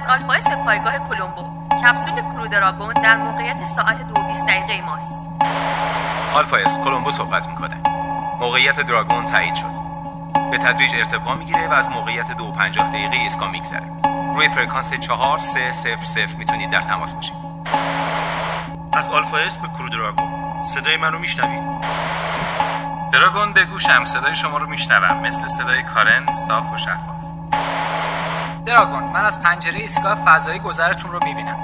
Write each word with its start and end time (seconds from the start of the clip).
از 0.00 0.06
آلفا 0.06 0.50
به 0.50 0.56
پایگاه 0.56 0.98
کلمبو. 0.98 1.68
کپسول 1.70 2.22
کرو 2.22 2.46
دراگون 2.46 2.92
در 2.92 3.16
موقعیت 3.16 3.64
ساعت 3.64 4.02
دو 4.02 4.14
دقیقه 4.48 4.86
ماست. 4.86 5.28
آلفا 6.34 6.56
اس 6.56 6.80
کلمبو 6.80 7.10
صحبت 7.10 7.48
می‌کنه. 7.48 7.76
موقعیت 8.40 8.80
دراگون 8.80 9.24
تایید 9.24 9.54
شد. 9.54 9.72
به 10.50 10.58
تدریج 10.58 10.94
ارتفاع 10.94 11.34
می‌گیره 11.34 11.68
و 11.68 11.72
از 11.72 11.90
موقعیت 11.90 12.36
دو 12.36 12.52
پنجاه 12.52 12.88
دقیقه 12.88 13.16
ایسکا 13.16 13.48
میگذره. 13.48 13.92
روی 14.34 14.48
فرکانس 14.48 14.94
چهار 14.94 15.38
سه 15.38 15.72
صفر 15.72 16.04
صفر 16.04 16.36
می‌تونید 16.38 16.70
در 16.70 16.82
تماس 16.82 17.14
باشید. 17.14 17.36
از 18.92 19.08
آلفا 19.08 19.36
اس 19.36 19.58
به 19.58 19.68
کرو 19.68 19.88
دراگون 19.88 20.64
صدای 20.64 20.96
منو 20.96 21.18
میشنوید؟ 21.18 21.62
دراگون 23.12 23.52
به 23.52 23.64
گوشم 23.64 24.04
صدای 24.04 24.36
شما 24.36 24.58
رو 24.58 24.66
میشنوم. 24.66 25.20
مثل 25.20 25.48
صدای 25.48 25.82
کارن 25.82 26.34
صاف 26.34 26.72
و 26.72 26.76
شفاف. 26.76 27.09
دراگون 28.70 29.02
من 29.02 29.24
از 29.24 29.42
پنجره 29.42 29.80
ایستگاه 29.80 30.14
فضایی 30.14 30.58
گذرتون 30.58 31.12
رو 31.12 31.24
می‌بینم. 31.24 31.56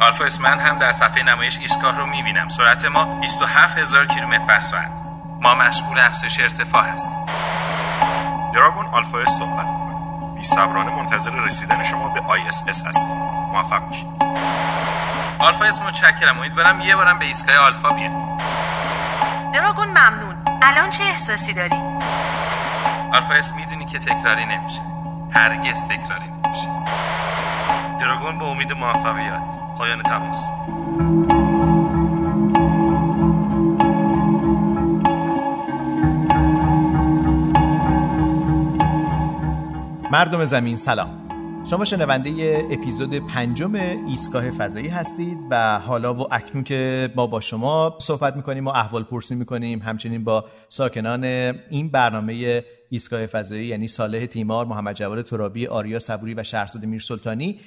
آلفا 0.00 0.42
من 0.42 0.58
هم 0.58 0.78
در 0.78 0.92
صفحه 0.92 1.22
نمایش 1.22 1.58
ایستگاه 1.58 1.98
رو 1.98 2.06
می‌بینم. 2.06 2.48
سرعت 2.48 2.84
ما 2.84 3.04
27 3.04 3.78
هزار 3.78 4.06
کیلومتر 4.06 4.44
بر 4.44 4.60
ساعت. 4.60 4.90
ما 5.40 5.54
مشغول 5.54 5.98
افزایش 5.98 6.40
ارتفاع 6.40 6.84
هستیم. 6.84 7.26
دراگون 8.54 8.86
آلفا 8.86 9.18
اس 9.18 9.28
صحبت 9.28 9.66
می‌کنه. 9.66 10.34
بی 10.34 10.44
صبرانه 10.44 10.96
منتظر 10.96 11.30
رسیدن 11.30 11.82
شما 11.82 12.08
به 12.08 12.20
ISS 12.20 12.86
هستیم. 12.86 13.16
موفق 13.52 13.86
باشید. 13.86 14.06
آلفا 15.38 15.64
اس 15.64 15.82
متشکرم. 15.82 16.38
امیدوارم 16.38 16.80
یه 16.80 16.96
بارم 16.96 17.18
به 17.18 17.24
ایستگاه 17.24 17.56
آلفا 17.56 17.88
بیاد 17.88 18.12
دراگون 19.52 19.88
ممنون. 19.88 20.36
الان 20.62 20.90
چه 20.90 21.04
احساسی 21.04 21.52
داری؟ 21.52 21.76
آلفا 23.12 23.34
اس 23.34 23.52
می‌دونی 23.54 23.84
که 23.84 23.98
تکراری 23.98 24.44
نمیشه. 24.44 24.99
هرگز 25.30 25.80
تکراری 25.84 26.24
نمیشه 26.26 26.68
دراگون 28.00 28.38
به 28.38 28.44
امید 28.44 28.72
موفقیت. 28.72 29.42
پایان 29.78 30.02
تماس. 30.02 30.36
مردم 40.12 40.44
زمین 40.44 40.76
سلام. 40.76 41.08
شما 41.70 41.84
شنونده 41.84 42.66
اپیزود 42.70 43.26
پنجم 43.26 43.74
ایستگاه 43.74 44.50
فضایی 44.50 44.88
هستید 44.88 45.38
و 45.50 45.78
حالا 45.78 46.14
و 46.14 46.34
اکنون 46.34 46.64
که 46.64 47.12
ما 47.16 47.26
با 47.26 47.40
شما 47.40 47.96
صحبت 48.00 48.36
می‌کنیم 48.36 48.66
و 48.66 48.70
احوال 48.70 49.02
پرسی 49.02 49.34
می‌کنیم 49.34 49.78
همچنین 49.78 50.24
با 50.24 50.44
ساکنان 50.68 51.24
این 51.70 51.90
برنامه 51.90 52.64
ایستگاه 52.90 53.26
فضایی 53.26 53.66
یعنی 53.66 53.88
صالح 53.88 54.26
تیمار، 54.26 54.66
محمد 54.66 54.96
جواد 54.96 55.22
ترابی، 55.22 55.66
آریا 55.66 55.98
صبوری 55.98 56.34
و 56.34 56.42
شهرزاد 56.42 56.84
میرسلطانی. 56.84 57.60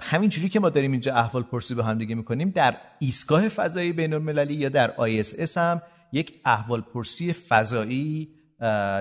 همینجوری 0.00 0.48
که 0.48 0.60
ما 0.60 0.70
داریم 0.70 0.90
اینجا 0.90 1.14
احوال 1.14 1.42
پرسی 1.42 1.74
با 1.74 1.82
هم 1.82 1.98
دیگه 1.98 2.14
می‌کنیم 2.14 2.50
در 2.50 2.76
ایستگاه 2.98 3.48
فضایی 3.48 3.92
بین 3.92 4.12
المللی 4.14 4.54
یا 4.54 4.68
در 4.68 4.94
ISS 4.98 5.56
هم 5.56 5.82
یک 6.12 6.32
احوال 6.44 6.80
پرسی 6.80 7.32
فضایی 7.32 8.28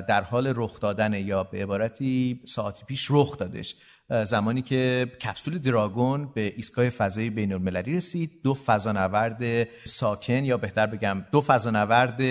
در 0.08 0.22
حال 0.22 0.54
رخ 0.56 0.80
دادن 0.80 1.14
یا 1.14 1.44
به 1.44 1.64
عبارتی 1.64 2.42
ساعتی 2.45 2.86
پیش 2.86 3.08
رخ 3.09 3.38
دادش. 3.38 3.76
زمانی 4.23 4.61
که 4.61 5.11
کپسول 5.22 5.58
دراگون 5.58 6.30
به 6.36 6.54
ایستگاه 6.56 6.89
فضایی 6.89 7.30
بین 7.30 7.54
المللی 7.54 7.95
رسید 7.95 8.31
دو 8.44 8.54
فضانورد 8.54 9.67
ساکن 9.86 10.44
یا 10.45 10.58
بهتر 10.58 10.86
بگم 10.86 11.26
دو 11.31 11.42
فضانورد 11.42 12.22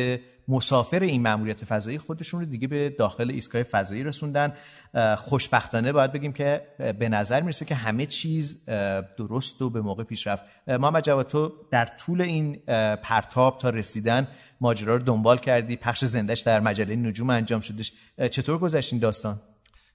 مسافر 0.52 1.00
این 1.00 1.22
مأموریت 1.22 1.64
فضایی 1.64 1.98
خودشون 1.98 2.40
رو 2.40 2.46
دیگه 2.46 2.68
به 2.68 2.90
داخل 2.90 3.30
ایستگاه 3.30 3.62
فضایی 3.62 4.04
رسوندن. 4.04 4.52
خوشبختانه 5.18 5.92
باید 5.92 6.12
بگیم 6.12 6.32
که 6.32 6.62
به 6.98 7.08
نظر 7.08 7.40
می‌رسه 7.40 7.64
که 7.64 7.74
همه 7.74 8.06
چیز 8.06 8.64
درست 9.18 9.62
و 9.62 9.70
به 9.70 9.80
موقع 9.80 10.04
پیش 10.04 10.26
رفت 10.26 10.42
محمد 10.66 11.04
جواد 11.04 11.26
تو 11.26 11.52
در 11.70 11.86
طول 11.86 12.20
این 12.20 12.56
پرتاب 13.02 13.58
تا 13.58 13.70
رسیدن 13.70 14.28
ماجرا 14.60 14.96
رو 14.96 15.02
دنبال 15.02 15.38
کردی؟ 15.38 15.76
پخش 15.76 16.04
زندش 16.04 16.40
در 16.40 16.60
مجله 16.60 16.96
نجوم 16.96 17.30
انجام 17.30 17.60
شدش. 17.60 17.92
چطور 18.30 18.58
گذشت 18.58 18.92
این 18.92 19.02
داستان؟ 19.02 19.40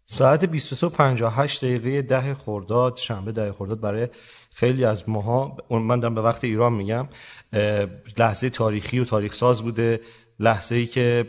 ساعت 0.05 0.45
23:58 0.45 1.57
دقیقه 1.63 2.01
ده 2.01 2.33
خرداد 2.33 2.97
شنبه 2.97 3.31
ده 3.31 3.51
خرداد 3.51 3.79
برای 3.81 4.07
خیلی 4.55 4.85
از 4.85 5.09
ماها 5.09 5.57
من 5.69 5.99
دارم 5.99 6.15
به 6.15 6.21
وقت 6.21 6.43
ایران 6.43 6.73
میگم 6.73 7.07
لحظه 8.17 8.49
تاریخی 8.49 8.99
و 8.99 9.05
تاریخ 9.05 9.33
ساز 9.33 9.61
بوده. 9.61 9.99
لحظه 10.39 10.75
ای 10.75 10.85
که 10.85 11.25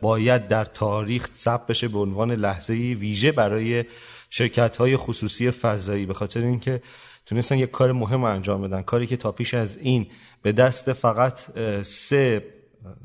باید 0.00 0.48
در 0.48 0.64
تاریخ 0.64 1.28
ثبت 1.34 1.66
بشه 1.66 1.88
به 1.88 1.98
عنوان 1.98 2.32
لحظه 2.32 2.72
ویژه 2.74 3.32
برای 3.32 3.84
شرکت 4.30 4.76
های 4.76 4.96
خصوصی 4.96 5.50
فضایی. 5.50 6.06
به 6.06 6.14
خاطر 6.14 6.40
اینکه 6.40 6.82
تونستن 7.26 7.58
یک 7.58 7.70
کار 7.70 7.92
مهم 7.92 8.24
انجام 8.24 8.62
بدن. 8.62 8.82
کاری 8.82 9.06
که 9.06 9.16
تا 9.16 9.32
پیش 9.32 9.54
از 9.54 9.76
این 9.76 10.06
به 10.42 10.52
دست 10.52 10.92
فقط 10.92 11.40
سه 11.82 12.44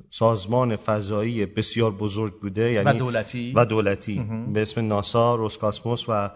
سازمان 0.09 0.75
فضایی 0.75 1.45
بسیار 1.45 1.91
بزرگ 1.91 2.39
بوده 2.39 2.71
یعنی 2.71 2.89
و 2.89 2.93
دولتی. 2.93 3.53
و 3.55 3.65
دولتی. 3.65 4.25
به 4.53 4.61
اسم 4.61 4.87
ناسا، 4.87 5.35
روسکاسموس 5.35 6.05
و 6.09 6.31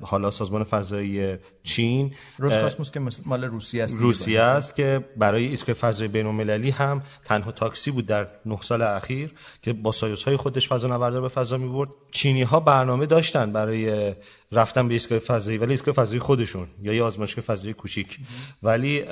حالا 0.00 0.30
سازمان 0.30 0.64
فضایی 0.64 1.36
چین 1.62 2.12
روسکاسموس 2.38 2.90
که 2.90 3.00
مال 3.26 3.44
روسیه 3.44 3.84
است 3.84 3.96
روسیه 3.98 4.40
است 4.40 4.76
که 4.76 5.04
برای 5.16 5.46
ایستگاه 5.46 5.74
فضایی 5.74 6.08
بین 6.08 6.26
المللی 6.26 6.70
هم 6.70 7.02
تنها 7.24 7.52
تاکسی 7.52 7.90
بود 7.90 8.06
در 8.06 8.26
نه 8.46 8.58
سال 8.60 8.82
اخیر 8.82 9.30
که 9.62 9.72
با 9.72 9.92
سایوس 9.92 10.22
های 10.24 10.36
خودش 10.36 10.68
فضا 10.68 10.88
نوردار 10.88 11.20
به 11.20 11.28
فضا 11.28 11.56
می 11.56 11.68
برد 11.68 11.88
چینی 12.10 12.42
ها 12.42 12.60
برنامه 12.60 13.06
داشتن 13.06 13.52
برای 13.52 14.14
رفتن 14.52 14.88
به 14.88 14.94
ایستگاه 14.94 15.18
فضایی 15.18 15.58
ولی 15.58 15.70
ایستگاه 15.70 15.94
فضایی 15.94 16.20
خودشون 16.20 16.68
یا 16.82 16.92
یه 16.92 17.02
آزمایشگاه 17.02 17.44
فضایی 17.44 17.74
کوچیک. 17.74 18.18
ولی 18.62 19.02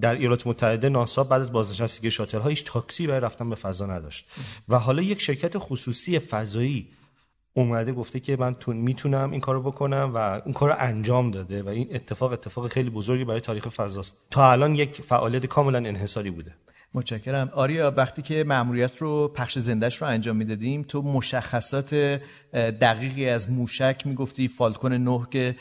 در 0.00 0.14
ایالات 0.14 0.46
متحده 0.46 0.88
ناسا 0.88 1.24
بعد 1.24 1.40
از 1.40 1.52
بازنشستگی 1.52 2.10
شاتل 2.10 2.38
ها 2.38 2.48
هیچ 2.48 2.64
تاکسی 2.64 3.06
برای 3.06 3.20
رفتن 3.20 3.50
به 3.50 3.56
فضا 3.56 3.86
نداشت. 3.86 4.26
و 4.68 4.78
حالا 4.78 5.02
یک 5.02 5.20
شرکت 5.20 5.52
خصوصی 5.58 6.18
فضایی 6.18 6.88
اومده 7.56 7.92
گفته 7.92 8.20
که 8.20 8.36
من 8.36 8.56
می‌تونم 8.66 9.30
این 9.30 9.40
کارو 9.40 9.62
بکنم 9.62 10.10
و 10.14 10.18
اون 10.18 10.52
کارو 10.52 10.74
انجام 10.78 11.30
داده 11.30 11.62
و 11.62 11.68
این 11.68 11.88
اتفاق 11.94 12.32
اتفاق 12.32 12.68
خیلی 12.68 12.90
بزرگی 12.90 13.24
برای 13.24 13.40
تاریخ 13.40 13.68
فضاست. 13.68 14.16
تا 14.30 14.52
الان 14.52 14.74
یک 14.74 15.00
فعالیت 15.00 15.46
کاملا 15.46 15.78
انحصاری 15.78 16.30
بوده. 16.30 16.54
متشکرم. 16.94 17.50
آریا 17.54 17.94
وقتی 17.96 18.22
که 18.22 18.44
مأموریت 18.44 18.98
رو 18.98 19.28
پخش 19.28 19.58
زندش 19.58 20.02
رو 20.02 20.08
انجام 20.08 20.36
می‌دادیم 20.36 20.82
تو 20.82 21.02
مشخصات 21.02 21.94
دقیقی 22.54 23.28
از 23.28 23.50
موشک 23.52 24.02
می‌گفتی 24.04 24.48
فالکون 24.48 24.92
9 24.92 25.26
که 25.30 25.56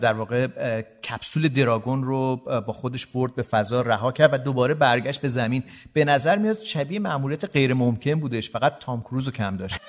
در 0.00 0.12
واقع 0.12 0.46
کپسول 0.80 1.48
دراگون 1.48 2.04
رو 2.04 2.36
با 2.66 2.72
خودش 2.72 3.06
برد 3.06 3.34
به 3.34 3.42
فضا 3.42 3.80
رها 3.80 4.12
کرد 4.12 4.34
و 4.34 4.38
دوباره 4.38 4.74
برگشت 4.74 5.20
به 5.20 5.28
زمین. 5.28 5.62
به 5.92 6.04
نظر 6.04 6.38
میاد 6.38 6.56
شبیه 6.56 6.98
مأموریت 6.98 7.44
غیر 7.44 7.74
ممکن 7.74 8.14
بودش. 8.14 8.50
فقط 8.50 8.78
تام 8.78 9.00
کروز 9.00 9.26
رو 9.26 9.32
کم 9.32 9.56
داشت. 9.56 9.80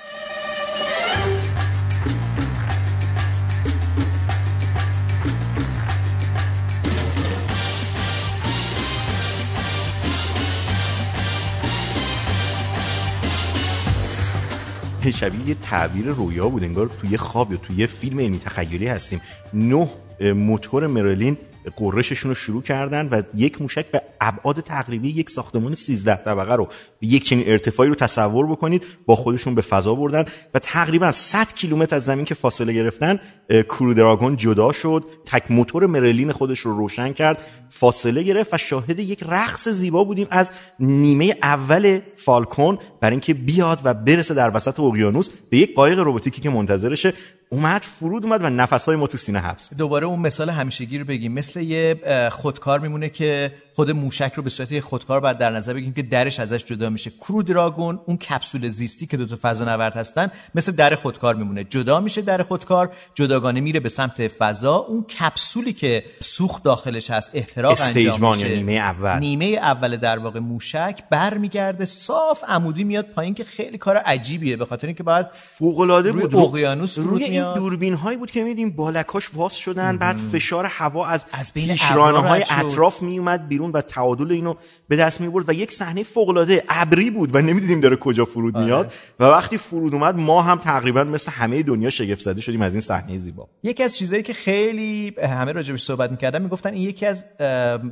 شبیه 15.11 15.49
یه 15.49 15.55
تعبیر 15.61 16.05
رویا 16.05 16.49
بود 16.49 16.63
انگار 16.63 16.89
توی 17.01 17.17
خواب 17.17 17.51
یا 17.51 17.57
توی 17.57 17.87
فیلم 17.87 18.19
علمی 18.19 18.39
تخیلی 18.39 18.87
هستیم. 18.87 19.21
نه 19.53 19.89
موتور 20.21 20.87
مرلین 20.87 21.37
قرششون 21.75 22.29
رو 22.29 22.35
شروع 22.35 22.61
کردن 22.61 23.07
و 23.07 23.21
یک 23.35 23.61
موشک 23.61 23.91
به 23.91 24.01
ابعاد 24.21 24.59
تقریبی 24.59 25.09
یک 25.09 25.29
ساختمان 25.29 25.73
13 25.73 26.15
طبقه 26.15 26.55
رو 26.55 26.67
یک 27.01 27.23
چنین 27.23 27.43
ارتفاعی 27.47 27.89
رو 27.89 27.95
تصور 27.95 28.47
بکنید 28.47 28.85
با 29.05 29.15
خودشون 29.15 29.55
به 29.55 29.61
فضا 29.61 29.95
بردن 29.95 30.25
و 30.53 30.59
تقریبا 30.59 31.11
100 31.11 31.53
کیلومتر 31.55 31.95
از 31.95 32.05
زمین 32.05 32.25
که 32.25 32.35
فاصله 32.35 32.73
گرفتن 32.73 33.19
کرو 33.49 33.93
دراگون 33.93 34.35
جدا 34.35 34.71
شد 34.71 35.05
تک 35.25 35.51
موتور 35.51 35.85
مرلین 35.85 36.31
خودش 36.31 36.59
رو 36.59 36.77
روشن 36.77 37.13
کرد 37.13 37.41
فاصله 37.69 38.23
گرفت 38.23 38.53
و 38.53 38.57
شاهد 38.57 38.99
یک 38.99 39.23
رقص 39.29 39.67
زیبا 39.67 40.03
بودیم 40.03 40.27
از 40.31 40.49
نیمه 40.79 41.35
اول 41.43 41.99
فالکون 42.15 42.77
برای 43.01 43.11
اینکه 43.11 43.33
بیاد 43.33 43.81
و 43.83 43.93
برسه 43.93 44.33
در 44.33 44.55
وسط 44.55 44.79
اقیانوس 44.79 45.29
به 45.49 45.57
یک 45.57 45.75
قایق 45.75 45.99
روباتیکی 45.99 46.41
که 46.41 46.49
منتظرشه. 46.49 47.13
اومد 47.51 47.81
فرود 47.81 48.25
اومد 48.25 48.43
و 48.43 48.49
نفسهای 48.49 48.97
ما 48.97 49.07
تو 49.07 49.17
سینه 49.17 49.39
حبس 49.39 49.73
دوباره 49.73 50.07
اون 50.07 50.19
مثال 50.19 50.49
همیشگی 50.49 50.97
رو 50.97 51.05
بگیم. 51.05 51.33
مثل 51.33 51.61
یه 51.61 51.99
خودکار 52.31 52.79
میمونه 52.79 53.09
که 53.09 53.51
خود 53.75 53.91
موشک 53.91 54.33
رو 54.35 54.43
به 54.43 54.49
صورت 54.49 54.79
خودکار 54.79 55.19
بعد 55.19 55.37
در 55.37 55.51
نظر 55.51 55.73
بگیم 55.73 55.93
که 55.93 56.01
درش 56.01 56.39
ازش 56.39 56.65
جدا 56.65 56.89
میشه. 56.89 57.09
کرو 57.09 57.43
دراگون 57.43 57.99
اون 58.05 58.17
کپسول 58.17 58.67
زیستی 58.67 59.07
که 59.07 59.17
دو 59.17 59.25
تا 59.25 59.37
فضا 59.41 59.65
نورد 59.65 59.95
هستن 59.95 60.31
مثل 60.55 60.71
در 60.71 60.95
خودکار 60.95 61.35
میمونه. 61.35 61.63
جدا 61.63 61.99
میشه 61.99 62.21
در 62.21 62.43
خودکار 62.43 62.91
جداگانه 63.15 63.61
میره 63.61 63.79
به 63.79 63.89
سمت 63.89 64.27
فضا. 64.27 64.75
اون 64.75 65.03
کپسولی 65.03 65.73
که 65.73 66.03
سوخت 66.19 66.63
داخلش 66.63 67.11
هست 67.11 67.31
احتراق 67.33 67.77
انجام 67.81 68.31
میشه. 68.31 68.55
نیمه 68.55 68.73
اول. 68.73 69.19
نیمه 69.19 69.45
اول 69.45 69.97
در 69.97 70.19
واقع 70.19 70.39
موشک 70.39 71.03
برمیگرده. 71.09 71.85
صاف 71.85 72.43
عمودی 72.47 72.83
میاد 72.83 73.05
پایین 73.05 73.33
که 73.33 73.43
خیلی 73.43 73.77
کار 73.77 73.97
عجیبیه 73.97 74.57
به 74.57 74.65
خاطر 74.65 74.87
اینکه 74.87 75.03
بعد 75.03 75.29
فوق 75.33 75.79
العاده 75.79 76.11
بود. 76.11 76.35
اقیانوس 76.35 76.97
روی 76.97 77.38
میاد. 77.39 77.55
دوربین 77.55 77.93
هایی 77.93 78.17
بود 78.17 78.31
که 78.31 78.43
میدیم 78.43 78.69
بالکاش 78.71 79.29
واس 79.33 79.53
شدن 79.53 79.97
بعد 79.97 80.17
فشار 80.17 80.65
هوا 80.65 81.05
از 81.05 81.25
از 81.31 81.53
بین 81.53 81.77
های. 81.77 82.43
اطراف 82.51 83.01
می 83.01 83.19
اومد 83.19 83.47
بیرون 83.47 83.71
و 83.71 83.81
تعادل 83.81 84.31
اینو 84.31 84.55
به 84.87 84.95
دست 84.95 85.21
می 85.21 85.29
برد 85.29 85.49
و 85.49 85.53
یک 85.53 85.71
صحنه 85.71 86.03
فوق 86.03 86.29
العاده 86.29 86.63
ابری 86.69 87.09
بود 87.09 87.35
و 87.35 87.41
نمی‌دیدیم 87.41 87.79
داره 87.79 87.95
کجا 87.95 88.25
فرود 88.25 88.57
آره. 88.57 88.65
میاد. 88.65 88.93
و 89.19 89.23
وقتی 89.23 89.57
فرود 89.57 89.93
اومد 89.93 90.15
ما 90.15 90.41
هم 90.41 90.57
تقریبا 90.57 91.03
مثل 91.03 91.31
همه 91.31 91.63
دنیا 91.63 91.89
شگفت 91.89 92.21
زده 92.21 92.41
شدیم 92.41 92.61
از 92.61 92.73
این 92.73 92.81
صحنه 92.81 93.17
زیبا. 93.17 93.47
یکی 93.63 93.83
از 93.83 93.97
چیزهایی 93.97 94.23
که 94.23 94.33
خیلی 94.33 95.13
همه 95.23 95.51
راجبش 95.51 95.83
صحبت 95.83 96.11
می‌کردن 96.11 96.41
می‌گفتن 96.41 96.73
این 96.73 96.89
یکی 96.89 97.05
از 97.05 97.25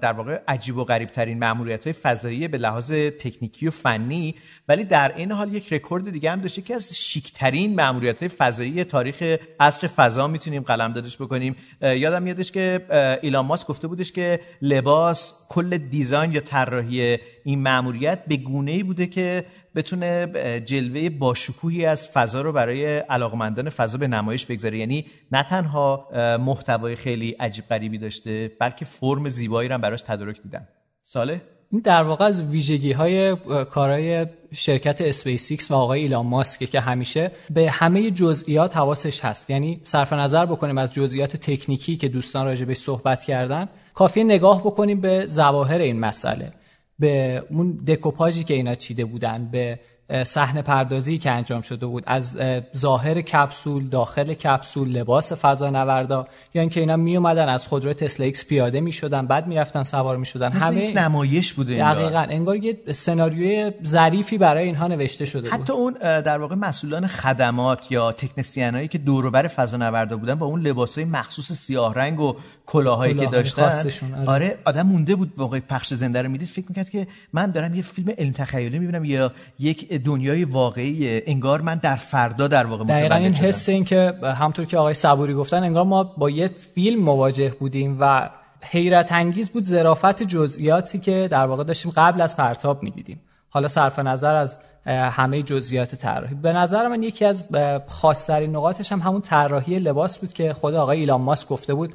در 0.02 0.14
واقع 0.14 0.40
عجیب 0.48 0.78
و 0.78 0.84
غریب 0.84 1.10
ترین 1.10 1.40
ماموریت 1.40 1.84
های 1.84 1.94
فضایی 1.94 2.48
به 2.48 2.58
لحاظ 2.58 2.92
تکنیکی 2.92 3.68
و 3.68 3.72
فنی 3.72 4.36
ولی 4.68 4.84
در 4.84 5.14
این 5.16 5.32
حال 5.32 5.54
یک 5.54 5.74
رکورد 5.74 6.12
دیگه 6.12 6.32
هم 6.32 6.42
داشته 6.42 6.62
که 6.62 6.76
از 6.76 6.96
شیکترین 6.98 7.76
ماموریت 7.76 8.20
های 8.20 8.30
فضایی 8.30 8.84
تاریخ 8.84 9.37
عصر 9.60 9.88
فضا 9.88 10.28
می‌تونیم 10.28 10.64
قلم 10.64 10.94
دادش 10.94 11.22
بکنیم. 11.22 11.56
یادم 11.82 12.24
میادش 12.24 12.52
که 12.52 12.86
ایلان 13.22 13.46
ماسک 13.46 13.68
گفته 13.68 13.88
بودش 13.88 14.12
که 14.12 14.40
لباس 14.62 15.34
کل 15.50 15.78
دیزاین 15.78 16.32
یا 16.32 16.42
طراحی 16.42 17.18
این 17.44 17.62
ماموریت 17.62 18.26
به 18.28 18.38
گونه 18.38 18.72
ای 18.72 18.84
بوده 18.84 19.08
که 19.08 19.46
بتونه 19.76 20.28
جلوه 20.66 21.10
باشکوهی 21.10 21.86
از 21.86 22.10
فضا 22.10 22.42
رو 22.42 22.52
برای 22.52 22.98
علاقمندان 22.98 23.70
فضا 23.70 23.98
به 23.98 24.08
نمایش 24.08 24.46
بگذاره. 24.46 24.78
یعنی 24.78 25.06
نه 25.32 25.44
تنها 25.44 26.10
محتوای 26.40 26.96
خیلی 26.96 27.32
عجیب 27.32 27.66
غریبی 27.70 27.98
داشته 27.98 28.52
بلکه 28.60 28.86
فرم 28.86 29.30
زیبایی 29.30 29.70
رو 29.70 29.76
هم 29.76 29.82
براش 29.82 30.02
تدارک 30.02 30.42
دیدن. 30.42 30.68
ساله 31.04 31.42
این 31.72 31.82
در 31.82 32.04
واقع 32.04 32.26
از 32.26 32.42
ویژگی 32.42 32.92
های 32.92 33.36
کارهای 33.72 34.28
شرکت 34.54 35.02
اسپیس 35.02 35.72
و 35.72 35.74
آقای 35.74 36.02
ایلان 36.02 36.26
ماسکه 36.26 36.66
که 36.66 36.80
همیشه 36.80 37.32
به 37.50 37.72
همه 37.72 38.12
جزئیات 38.12 38.78
حواسش 38.78 39.26
هست. 39.26 39.50
یعنی 39.50 39.82
صرف 39.84 40.14
نظر 40.14 40.46
بکنیم 40.46 40.78
از 40.78 40.94
جزئیات 40.94 41.36
تکنیکی 41.38 41.98
که 41.98 42.08
دوستان 42.08 42.46
راجع 42.46 42.66
بهش 42.66 42.78
صحبت 42.78 43.24
کردن 43.24 43.70
کافیه 43.94 44.24
نگاه 44.24 44.60
بکنیم 44.60 45.02
به 45.02 45.28
ظواهر 45.28 45.80
این 45.80 46.00
مسئله 46.00 46.52
به 47.00 47.44
اون 47.50 47.72
دکوپاژی 47.88 48.44
که 48.44 48.54
اینا 48.54 48.76
چیده 48.76 49.06
بودن 49.06 49.50
به 49.52 49.80
صحنه 50.24 50.62
پردازی 50.62 51.18
که 51.18 51.32
انجام 51.32 51.62
شده 51.62 51.86
بود. 51.86 52.04
از 52.08 52.38
اه، 52.38 52.62
ظاهر 52.78 53.22
کپسول 53.22 53.88
داخل 53.88 54.34
کپسول 54.34 54.90
لباس 54.90 55.34
فضانوردا 55.34 56.28
یا 56.54 56.62
اینکه 56.62 56.80
اینا 56.80 56.96
می 56.96 57.18
اومدن 57.18 57.50
از 57.50 57.68
خودرو 57.68 57.94
تسلا 57.94 58.26
ایکس 58.26 58.46
پیاده 58.46 58.82
می 58.82 58.92
شدن 58.92 59.28
بعد 59.28 59.48
می‌رفتن 59.48 59.84
سوار 59.84 60.18
می 60.18 60.26
شدن 60.26 60.56
مثل 60.56 60.78
یک 60.78 60.98
نمایش 60.98 61.54
بوده 61.54 61.86
انگار. 61.86 62.04
دقیقا. 62.04 62.20
انگار 62.20 62.56
یه 62.56 62.78
سناریوی 62.92 63.72
ظریفی 63.86 64.38
برای 64.38 64.66
اینها 64.66 64.88
نوشته 64.88 65.26
شده 65.26 65.50
بود. 65.50 65.60
حتی 65.60 65.74
اون 65.74 65.98
اه، 66.02 66.22
در 66.22 66.38
واقع 66.38 66.56
مسئولان 66.56 67.08
خدمات 67.08 67.92
یا 67.92 68.12
تکنسین 68.12 68.76
هایی 68.76 68.88
که 68.88 68.98
دوروبر 68.98 69.48
فضانوردا 69.48 70.18
بودن 70.18 70.36
با 70.36 70.46
اون 70.46 70.62
لباسای 70.62 71.06
مخصوص 71.06 71.52
سیاه 71.52 71.94
رنگ 71.94 72.20
و 72.20 72.36
کلاهایی 72.68 73.14
که 73.14 73.26
داشتن. 73.26 73.64
آره. 73.64 74.26
آره 74.26 74.58
آدم 74.66 74.88
مونده 74.88 75.16
بود 75.16 75.34
واقعا 75.38 75.60
پخش 75.70 75.94
زنده 75.94 76.22
رو 76.22 76.30
می‌دید. 76.30 76.48
فکر 76.48 76.66
می‌کرد 76.70 76.90
که 76.90 77.08
من 77.34 77.52
دارم 77.52 77.76
یه 77.76 77.82
فیلم 77.82 78.14
علم 78.18 78.32
تخیلی 78.32 78.80
می‌بینم 78.80 79.06
یا 79.06 79.32
یک 79.60 79.94
دنیای 79.94 80.44
واقعی 80.44 81.22
انگار 81.26 81.62
من 81.62 81.76
در 81.76 81.96
فردا 81.96 82.48
در 82.48 82.66
واقع 82.66 82.84
دقیقا 82.84 83.16
این 83.16 83.34
شدم. 83.34 83.48
حس 83.48 83.70
این 83.70 83.86
که 83.86 84.14
همطور 84.24 84.66
که 84.66 84.78
آقای 84.78 84.94
صبوری 84.94 85.34
گفتن 85.34 85.64
انگار 85.64 85.86
ما 85.86 86.04
با 86.04 86.30
یه 86.30 86.48
فیلم 86.48 87.04
مواجه 87.04 87.50
بودیم 87.60 87.98
و 88.00 88.30
حیرت 88.62 89.12
انگیز 89.12 89.50
بود 89.50 89.64
ظرافت 89.64 90.24
جزئیاتی 90.24 91.00
که 91.00 91.28
در 91.32 91.46
واقع 91.46 91.64
داشتیم 91.64 91.92
قبل 91.96 92.22
از 92.22 92.38
پرتاب 92.38 92.84
می‌دیدیم. 92.84 93.20
حالا 93.50 93.68
صرف 93.68 94.00
نظر 94.00 94.36
از 94.36 94.58
همه 94.86 95.42
جزئیات 95.42 95.96
طراحی. 95.96 96.36
به 96.36 96.54
نظر 96.54 96.88
من 96.88 97.04
یکی 97.04 97.26
از 97.26 97.44
خاصترین 97.88 98.56
نقاطش 98.56 98.92
هم 98.92 99.00
همون 99.00 99.22
طراحی 99.22 99.80
لباس 99.80 100.18
بود 100.18 100.34
که 100.34 100.54
خود 100.54 100.74
آقای 100.74 101.00
ایلان 101.00 101.22
ماسک 101.22 101.48
گفته 101.48 101.74
بود. 101.74 101.94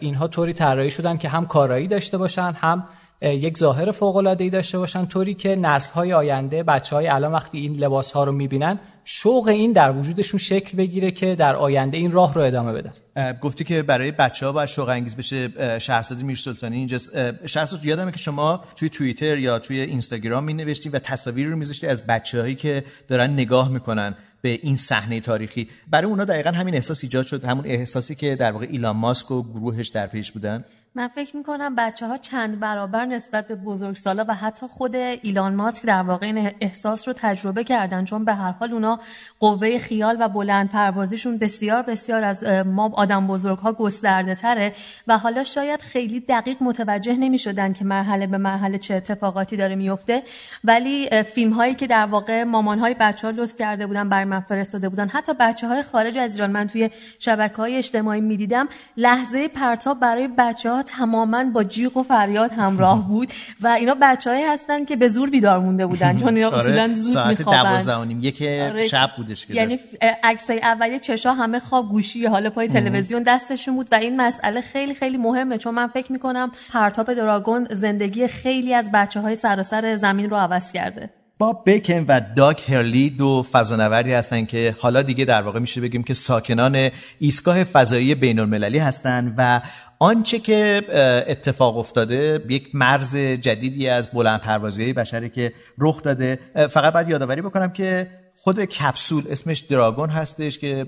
اینها 0.00 0.28
طوری 0.28 0.52
طراحی 0.52 0.90
شدن 0.90 1.16
که 1.16 1.28
هم 1.28 1.46
کارایی 1.46 1.88
داشته 1.88 2.18
باشن 2.18 2.52
هم 2.56 2.84
یک 3.22 3.58
ظاهر 3.58 3.90
فوق 3.90 4.16
العاده 4.16 4.44
ای 4.44 4.50
داشته 4.50 4.78
باشن 4.78 5.06
طوری 5.06 5.34
که 5.34 5.56
نسل 5.56 5.92
های 5.92 6.12
آینده 6.12 6.62
بچه 6.62 6.96
های 6.96 7.08
الان 7.08 7.32
وقتی 7.32 7.58
این 7.58 7.74
لباس 7.76 8.12
ها 8.12 8.24
رو 8.24 8.32
می‌بینن 8.32 8.80
شوق 9.04 9.48
این 9.48 9.72
در 9.72 9.92
وجودشون 9.92 10.40
شکل 10.40 10.76
بگیره 10.76 11.10
که 11.10 11.34
در 11.34 11.56
آینده 11.56 11.96
این 11.96 12.10
راه 12.10 12.34
رو 12.34 12.40
ادامه 12.40 12.72
بدن. 12.72 12.92
گفتی 13.40 13.64
که 13.64 13.82
برای 13.82 14.10
بچه 14.10 14.46
ها 14.46 14.52
باید 14.52 14.68
شوق 14.68 14.88
انگیز 14.88 15.16
بشه 15.16 15.78
شهرزاد 15.78 16.22
میر 16.22 16.36
سلطانی 16.36 16.76
اینجا 16.76 16.98
شهرزاد 17.46 17.84
یادمه 17.84 18.12
که 18.12 18.18
شما 18.18 18.64
توی 18.76 18.88
توییتر 18.88 19.38
یا 19.38 19.58
توی 19.58 19.80
اینستاگرام 19.80 20.44
می 20.44 20.54
نوشتی 20.54 20.88
و 20.88 20.98
تصاویری 20.98 21.50
رو 21.50 21.56
میذاشتی 21.56 21.86
از 21.86 22.06
بچه 22.06 22.40
هایی 22.40 22.54
که 22.54 22.84
دارن 23.08 23.30
نگاه 23.30 23.68
می‌کنن. 23.68 24.14
به 24.42 24.48
این 24.48 24.76
صحنه 24.76 25.20
تاریخی. 25.20 25.68
برای 25.90 26.10
اونا 26.10 26.24
دقیقا 26.24 26.50
همین 26.50 26.74
احساس 26.74 27.04
ایجاد 27.04 27.26
شد 27.26 27.44
همون 27.44 27.66
احساسی 27.66 28.14
که 28.14 28.36
در 28.36 28.52
واقع 28.52 28.66
ایلان 28.70 28.96
ماسک 28.96 29.30
و 29.30 29.42
گروهش 29.42 29.88
در 29.88 30.06
پیش 30.06 30.32
بودن. 30.32 30.64
من 30.94 31.08
فکر 31.08 31.36
می‌کنم 31.36 31.74
بچه 31.74 32.06
ها 32.06 32.18
چند 32.18 32.60
برابر 32.60 33.04
نسبت 33.04 33.48
به 33.48 33.54
بزرگسالا 33.54 34.24
و 34.28 34.34
حتی 34.34 34.66
خود 34.66 34.96
ایلان 34.96 35.54
ماسک 35.54 35.86
در 35.86 36.02
واقع 36.02 36.26
این 36.26 36.50
احساس 36.60 37.08
رو 37.08 37.14
تجربه 37.16 37.64
کردن. 37.64 38.04
چون 38.04 38.24
به 38.24 38.34
هر 38.34 38.50
حال 38.50 38.72
اونا 38.72 39.00
قوه 39.40 39.78
خیال 39.78 40.16
و 40.20 40.28
بلند 40.28 40.70
پروازیشون 40.70 41.38
بسیار 41.38 41.82
بسیار 41.82 42.24
از 42.24 42.44
ما 42.44 42.90
آدم 42.94 43.26
بزرگ 43.26 43.58
ها 43.58 43.72
گسترده 43.72 44.34
تره 44.34 44.72
و 45.06 45.18
حالا 45.18 45.44
شاید 45.44 45.80
خیلی 45.80 46.20
دقیق 46.20 46.56
متوجه 46.60 47.16
نمی 47.16 47.38
شدن 47.38 47.72
که 47.72 47.84
مرحله 47.84 48.26
به 48.26 48.38
مرحله 48.38 48.78
چه 48.78 48.94
اتفاقاتی 48.94 49.56
داره 49.56 49.74
میفته 49.74 50.22
ولی 50.64 51.22
فیلم 51.22 51.52
هایی 51.52 51.74
که 51.74 51.86
در 51.86 52.06
واقع 52.06 52.44
مامان 52.44 52.78
های 52.78 52.94
بچه 53.00 53.26
ها 53.26 53.32
لطف 53.36 53.56
کرده 53.58 53.86
بودن 53.86 54.08
بر 54.08 54.24
من 54.24 54.40
فرستاده 54.40 54.88
بودن. 54.88 55.08
حتی 55.08 55.32
بچه 55.40 55.68
های 55.68 55.82
خارج 55.82 56.18
از 56.18 56.34
ایران 56.34 56.50
من 56.50 56.66
توی 56.66 56.90
شبکه 57.18 57.56
های 57.56 57.76
اجتماعی 57.76 58.20
می‌دیدم 58.20 58.68
لحظه 58.96 59.48
پرتاب 59.48 60.00
برای 60.00 60.28
بچه 60.28 60.70
ها 60.70 60.79
تماما 60.82 61.44
با 61.44 61.64
جیغ 61.64 61.96
و 61.96 62.02
فریاد 62.02 62.52
همراه 62.52 63.06
بود 63.08 63.32
و 63.60 63.68
اینا 63.68 63.96
بچههایی 64.02 64.44
هستن 64.44 64.84
که 64.84 64.96
به 64.96 65.08
زور 65.08 65.30
بیدار 65.30 65.58
مونده 65.58 65.86
بودن 65.86 66.18
چون 66.18 66.36
اینا 66.36 66.50
اصولا 66.56 66.94
زود 66.94 67.16
آره، 67.16 67.24
ساعت 67.24 67.38
میخوابن. 67.38 67.62
دوازده 67.62 67.96
و 67.96 68.04
نیم 68.04 68.18
یک 68.22 68.42
آره. 68.42 68.82
شب 68.82 69.10
بودش 69.16 69.46
که 69.46 69.54
یعنی 69.54 69.78
عکسای 70.22 70.58
اولیه 70.58 70.98
چشا 70.98 71.32
همه 71.32 71.58
خواب 71.58 71.88
گوشی 71.88 72.26
حالا 72.26 72.50
پای 72.50 72.68
تلویزیون 72.68 73.22
دستشون 73.22 73.74
بود 73.74 73.88
و 73.92 73.94
این 73.94 74.20
مسئله 74.20 74.60
خیلی 74.60 74.94
خیلی 74.94 75.16
مهمه 75.16 75.58
چون 75.58 75.74
من 75.74 75.86
فکر 75.86 76.12
می‌کنم 76.12 76.50
پرتاب 76.72 77.14
دراگون 77.14 77.66
زندگی 77.70 78.28
خیلی 78.28 78.74
از 78.74 78.90
بچه 78.92 79.20
های 79.20 79.34
سراسر 79.34 79.96
زمین 79.96 80.30
رو 80.30 80.36
عوض 80.36 80.72
کرده. 80.72 81.10
باب 81.40 81.64
بیکن 81.64 82.04
و 82.08 82.20
داک 82.36 82.70
هرلی 82.70 83.10
دو 83.10 83.42
فضانوردی 83.42 84.12
هستند 84.12 84.48
که 84.48 84.76
حالا 84.78 85.02
دیگه 85.02 85.24
در 85.24 85.42
واقع 85.42 85.60
میشه 85.60 85.80
بگیم 85.80 86.02
که 86.02 86.14
ساکنان 86.14 86.90
ایستگاه 87.18 87.64
فضایی 87.64 88.14
بین 88.14 88.38
المللی 88.38 88.78
هستند 88.78 89.34
و 89.38 89.60
آنچه 90.02 90.38
که 90.38 90.82
اتفاق 91.26 91.76
افتاده 91.78 92.44
یک 92.48 92.68
مرز 92.74 93.16
جدیدی 93.16 93.88
از 93.88 94.10
بلند 94.10 94.40
پروازی 94.40 94.92
بشری 94.92 95.28
که 95.28 95.52
رخ 95.78 96.02
داده. 96.02 96.38
فقط 96.70 96.92
باید 96.92 97.08
یادآوری 97.08 97.42
بکنم 97.42 97.72
که 97.72 98.10
خود 98.36 98.64
کپسول 98.64 99.24
اسمش 99.30 99.58
دراگون 99.58 100.10
هستش 100.10 100.58
که 100.58 100.86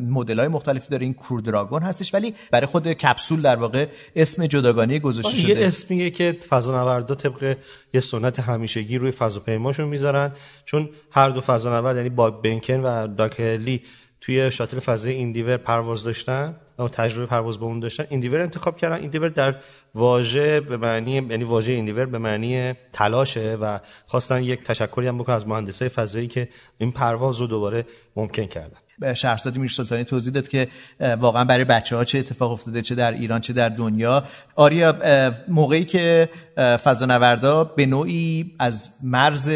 مدل 0.00 0.38
های 0.38 0.48
مختلفی 0.48 0.88
داره. 0.90 1.04
این 1.04 1.14
کرو 1.14 1.40
دراگون 1.40 1.82
هستش 1.82 2.14
ولی 2.14 2.34
برای 2.50 2.66
خود 2.66 2.92
کپسول 2.92 3.42
در 3.42 3.56
واقع 3.56 3.86
اسم 4.16 4.46
جداگانه 4.46 4.98
گذاشته 4.98 5.48
یه 5.48 5.54
شده. 5.54 5.66
اسمیه 5.66 6.10
که 6.10 6.36
فضانوردا 6.48 7.14
طبق 7.14 7.56
یه 7.94 8.00
سنت 8.00 8.40
همیشگی 8.40 8.98
روی 8.98 9.10
فضاپیماشون 9.10 9.88
می‌ذارن. 9.88 10.32
چون 10.64 10.88
هر 11.10 11.30
دو 11.30 11.40
فضانورد 11.40 11.96
یعنی 11.96 12.08
باب 12.08 12.42
بنکن 12.42 12.80
و 12.80 13.06
داکرلی 13.06 13.82
توی 14.20 14.50
شاتل 14.50 14.78
فضایی 14.78 15.16
ایندیور 15.16 15.56
پرواز 15.56 16.04
داشتن. 16.04 16.56
تجربه 16.88 17.26
پرواز 17.26 17.60
با 17.60 17.66
اون 17.66 17.80
داشتن. 17.80 18.04
ایندیور 18.10 18.40
انتخاب 18.40 18.76
کردن. 18.76 19.00
ایندیور 19.00 19.28
در 19.28 19.54
واژه 19.94 20.60
به 20.60 20.76
معنی 20.76 21.12
یعنی 21.12 21.44
واژه 21.44 21.72
ایندیور 21.72 22.06
به 22.06 22.18
معنی 22.18 22.72
تلاشه 22.92 23.54
و 23.60 23.78
خواستن 24.06 24.42
یک 24.42 24.62
تشکری 24.62 25.06
هم 25.06 25.18
بکنن 25.18 25.36
از 25.36 25.48
مهندسای 25.48 25.88
فضایی 25.88 26.26
که 26.28 26.48
این 26.78 26.92
پرواز 26.92 27.38
رو 27.40 27.46
دوباره 27.46 27.86
ممکن 28.16 28.46
کردن. 28.46 28.78
شهرزاد 29.14 29.58
میر 29.58 29.70
سلطانی 29.70 30.04
توضیح 30.04 30.34
داد 30.34 30.48
که 30.48 30.68
واقعا 31.00 31.44
برای 31.44 31.64
بچه 31.64 31.96
ها 31.96 32.04
چه 32.04 32.18
اتفاق 32.18 32.50
افتاده 32.52 32.82
چه 32.82 32.94
در 32.94 33.12
ایران 33.12 33.40
چه 33.40 33.52
در 33.52 33.68
دنیا. 33.68 34.24
آریا 34.56 34.94
موقعی 35.48 35.84
که 35.84 36.28
فضانوردا 36.60 37.64
به 37.64 37.86
نوعی 37.86 38.54
از 38.58 38.90
مرز 39.02 39.50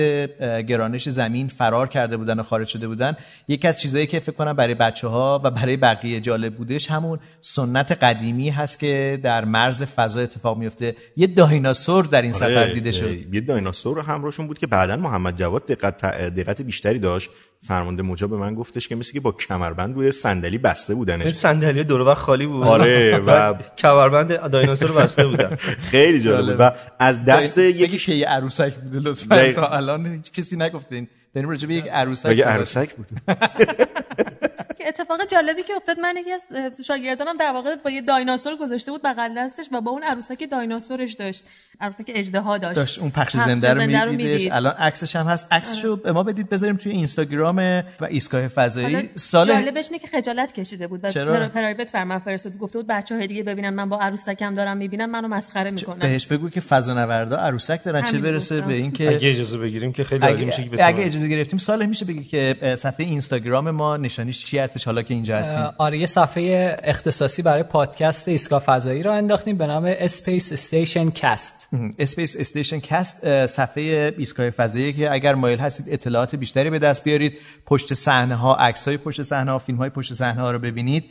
گرانش 0.69 1.09
زمین 1.09 1.49
فرار 1.49 1.89
کرده 1.89 2.17
بودن 2.17 2.41
و 2.41 2.43
خارج 2.43 2.67
شده 2.69 2.89
بودن. 2.89 3.17
یکی 3.49 3.69
از 3.69 3.81
چیزهایی 3.81 4.07
که 4.07 4.19
فکر 4.21 4.33
کنم 4.37 4.53
برای 4.53 4.75
بچه 4.75 5.09
ها 5.09 5.41
و 5.45 5.51
برای 5.51 5.77
بقیه 5.77 6.21
جالب 6.21 6.55
بودش 6.55 6.91
همون 6.91 7.19
سنت 7.41 7.93
قدیمی 7.93 8.51
هست 8.51 8.79
که 8.79 9.21
در 9.23 9.45
مرز 9.45 9.83
فضا 9.83 10.21
اتفاق 10.21 10.59
میفته 10.59 10.97
یه 11.17 11.27
دایناسور 11.27 12.05
در 12.05 12.23
این 12.23 12.33
سفر 12.33 12.59
آره، 12.59 12.73
دیده 12.75 12.93
شد. 12.93 13.35
یه 13.35 13.41
دایناسور 13.41 14.01
همراهشون 14.01 14.47
بود 14.47 14.59
که 14.59 14.67
بعدا 14.67 14.97
محمد 14.97 15.39
جواد 15.39 15.67
دقت 15.67 16.05
دقت 16.31 16.63
بیشتری 16.63 16.99
داشت. 16.99 17.31
فرمانده 17.67 18.03
موجا 18.03 18.27
به 18.27 18.37
من 18.37 18.55
گفتش 18.55 18.89
که 18.89 18.97
مثل 18.97 19.13
که 19.13 19.21
با 19.21 19.33
کمربند 19.33 19.95
روی 19.95 20.11
صندلی 20.13 20.59
بسته 20.59 20.91
این 20.93 20.99
بودنش 20.99 21.29
صندلی 21.33 21.85
دور 21.85 22.15
خالی 22.15 22.47
بود. 22.47 22.67
آره، 22.67 23.19
و- 23.27 23.55
کمربند 23.79 24.51
دایناسور 24.51 24.93
بسته 24.93 25.27
بودن. 25.27 25.57
خیلی 25.91 26.21
جالب 26.21 26.51
بود. 26.51 26.61
و 26.61 26.71
از 26.99 27.25
دست 27.25 27.55
که 27.55 28.13
یه 28.13 28.29
عروسک 28.29 28.75
بوده 28.75 28.99
لطفا. 28.99 29.37
دقیق. 29.37 29.57
تا 29.57 29.69
الان 29.69 30.07
هیچ 30.07 30.33
کسی 30.33 30.57
نگفتین. 30.57 31.09
داریم 31.35 31.51
راجع 31.51 31.69
به 31.69 31.75
یک 31.75 31.89
عروسک 31.89 32.41
عروسک 32.41 32.95
بود؟ 32.95 33.07
اتفاق 34.89 35.21
جالبی 35.31 35.63
که 35.63 35.75
افتاد 35.75 36.01
من 36.01 36.17
یکی 36.17 36.33
از 36.33 36.45
شاگردانم 36.87 37.37
در 37.37 37.53
واقع 37.53 37.77
با 37.77 37.91
یه 37.91 38.03
دایناسور 38.03 38.57
گذاشته 38.57 38.91
بود 38.91 39.03
بغل 39.03 39.35
دستش 39.39 39.67
و 39.73 39.81
با 39.81 39.91
اون 39.91 40.03
عروسک 40.03 40.51
دایناسورش 40.51 41.13
داشت 41.13 41.45
عروسک 41.81 42.11
اژدها 42.15 42.59
داشت. 42.59 42.77
داشت 42.77 42.99
اون 42.99 43.11
پخش 43.11 43.37
زنده 43.37 43.75
رو 44.05 44.11
میدیدش. 44.11 44.49
الان 44.53 44.73
عکسش 44.73 45.17
هم 45.17 45.27
هست. 45.27 45.53
عکسشو 45.53 45.97
به 45.97 46.13
ما 46.13 46.23
بدید 46.23 46.49
بذاریم 46.49 46.77
توی 46.77 46.93
اینستاگرام 46.93 47.83
و 48.01 48.05
ایستگاه 48.05 48.49
فضایی. 48.49 49.11
سال 49.17 49.47
جالبش 49.47 49.87
اینه 49.91 49.99
که 49.99 50.09
خجالت 50.09 50.53
کشیده 50.53 50.87
بود. 50.87 51.09
چرا؟ 51.09 51.49
private 51.49 51.93
برا 51.93 52.05
من 52.05 52.19
فرستاد. 52.19 52.59
گفته 52.59 52.79
بود 52.79 52.87
بچه‌ها 52.87 53.27
دیگه 53.27 53.43
ببینن 53.43 53.71
من 53.71 53.89
با 53.89 53.99
عروسکم 53.99 54.55
دارم 54.55 54.77
می‌بینن 54.77 55.07
منو 55.07 55.29
مسخره 55.29 55.71
می‌کنن. 55.71 55.99
بهش 55.99 56.27
بگو 56.27 56.51
که 56.51 56.61
فضانوردا 56.61 57.37
عروسک 57.37 57.85
دارن. 57.85 58.03
چه 58.03 58.19
برسه 58.19 58.61
به 58.61 58.75
اینکه 58.75 59.09
اگه 59.09 59.31
اجازه 59.31 59.59
بگیریم 59.59 59.93
که 59.93 60.05
خیلی 60.05 60.27
عالی 60.27 60.45
میشه 60.45 60.69
که 60.69 60.87
اگه 60.87 61.07
اجازه 61.07 61.29
گرفتیم 61.29 61.59
سال 61.59 61.87
میشه 61.87 62.05
بگی 62.05 62.25
که 62.25 62.75
صفحه 62.79 63.07
اینستاگرام 63.07 63.71
ما 63.71 63.97
نشانیش 63.97 64.45
چی 64.45 64.59
هستش 64.75 64.85
حالا 64.85 65.03
که 65.03 65.15
اینجا 65.15 65.37
هستیم. 65.37 65.71
آره 65.79 65.99
یه 65.99 66.07
صفحه 66.07 66.77
اختصاصی 66.85 67.43
برای 67.43 67.63
پادکست 67.63 68.29
ایستگاه 68.29 68.61
فضایی 68.61 69.03
رو 69.03 69.13
انداختیم 69.13 69.59
به 69.59 69.67
نام 69.67 69.85
Space 69.99 70.53
Station 70.53 71.11
Cast. 71.11 71.69
Space 71.99 72.37
Station 72.39 72.81
Cast 72.81 73.47
صفحه 73.47 74.15
ایستگاه 74.19 74.51
فضایی 74.51 74.93
که 74.93 75.13
اگر 75.13 75.35
مایل 75.35 75.59
هستید 75.59 75.87
اطلاعات 75.89 76.37
بیشتری 76.37 76.71
به 76.71 76.79
دست 76.79 77.05
بیارید. 77.05 77.39
پشت 77.67 77.95
صحنه 77.95 78.35
ها 78.35 78.55
عکس 78.55 78.89
های 78.89 78.97
پشت 78.97 79.23
صحنه 79.23 79.51
ها 79.51 79.59
فیلم 79.59 79.79
های 79.79 79.91
پشت 79.91 80.15
صحنه 80.15 80.41
ها 80.41 80.51
رو 80.51 80.59
ببینید. 80.59 81.05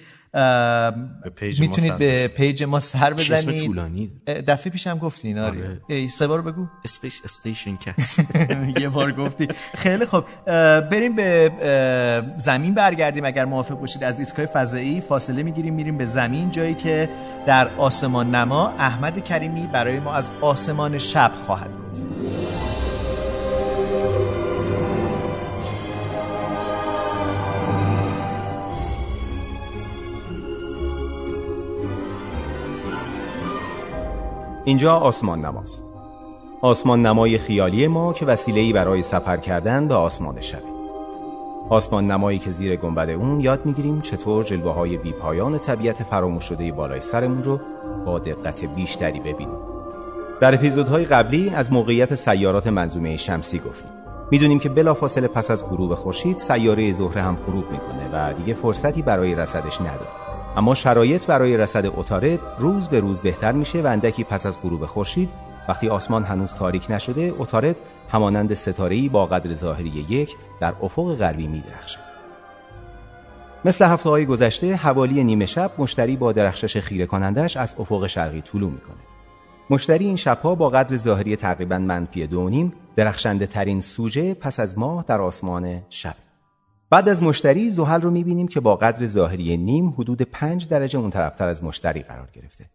می‌تونید 1.60 1.98
به 1.98 2.28
page 2.28 2.64
ما 2.64 2.80
سر 2.80 3.14
بزنید. 3.14 3.66
طولانی؟ 3.66 4.12
دفعه 4.48 4.72
پیشم 4.72 4.98
گفتین 4.98 5.40
آره. 5.40 5.82
ای 5.90 6.08
سه 6.08 6.28
بار 6.28 6.42
بگو. 6.42 6.68
Space 6.86 7.22
Station 7.26 7.76
Cast 7.76 8.20
یه 8.80 8.90
بار 8.90 9.12
گفتی. 9.12 9.48
خیلی 9.76 10.06
خب 10.06 10.24
بریم 10.82 11.16
به 11.16 11.52
زمین 12.38 12.74
برگردیم. 12.74 13.26
اگر 13.26 13.46
موافق 13.46 13.80
باشید 13.80 14.04
از 14.04 14.20
ایستگاه 14.20 14.46
فضایی 14.46 15.02
فاصله 15.02 15.44
می‌گیریم 15.44 15.74
میریم 15.74 15.98
به 15.98 16.06
زمین 16.06 16.52
جایی 16.52 16.74
که 16.74 17.10
در 17.46 17.68
آسمان 17.78 18.36
نما 18.36 18.70
احمد 18.70 19.24
کریمی 19.24 19.68
برای 19.68 20.00
ما 20.00 20.14
از 20.14 20.30
آسمان 20.42 20.98
شب 20.98 21.32
خواهد 21.46 21.70
گفت. 21.92 22.08
اینجا 34.66 34.96
آسمان 34.96 35.46
نماست. 35.46 35.84
آسمان 36.62 37.06
نمای 37.06 37.38
خیالی 37.38 37.88
ما 37.88 38.14
که 38.14 38.26
وسیله‌ای 38.26 38.74
برای 38.74 39.04
سفر 39.04 39.38
کردن 39.38 39.88
به 39.88 39.96
آسمان 39.96 40.42
شبه 40.42 40.74
آسمان 41.70 42.12
نمایی 42.12 42.40
که 42.40 42.52
زیر 42.52 42.76
گنبد 42.76 43.10
اون 43.10 43.40
یاد 43.40 43.66
می‌گیریم 43.66 44.02
چطور 44.02 44.44
جلوه 44.44 44.74
های 44.74 44.98
بی 44.98 45.12
پایان 45.12 45.58
طبیعت 45.58 46.04
فراموش 46.04 46.44
شده 46.44 46.72
بالای 46.72 47.02
سرمون 47.02 47.44
رو 47.44 47.60
با 48.06 48.20
دقت 48.20 48.66
بیشتری 48.66 49.20
ببینیم. 49.20 49.58
در 50.42 50.54
اپیزودهای 50.54 51.06
قبلی 51.06 51.50
از 51.50 51.72
موقعیت 51.72 52.16
سیارات 52.16 52.68
منظومه 52.68 53.18
شمسی 53.18 53.60
گفتیم. 53.60 53.92
می‌دونیم 54.32 54.60
که 54.60 54.70
بلافاصله 54.70 55.28
پس 55.28 55.52
از 55.52 55.70
غروب 55.70 55.94
خورشید 55.94 56.38
سیاره 56.38 56.92
زهره 56.92 57.22
هم 57.22 57.36
غروب 57.48 57.72
می‌کنه 57.72 58.10
و 58.14 58.34
دیگه 58.34 58.54
فرصتی 58.54 59.02
برای 59.02 59.36
رسدش 59.36 59.82
نداره 59.82 60.23
اما 60.58 60.76
شرایط 60.76 61.26
برای 61.26 61.58
رسد 61.58 61.86
اتارد 61.86 62.40
روز 62.60 62.88
به 62.88 63.00
روز 63.00 63.22
بهتر 63.22 63.52
میشه 63.52 63.82
و 63.82 63.88
اندکی 63.88 64.24
پس 64.24 64.46
از 64.46 64.62
غروب 64.62 64.86
خورشید 64.86 65.30
وقتی 65.70 65.90
آسمان 65.90 66.24
هنوز 66.24 66.56
تاریک 66.56 66.86
نشده 66.90 67.34
اتارد 67.38 67.80
همانند 68.10 68.54
ستاره‌ای 68.54 69.10
با 69.10 69.26
قدر 69.26 69.54
ظاهری 69.54 69.90
یک 70.10 70.36
در 70.60 70.74
افق 70.82 71.16
غربی 71.16 71.48
میدرخشه. 71.48 72.00
مثل 73.66 73.86
هفته 73.86 74.10
های 74.10 74.26
گذشته 74.26 74.76
حوالی 74.76 75.24
نیمه 75.24 75.46
شب 75.46 75.72
مشتری 75.78 76.16
با 76.16 76.32
درخشش 76.32 76.78
خیره 76.78 77.06
کنندش 77.06 77.58
از 77.58 77.76
افق 77.80 78.08
شرقی 78.08 78.42
طلوع 78.42 78.72
می‌کنه. 78.72 78.98
مشتری 79.70 80.06
این 80.06 80.16
شبها 80.16 80.56
با 80.56 80.70
قدر 80.70 80.98
ظاهری 80.98 81.36
تقریبا 81.36 81.78
منفی 81.78 82.28
دو 82.28 82.50
نیم 82.50 82.74
درخشنده 82.96 83.48
ترین 83.48 83.82
سوژه 83.82 84.34
پس 84.34 84.60
از 84.60 84.78
ماه 84.78 85.06
در 85.08 85.22
آسمان 85.22 85.82
شب 85.90 86.16
بعد 86.94 87.10
از 87.10 87.24
مشتری 87.24 87.70
زحل 87.70 88.02
رو 88.02 88.12
می‌بینیم 88.12 88.48
که 88.48 88.60
با 88.60 88.76
قدر 88.76 89.06
ظاهری 89.06 89.58
نیم 89.58 89.90
حدود 89.90 90.22
5 90.22 90.68
درجه 90.68 91.00
اون 91.00 91.10
طرفتر 91.10 91.48
از 91.48 91.64
مشتری 91.64 92.02
قرار 92.02 92.30
گرفته. 92.34 92.66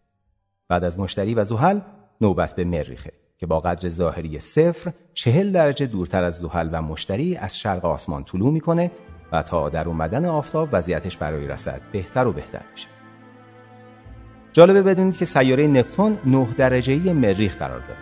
بعد 0.68 0.84
از 0.84 0.98
مشتری 0.98 1.34
و 1.34 1.44
زحل 1.44 1.80
نوبت 2.20 2.54
به 2.54 2.64
مریخه 2.64 3.12
که 3.36 3.46
با 3.46 3.60
قدر 3.60 3.88
ظاهری 3.88 4.38
صفر 4.38 4.92
چهل 5.14 5.52
درجه 5.52 5.86
دورتر 5.86 6.24
از 6.24 6.38
زحل 6.38 6.68
و 6.72 6.82
مشتری 6.82 7.36
از 7.36 7.58
شرق 7.58 7.84
آسمان 7.84 8.24
طلوع 8.24 8.52
می‌کنه 8.52 8.90
و 9.32 9.42
تا 9.42 9.68
در 9.68 9.88
اومدن 9.88 10.24
آفتاب 10.24 10.68
وضعیتش 10.72 11.16
برای 11.16 11.48
رسد 11.48 11.80
بهتر 11.92 12.26
و 12.26 12.32
بهتر 12.32 12.62
میشه. 12.72 12.88
جالبه 14.52 14.82
بدونید 14.82 15.16
که 15.16 15.24
سیاره 15.24 15.66
نپتون 15.66 16.18
9 16.26 16.48
درجه‌ای 16.56 17.12
مریخ 17.12 17.56
قرار 17.56 17.80
داره 17.80 18.00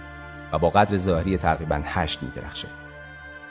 و 0.52 0.58
با 0.58 0.70
قدر 0.70 0.96
ظاهری 0.96 1.36
تقریبا 1.36 1.80
8 1.84 2.22
میدرخشه. 2.22 2.68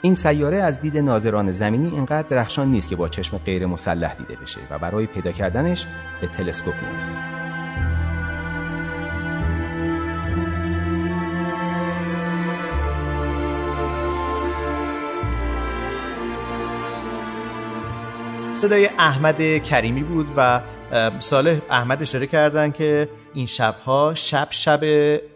این 0.06 0.14
سیاره 0.14 0.56
از 0.56 0.80
دید 0.80 0.98
ناظران 0.98 1.52
زمینی 1.52 1.88
اینقدر 1.88 2.28
درخشان 2.28 2.68
نیست 2.68 2.88
که 2.88 2.96
با 2.96 3.08
چشم 3.08 3.38
غیر 3.38 3.66
مسلح 3.66 4.14
دیده 4.14 4.36
بشه 4.36 4.60
و 4.70 4.78
برای 4.78 5.06
پیدا 5.06 5.32
کردنش 5.32 5.86
به 6.20 6.26
تلسکوپ 6.26 6.74
نیاز 6.74 7.06
داره. 7.06 7.36
صدای 18.54 18.90
احمد 18.98 19.62
کریمی 19.62 20.02
بود 20.02 20.28
و 20.36 20.60
صالح 21.18 21.58
احمد 21.70 22.02
اشاره 22.02 22.26
کردن 22.26 22.70
که 22.70 23.08
این 23.34 23.46
شبها 23.46 24.14
شب 24.14 24.48
شب 24.50 24.80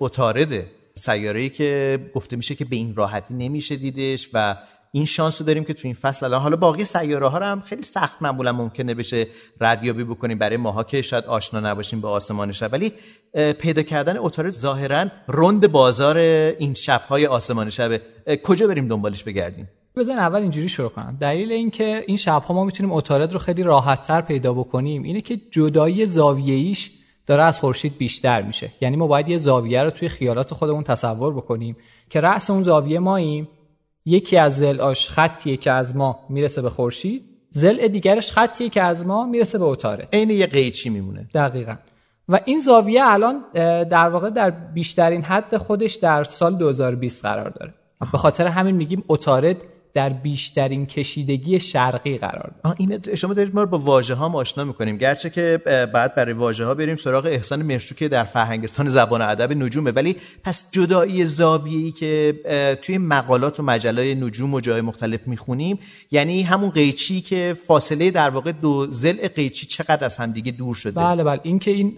اتارده 0.01 0.80
سیاره‌ای 1.01 1.49
که 1.49 1.99
گفته 2.15 2.37
میشه 2.37 2.55
که 2.55 2.65
به 2.65 2.77
این 2.77 2.95
راحتی 2.95 3.35
نمیشه 3.35 3.77
دیدش 3.77 4.29
و 4.35 4.57
این 4.93 5.05
شانس 5.05 5.41
رو 5.41 5.47
داریم 5.47 5.65
که 5.65 5.75
تو 5.75 5.81
این 5.85 5.95
فصل 5.95 6.27
الان 6.27 6.43
حالا 6.43 6.57
باقی 6.57 6.85
سیاره 6.85 7.29
ها 7.29 7.39
هم 7.39 7.61
خیلی 7.61 7.83
سخت 7.83 8.23
معمولا 8.23 8.53
ممکنه 8.53 8.95
بشه 8.95 9.27
ردیابی 9.61 10.05
بکنیم. 10.05 10.39
برای 10.39 10.57
ماها 10.57 10.85
که 10.85 11.03
شاید 11.03 11.25
آشنا 11.25 11.61
نباشیم 11.61 12.01
به 12.01 12.09
آسمان 12.09 12.53
شب. 12.53 12.73
ولی 12.73 12.93
پیدا 13.53 13.83
کردن 13.83 14.17
اتار 14.17 14.51
ظاهرا 14.51 15.07
رند 15.29 15.73
بازار 15.73 16.17
این 16.17 16.75
شبهای 16.75 17.27
آسمان 17.27 17.71
شبه 17.71 18.01
کجا 18.45 18.67
بریم 18.67 18.89
دنبالش 18.89 19.23
بگردیم؟ 19.23 19.69
بزن 19.97 20.19
اول 20.19 20.41
اینجوری 20.41 20.69
شروع 20.69 20.89
کنم. 20.89 21.17
دلیل 21.21 21.53
اینکه 21.53 22.05
این 22.07 22.17
شبها 22.17 22.55
ما 22.55 22.65
می‌تونیم 22.65 22.93
اتارد 22.93 23.33
رو 23.33 23.39
خیلی 23.39 23.63
راحتتر 23.63 24.21
پیدا 24.21 24.55
بکنیم 24.55 25.03
اینه 25.03 25.21
که 25.21 25.37
جدایی 25.51 26.05
زاویه‌ایش 26.05 26.91
داره 27.31 27.43
از 27.43 27.61
خورشید 27.61 27.99
بیشتر 27.99 28.43
میشه. 28.43 28.71
یعنی 28.81 28.97
ما 28.97 29.07
باید 29.07 29.29
یه 29.29 29.39
زاویه 29.39 29.83
رو 29.83 29.91
توی 29.91 30.09
خیالات 30.09 30.55
خودمون 30.55 30.85
تصور 30.85 31.35
بکنیم 31.35 31.77
که 32.09 32.21
رأس 32.21 32.51
اون 32.51 32.63
زاویه 32.63 32.99
ماییم. 32.99 33.49
یکی 34.05 34.37
از 34.37 34.57
زلاش 34.57 35.09
خطیه 35.09 35.57
که 35.57 35.71
از 35.71 35.97
ما 35.97 36.19
می‌رسه 36.29 36.63
به 36.63 36.71
خورشید 36.71 37.23
زل 37.51 37.89
دیگرش 37.89 38.33
خطیه 38.33 38.69
که 38.69 38.83
از 38.83 39.07
ما 39.07 39.27
می‌رسه 39.27 39.59
به 39.59 39.65
اتاره. 39.65 40.09
عین 40.13 40.31
یه 40.31 40.47
قیچی 40.47 40.91
میمونه. 40.91 41.29
دقیقا. 41.35 41.75
و 42.29 42.41
این 42.45 42.61
زاویه 42.61 43.03
الان 43.05 43.45
در 43.85 44.09
واقع 44.09 44.31
در 44.31 44.51
بیشترین 44.51 45.23
حد 45.23 45.57
خودش 45.57 45.95
در 45.95 46.25
سال 46.25 46.55
2020 46.55 47.23
قرار 47.23 47.51
داره. 47.51 47.75
به 48.13 48.19
خاطر 48.19 48.47
همین 48.47 48.77
میگیم 48.77 49.05
اتارد 49.09 49.57
در 49.95 50.09
بیشترین 50.09 50.87
کشیدگی 50.87 51.61
شرقی 51.61 52.19
قرار 52.19 52.53
داره 52.65 52.77
این 52.79 53.15
شما 53.15 53.35
دارید 53.35 53.55
ما 53.55 53.63
رو 53.63 53.67
با 53.67 53.79
واژه 53.79 54.15
ها 54.15 54.33
آشنا 54.33 54.65
می‌کنیم. 54.65 54.97
گرچه 54.97 55.31
که 55.31 55.63
بعد 55.95 56.15
برای 56.15 56.33
واژه 56.33 56.65
ها 56.65 56.75
بریم 56.75 56.97
سراغ 56.97 57.27
احسان 57.27 57.63
مرشوک 57.63 58.05
در 58.05 58.25
فرهنگستان 58.25 58.89
زبان 58.89 59.23
ادب 59.23 59.53
نجومه. 59.53 59.91
ولی 59.91 60.17
پس 60.45 60.71
جدایی 60.73 61.25
زاویه‌ای 61.25 61.93
که 61.93 62.35
توی 62.83 62.99
مقالات 62.99 63.61
و 63.61 63.63
مجلای 63.63 64.15
نجوم 64.15 64.55
و 64.55 64.61
جای 64.61 64.81
مختلف 64.81 65.21
می‌خونیم 65.27 65.79
یعنی 66.11 66.43
همون 66.43 66.71
قیچی 66.71 67.21
که 67.21 67.57
فاصله 67.67 68.11
در 68.11 68.31
واقع 68.31 68.53
دو 68.53 68.87
زل 68.91 69.29
قیچی 69.29 69.67
چقدر 69.67 70.05
از 70.05 70.17
هم 70.17 70.33
دیگه 70.33 70.53
دور 70.53 70.75
شده؟ 70.75 71.01
بله 71.01 71.25
بله. 71.25 71.41
این 71.43 71.59
که 71.59 71.71
این 71.71 71.97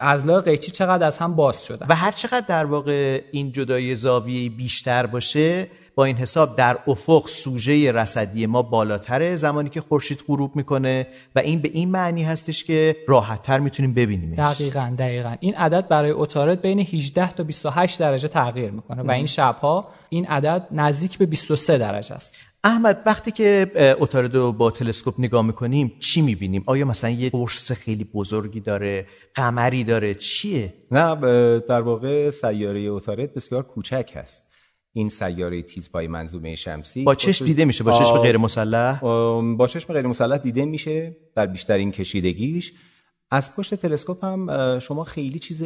ازلا 0.00 0.40
قیچی 0.40 0.70
چقدر 0.70 1.06
از 1.06 1.18
هم 1.18 1.36
باز 1.36 1.64
شده. 1.64 1.86
و 1.88 1.94
هر 1.94 2.12
چقدر 2.12 2.46
در 2.48 2.64
واقع 2.64 3.22
این 3.32 3.52
جدایی 3.52 3.94
زاویه 3.94 4.50
بیشتر 4.50 5.06
باشه 5.06 5.66
با 5.96 6.04
این 6.04 6.16
حساب 6.16 6.56
در 6.56 6.78
افق 6.86 7.26
سوژه 7.28 7.92
رصدی 7.92 8.46
ما 8.46 8.62
بالاتره 8.62 9.36
زمانی 9.36 9.70
که 9.70 9.80
خورشید 9.80 10.24
غروب 10.28 10.56
می‌کنه 10.56 11.06
و 11.36 11.38
این 11.38 11.58
به 11.58 11.70
این 11.72 11.90
معنی 11.90 12.22
هستش 12.22 12.64
که 12.64 12.96
راحتتر 13.08 13.58
می‌تونیم 13.58 13.94
ببینیم 13.94 14.34
دقیقا 14.34 14.94
دقیقا 14.98 15.36
این 15.40 15.54
عدد 15.54 15.88
برای 15.88 16.10
اتارد 16.10 16.60
بین 16.60 16.80
18 16.80 17.32
تا 17.32 17.42
28 17.42 17.98
درجه 17.98 18.28
تغییر 18.28 18.70
می‌کنه 18.70 19.02
و 19.02 19.10
این 19.10 19.26
شبها 19.26 19.88
این 20.08 20.26
عدد 20.26 20.66
نزدیک 20.70 21.18
به 21.18 21.26
23 21.26 21.78
درجه 21.78 22.14
است 22.14 22.36
احمد 22.64 23.02
وقتی 23.06 23.30
که 23.30 23.72
اتارد 24.00 24.34
رو 24.34 24.52
با 24.52 24.70
تلسکوپ 24.70 25.14
نگاه 25.18 25.42
می‌کنیم 25.42 25.92
چی 26.00 26.22
می‌بینیم؟ 26.22 26.62
آیا 26.66 26.84
مثلا 26.84 27.10
یه 27.10 27.30
قرص 27.30 27.72
خیلی 27.72 28.04
بزرگی 28.04 28.60
داره؟ 28.60 29.06
قمری 29.34 29.84
داره؟ 29.84 30.14
چیه؟ 30.14 30.74
نه 30.90 31.14
در 31.58 31.80
واقع 31.80 32.30
سیاره 32.30 32.80
اتارد 32.80 33.34
بسیار 33.34 33.62
کوچک 33.62 34.12
هست 34.16 34.45
این 34.96 35.08
سیاره 35.08 35.62
تیزپای 35.62 36.06
منظومه 36.06 36.56
شمسی 36.56 37.04
با 37.04 37.14
چشم 37.14 37.44
دیده 37.44 37.64
میشه 37.64 37.84
با 37.84 37.92
چشم 37.92 38.18
غیر 38.18 38.36
مسلح؟ 38.36 39.00
با 39.56 39.66
چشم 39.66 39.92
غیر 39.92 40.06
مسلح 40.06 40.38
دیده 40.38 40.64
میشه 40.64 41.16
در 41.34 41.46
بیشترین 41.46 41.92
کشیدگیش. 41.92 42.72
از 43.30 43.56
پشت 43.56 43.74
تلسکوپ 43.74 44.24
هم 44.24 44.78
شما 44.78 45.04
خیلی 45.04 45.38
چیز 45.38 45.62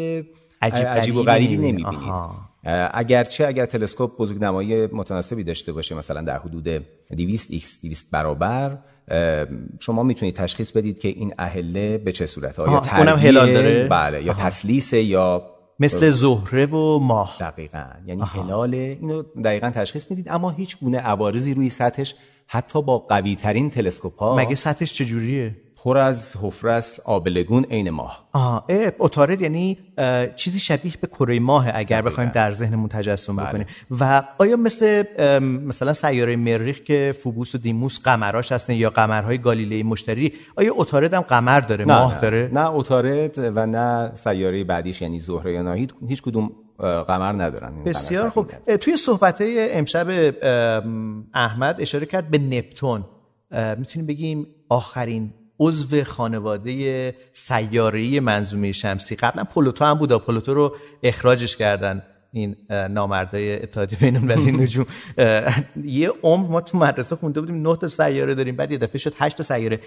عجیب, 0.62 0.86
عجیب 0.86 1.16
و 1.16 1.22
غریبی 1.22 1.56
نمی‌بینید. 1.56 2.12
اگرچه 2.92 3.46
اگر 3.46 3.66
تلسکوپ 3.66 4.16
بزرگنمایی 4.16 4.86
متناسبی 4.86 5.44
داشته 5.44 5.72
باشه 5.72 5.94
مثلا 5.94 6.20
در 6.20 6.38
حدود 6.38 6.68
200 7.16 7.52
x 7.52 7.82
200 7.82 8.10
برابر 8.10 8.78
شما 9.80 10.02
می‌تونید 10.02 10.34
تشخیص 10.34 10.72
بدید 10.72 10.98
که 10.98 11.08
این 11.08 11.34
اهله 11.38 11.98
به 11.98 12.12
چه 12.12 12.26
صورت 12.26 12.58
آیا 12.58 12.82
اونم 12.96 13.18
هلال 13.18 13.52
داره؟ 13.52 13.88
بله 13.88 14.24
یا 14.24 14.34
تسلیس 14.34 14.92
یا 14.92 15.59
مثل 15.80 16.10
زهره 16.10 16.66
و 16.66 16.98
ماه. 16.98 17.36
دقیقا. 17.40 17.84
یعنی 18.06 18.22
هلال 18.22 18.74
اینو 18.74 19.22
دقیقا 19.22 19.70
تشخیص 19.70 20.10
می‌دید 20.10 20.28
اما 20.28 20.50
هیچ 20.50 20.78
گونه 20.78 20.98
عوارضی 20.98 21.54
روی 21.54 21.70
سطحش 21.70 22.14
حتی 22.46 22.82
با 22.82 22.98
قوی 22.98 23.36
ترین 23.36 23.70
تلسکوپ 23.70 24.18
ها 24.18 24.36
مگه 24.36 24.54
سطحش 24.54 24.92
چجوریه؟ 24.92 25.56
پر 25.84 25.98
از 25.98 26.36
حفره 26.42 26.72
است 26.72 27.00
آبلگون 27.00 27.64
عین 27.64 27.90
ماه. 27.90 28.28
آه 28.32 28.64
اتارد 28.98 29.40
یعنی 29.40 29.78
چیزی 30.36 30.58
شبیه 30.58 30.92
به 31.00 31.06
کره 31.06 31.40
ماه 31.40 31.66
اگر 31.74 32.02
بخوایم 32.02 32.30
در 32.30 32.52
ذهنمون 32.52 32.88
تجسم 32.88 33.36
بله. 33.36 33.48
بکنیم. 33.48 33.66
و 34.00 34.22
آیا 34.38 34.56
مثل 34.56 35.04
مثلا 35.40 35.92
سیاره 35.92 36.36
مریخ 36.36 36.78
که 36.78 37.14
فوبوس 37.22 37.54
و 37.54 37.58
دیموس 37.58 38.00
قمراش 38.02 38.52
هستن 38.52 38.72
یا 38.72 38.90
قمرهای 38.90 39.38
گالیله 39.38 39.82
مشتری 39.82 40.32
آیا 40.56 40.74
اتارد 40.76 41.14
هم 41.14 41.20
قمر 41.20 41.60
داره 41.60 41.84
نه 41.84 41.98
ماه 41.98 42.14
نه. 42.14 42.20
داره؟ 42.20 42.50
نه 42.52 42.70
اتارد 42.70 43.38
و 43.38 43.66
نه 43.66 44.12
سیاره 44.14 44.64
بعدیش 44.64 45.02
یعنی 45.02 45.20
زهره 45.20 45.52
یا 45.52 45.62
ناهید 45.62 45.94
هیچ 46.08 46.22
کدوم 46.22 46.52
قمر 46.78 47.32
ندارن 47.32 47.84
بسیار 47.84 48.28
خوب. 48.28 48.50
توی 48.76 48.96
صحبت 48.96 49.42
امشب 49.56 50.34
احمد 51.34 51.80
اشاره 51.80 52.06
کرد 52.06 52.30
به 52.30 52.38
نپتون. 52.38 53.04
می‌تونیم 53.78 54.06
بگیم 54.06 54.46
آخرین 54.68 55.32
عضو 55.60 56.04
خانواده 56.04 57.14
سیاره‌ای 57.32 58.20
منظومه 58.20 58.72
شمسی. 58.72 59.16
قبلا 59.16 59.44
پلوتو 59.44 59.84
هم 59.84 59.94
بود 59.94 60.12
پلوتو 60.12 60.54
رو 60.54 60.76
اخراجش 61.02 61.56
کردن 61.56 62.02
این 62.32 62.56
نامردای 62.90 63.62
اتحادیه 63.62 63.98
بین 63.98 64.16
المللی 64.16 64.52
نجوم 64.62 64.86
یه 65.84 66.12
عمر 66.22 66.48
ما 66.48 66.60
تو 66.60 66.78
مدرسه 66.78 67.16
خونده 67.16 67.40
بودیم 67.40 67.68
نه 67.68 67.76
تا 67.76 67.88
سیاره 67.88 68.34
داریم 68.34 68.56
بعد 68.56 68.72
یه 68.72 68.78
دفعه 68.78 68.98
شد 68.98 69.14
8 69.18 69.36
تا 69.36 69.42
سیاره. 69.42 69.80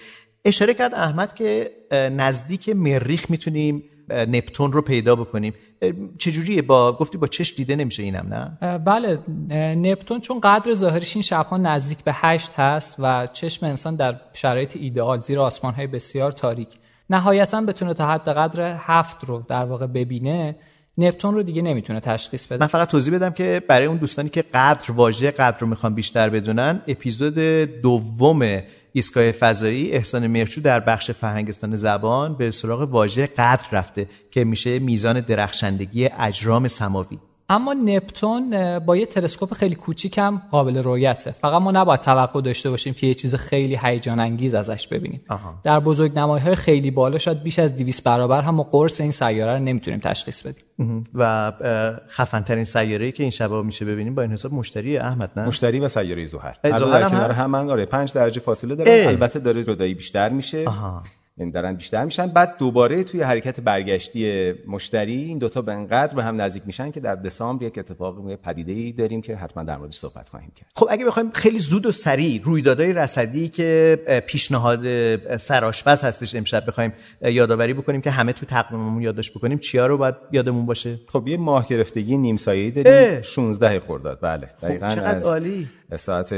اشاره 0.45 0.73
کرد 0.73 0.93
احمد 0.93 1.35
که 1.35 1.71
نزدیک 1.91 2.69
مریخ 2.69 3.29
می‌تونیم 3.29 3.83
نپتون 4.09 4.71
رو 4.71 4.81
پیدا 4.81 5.15
بکنیم. 5.15 5.53
چجوریه؟ 6.17 6.61
با 6.61 6.93
گفتی 6.93 7.17
با 7.17 7.27
چشم 7.27 7.55
دیده 7.55 7.75
نمیشه 7.75 8.03
اینم 8.03 8.27
نه؟ 8.33 8.77
بله 8.77 9.19
نپتون 9.75 10.19
چون 10.19 10.39
قدر 10.39 10.73
ظاهریش 10.73 11.15
این 11.15 11.23
شبها 11.23 11.57
نزدیک 11.57 11.97
به 12.03 12.11
هشت 12.15 12.51
هست 12.57 12.95
و 12.99 13.27
چشم 13.33 13.65
انسان 13.65 13.95
در 13.95 14.15
شرایط 14.33 14.77
ایدئال 14.77 15.21
زیر 15.21 15.39
آسمان 15.39 15.73
های 15.73 15.87
بسیار 15.87 16.31
تاریک. 16.31 16.69
نهایتا 17.09 17.61
بتونه 17.61 17.93
تا 17.93 18.07
حد 18.07 18.29
قدر 18.29 18.75
هفت 18.79 19.23
رو 19.23 19.43
در 19.47 19.65
واقع 19.65 19.87
ببینه 19.87 20.55
نپتون 20.97 21.33
رو 21.33 21.43
دیگه 21.43 21.61
نمی‌تونه 21.61 21.99
تشخیص 21.99 22.47
بده. 22.47 22.57
من 22.57 22.67
فقط 22.67 22.89
توضیح 22.89 23.15
بدم 23.15 23.29
که 23.29 23.61
برای 23.67 23.87
اون 23.87 23.97
دوستانی 23.97 24.29
که 24.29 24.41
قدر 24.53 24.91
واژه 24.91 25.31
قدر 25.31 25.59
رو 25.59 25.67
می‌خوان 25.67 25.95
بیشتر 25.95 26.29
بدونن 26.29 26.81
اپیزود 26.87 27.35
دوم 27.81 28.61
ایستگاه 28.95 29.31
فضایی 29.31 29.91
احسان 29.91 30.27
مرچو 30.27 30.61
در 30.61 30.79
بخش 30.79 31.11
فرهنگستان 31.11 31.75
زبان 31.75 32.35
به 32.35 32.51
سراغ 32.51 32.81
واژه 32.81 33.27
قدر 33.27 33.65
رفته 33.71 34.09
که 34.31 34.43
میشه 34.43 34.79
میزان 34.79 35.21
درخشندگی 35.21 36.09
اجرام 36.19 36.67
سماوی. 36.67 37.19
اما 37.49 37.73
نپتون 37.73 38.79
با 38.79 38.97
یه 38.97 39.05
تلسکوپ 39.05 39.53
خیلی 39.53 39.75
کوچیک 39.75 40.17
هم 40.17 40.41
قابل 40.51 40.77
رویته 40.77 41.31
فقط 41.31 41.61
ما 41.61 41.71
نباید 41.71 41.99
توقع 41.99 42.41
داشته 42.41 42.69
باشیم 42.69 42.93
که 42.93 43.07
یه 43.07 43.13
چیز 43.13 43.35
خیلی 43.35 43.79
هیجان 43.83 44.19
انگیز 44.19 44.55
ازش 44.55 44.87
ببینیم. 44.87 45.21
آها. 45.29 45.53
در 45.63 45.79
بزرگ 45.79 46.17
های 46.17 46.55
خیلی 46.55 46.91
بالا 46.91 47.17
شاید 47.17 47.43
بیش 47.43 47.59
از 47.59 47.75
200 47.75 48.03
برابر 48.03 48.41
هم 48.41 48.55
ما 48.55 48.63
قرص 48.63 49.01
این 49.01 49.11
سیاره 49.11 49.53
رو 49.53 49.59
نمی‌تونیم 49.59 49.99
تشخیص 49.99 50.47
بدیم. 50.47 51.03
و 51.13 51.51
خفن 52.09 52.41
ترین 52.41 52.63
سیاره‌ای 52.63 53.11
که 53.11 53.23
این 53.23 53.29
شبا 53.29 53.61
میشه 53.61 53.85
ببینیم 53.85 54.15
با 54.15 54.21
این 54.21 54.31
حساب 54.31 54.53
مشتری 54.53 54.97
احمد 54.97 55.31
نه؟ 55.35 55.45
مشتری 55.45 55.79
و 55.79 55.87
سیاره 55.87 56.25
زحل 56.25 56.53
زحل 56.63 57.09
کنار 57.09 57.31
هم 57.31 57.55
آره 57.55 57.85
5 57.85 58.13
درجه 58.13 58.39
فاصله 58.39 58.75
داره. 58.75 59.05
البته 59.07 59.39
داره 59.39 59.63
جدایی 59.63 59.93
بیشتر 59.93 60.29
میشه. 60.29 60.67
آها. 60.67 61.01
یعنی 61.37 61.51
دارن 61.51 61.73
بیشتر 61.73 62.05
میشن. 62.05 62.27
بعد 62.27 62.57
دوباره 62.57 63.03
توی 63.03 63.21
حرکت 63.21 63.59
برگشتی 63.59 64.53
مشتری 64.67 65.15
این 65.15 65.37
دوتا 65.37 65.61
به 65.61 65.73
انقدر 65.73 66.15
به 66.15 66.23
هم 66.23 66.41
نزدیک 66.41 66.63
میشن 66.65 66.91
که 66.91 66.99
در 66.99 67.15
دسامبر 67.15 67.65
یک 67.65 67.77
اتفاق 67.77 68.35
پدیده 68.35 68.71
ای 68.71 68.91
داریم 68.91 69.21
که 69.21 69.35
حتما 69.35 69.63
در 69.63 69.77
موردش 69.77 69.95
صحبت 69.95 70.29
خواهیم 70.29 70.51
کرد. 70.55 70.69
خب 70.75 70.87
اگه 70.91 71.05
بخوایم 71.05 71.31
خیلی 71.31 71.59
زود 71.59 71.85
و 71.85 71.91
سریع 71.91 72.41
رویدادهای 72.43 72.93
رصدی 72.93 73.47
که 73.47 73.99
پیشنهاد 74.27 74.79
سرآشپز 75.37 76.01
هستش 76.01 76.35
امشب 76.35 76.63
بخوایم 76.67 76.93
یادآوری 77.21 77.73
بکنیم 77.73 78.01
که 78.01 78.11
همه 78.11 78.33
تو 78.33 78.45
تقویممون 78.45 79.01
یادداشت 79.01 79.37
بکنیم 79.37 79.57
چیا 79.57 79.87
رو 79.87 79.97
باید 79.97 80.15
یادمون 80.31 80.65
باشه؟ 80.65 80.99
خب 81.07 81.27
یه 81.27 81.37
ماه 81.37 81.67
گرفتگی 81.67 82.17
نیم 82.17 82.37
سایه‌ای 82.37 82.71
داریم. 82.71 83.21
16 83.21 83.79
خرداد. 83.79 84.19
بله 84.21 84.49
دقیقاً 84.61 84.89
خب 84.89 84.95
چقدر 84.95 85.27
عالی. 85.27 85.69
ساعت 85.97 86.33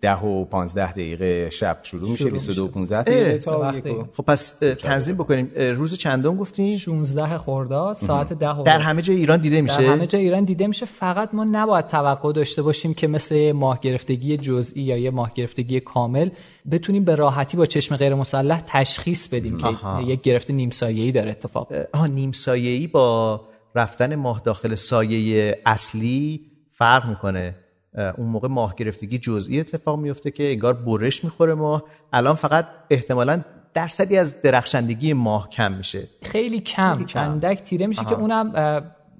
10 0.00 0.16
و 0.16 0.44
15 0.44 0.92
دقیقه 0.92 1.50
شب 1.50 1.78
شروع 1.82 2.10
میشه 2.10 2.30
22 2.30 2.64
و 2.64 2.68
15 2.68 3.02
دقیقه 3.02 3.38
تا 3.38 3.72
خب 4.12 4.24
پس 4.24 4.58
تنظیم 4.58 5.16
بکنیم. 5.16 5.52
روز 5.56 5.94
چندم 5.94 6.36
گفتیم 6.36 6.78
16 6.78 7.38
خرداد 7.38 7.96
ساعت 7.96 8.32
10 8.32 8.62
در 8.62 8.80
همه 8.80 9.02
جای 9.02 9.16
ایران 9.16 9.40
دیده 9.40 9.60
میشه؟ 9.60 9.82
در 9.82 9.92
همه 9.92 10.06
جای 10.06 10.22
ایران 10.22 10.44
دیده 10.44 10.66
میشه. 10.66 10.86
فقط 10.86 11.34
ما 11.34 11.44
نباید 11.44 11.86
توقع 11.86 12.32
داشته 12.32 12.62
باشیم 12.62 12.94
که 12.94 13.06
مثل 13.06 13.52
ماه 13.52 13.80
گرفتگی 13.80 14.36
جزئی 14.36 14.82
یا 14.82 14.96
یه 14.96 15.10
ماه 15.10 15.32
گرفتگی 15.34 15.80
کامل 15.80 16.28
بتونیم 16.70 17.04
به 17.04 17.14
راحتی 17.14 17.56
با 17.56 17.66
چشم 17.66 17.96
غیر 17.96 18.14
مسلح 18.14 18.62
تشخیص 18.66 19.28
بدیم 19.28 19.58
که 19.58 19.66
یک 20.06 20.22
گرفت 20.22 20.50
نیم 20.50 20.70
سایه‌ای 20.70 21.12
داره 21.12 21.30
اتفاق. 21.30 21.72
آها 21.92 22.06
نیم 22.06 22.32
سایه‌ای 22.32 22.86
با 22.86 23.40
رفتن 23.74 24.14
ماه 24.14 24.42
داخل 24.44 24.74
سایه 24.74 25.58
اصلی 25.66 26.40
فرق 26.70 27.08
می‌کنه. 27.08 27.54
اون 27.94 28.26
موقع 28.26 28.48
ماه 28.48 28.74
گرفتگی 28.74 29.18
جزئی 29.18 29.60
اتفاق 29.60 29.98
میفته 29.98 30.30
که 30.30 30.50
انگار 30.50 30.74
برش 30.74 31.24
می‌خوره 31.24 31.54
ماه. 31.54 31.82
الان 32.12 32.34
فقط 32.34 32.66
احتمالا 32.90 33.42
درصدی 33.74 34.16
از 34.16 34.42
درخشندگی 34.42 35.12
ماه 35.12 35.48
کم 35.48 35.72
میشه. 35.72 36.02
خیلی 36.22 36.60
کم 36.60 37.06
اندک 37.14 37.62
تیره 37.62 37.86
میشه 37.86 38.00
آها. 38.00 38.10
که 38.10 38.16
اونم 38.16 38.52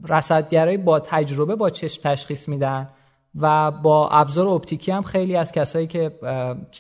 رصدگرای 0.09 0.77
با 0.77 1.01
تجربه 1.01 1.57
با 1.57 1.71
چشم 1.71 2.03
تشخیص 2.03 2.49
میدن 2.49 2.89
و 3.41 3.71
با 3.71 4.09
ابزار 4.09 4.49
اپتیکی 4.49 4.93
هم 4.93 5.03
خیلی 5.03 5.37
از 5.37 5.53
کسایی 5.53 5.87
که 5.87 6.11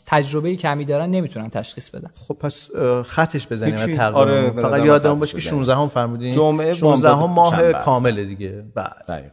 تجربه 0.06 0.56
کمی 0.56 0.84
دارن 0.84 1.10
نمی‌تونن 1.10 1.50
تشخیص 1.50 1.90
بدن. 1.90 2.10
خب 2.28 2.34
پس 2.34 2.68
خطش 3.04 3.46
بزنیم 3.52 3.74
تقریبا 3.74 4.20
آره 4.20 4.50
فقط 4.50 4.84
یادمون 4.84 5.18
باشه 5.18 5.34
که 5.34 5.40
16 5.40 5.74
هم 5.74 5.88
فرمودین. 5.88 6.30
جمعه 6.30 6.74
16 6.74 7.08
هم 7.08 7.30
ماه 7.30 7.72
کامله 7.72 8.24
دیگه. 8.24 8.64
بله. 8.74 9.30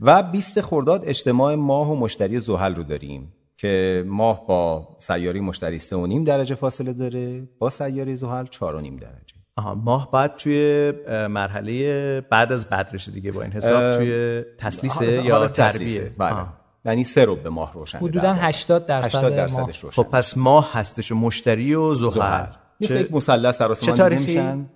و 0.00 0.22
20 0.22 0.60
خرداد 0.60 1.04
اجتماع 1.04 1.54
ماه 1.54 1.92
و 1.92 1.96
مشتری 1.96 2.40
زحل 2.40 2.74
رو 2.74 2.82
داریم 2.82 3.32
که 3.56 4.04
ماه 4.06 4.46
با 4.46 4.88
سیاره 4.98 5.40
مشتری 5.40 5.80
3.5 5.80 5.84
درجه 6.26 6.54
فاصله 6.54 6.92
داره 6.92 7.48
با 7.58 7.70
سیاره 7.70 8.14
زحل 8.14 8.46
4.5 8.46 8.60
درجه. 8.60 9.34
آها 9.56 9.74
ماه 9.74 10.10
بعد 10.10 10.36
توی 10.36 10.92
مرحله 11.28 12.20
بعد 12.20 12.52
از 12.52 12.68
بدرشه 12.68 13.12
دیگه 13.12 13.32
با 13.32 13.42
این 13.42 13.52
حساب 13.52 13.98
توی 13.98 14.42
تسلیسه 14.58 15.24
یا 15.24 15.48
تربیه. 15.48 16.12
بله. 16.18 16.46
یعنی 16.84 17.04
سه 17.04 17.24
رو 17.24 17.36
به 17.36 17.50
ماه 17.50 17.74
روشن 17.74 17.98
حدودا 17.98 18.34
80 18.34 18.86
درصد 18.86 19.18
80 19.18 19.36
درصدش 19.36 19.78
روشن. 19.78 20.02
خب 20.02 20.08
پس 20.10 20.36
ماه 20.36 20.70
هستش 20.72 21.12
و 21.12 21.14
مشتری 21.14 21.74
و 21.74 21.94
زحل. 21.94 22.46
مثل 22.80 23.00
یک 23.00 23.12
مثلث 23.12 23.60
در 23.60 23.68
آسمان 23.68 24.18
میشن 24.18 24.66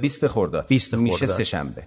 20 0.00 0.26
خرداد. 0.26 0.66
20 0.66 0.90
خرداد. 0.90 1.02
میشه 1.02 1.26
سه 1.26 1.44
شنبه 1.44 1.86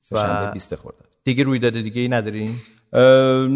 سه 0.00 0.16
شنبه 0.16 0.50
20 0.50 0.74
خرداد. 0.74 1.09
دیگه 1.24 1.44
رویداد 1.44 1.72
دیگه 1.72 2.00
ای 2.00 2.08
نداریم؟ 2.08 2.62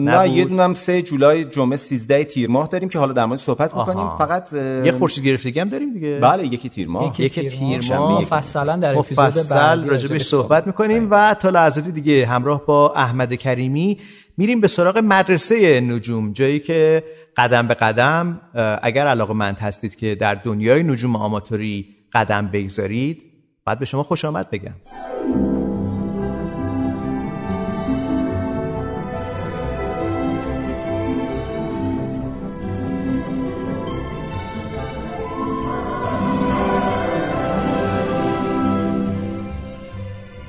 نه 0.07 0.29
یه 0.29 0.45
دونم 0.45 0.75
سه 0.75 1.03
جولای 1.03 1.45
جمعه 1.45 1.77
13 1.77 2.25
تیر 2.25 2.51
ماه 2.51 2.69
داریم 2.69 2.89
که 2.89 2.99
حالا 2.99 3.13
در 3.13 3.27
مورد 3.27 3.39
صحبت 3.39 3.75
می‌کنیم. 3.75 4.09
فقط 4.19 4.53
یه 4.85 4.93
خورشید 4.93 5.25
گرفتگی 5.25 5.61
هم 5.61 5.69
داریم 5.69 5.93
دیگه. 5.95 6.19
بله 6.23 6.47
یکی 6.47 6.69
تیر 6.69 6.89
ماه. 6.89 7.09
یکی, 7.09 7.25
یکی 7.25 7.49
تیر 7.49 7.85
ماه. 7.89 8.23
مفصلا 8.23 8.77
در 8.77 8.99
اپیزود 8.99 9.59
بعدی 9.59 9.89
راجبش 9.89 10.23
صحبت 10.23 10.67
می‌کنیم 10.67 11.09
و 11.11 11.35
تا 11.35 11.49
لحظاتی 11.49 11.93
دیگه 11.93 12.27
همراه 12.27 12.67
با 12.67 12.93
احمد 12.93 13.35
کریمی 13.35 13.99
میریم 14.37 14.61
به 14.61 14.67
سراغ 14.67 14.99
مدرسه 14.99 15.81
نجوم 15.81 16.33
جایی 16.33 16.61
که 16.61 17.05
قدم 17.37 17.69
به 17.69 17.75
قدم 17.75 18.41
اگر 18.83 19.07
علاقه 19.07 19.35
مند 19.35 19.59
هستید 19.59 19.97
که 19.97 20.15
در 20.15 20.35
دنیای 20.35 20.83
نجوم 20.83 21.17
آماتوری 21.17 21.87
قدم 22.13 22.49
بگذارید 22.53 23.23
بعد 23.65 23.79
به 23.79 23.85
شما 23.85 24.03
خوش 24.03 24.25
آمد 24.25 24.51
بگم. 24.51 24.75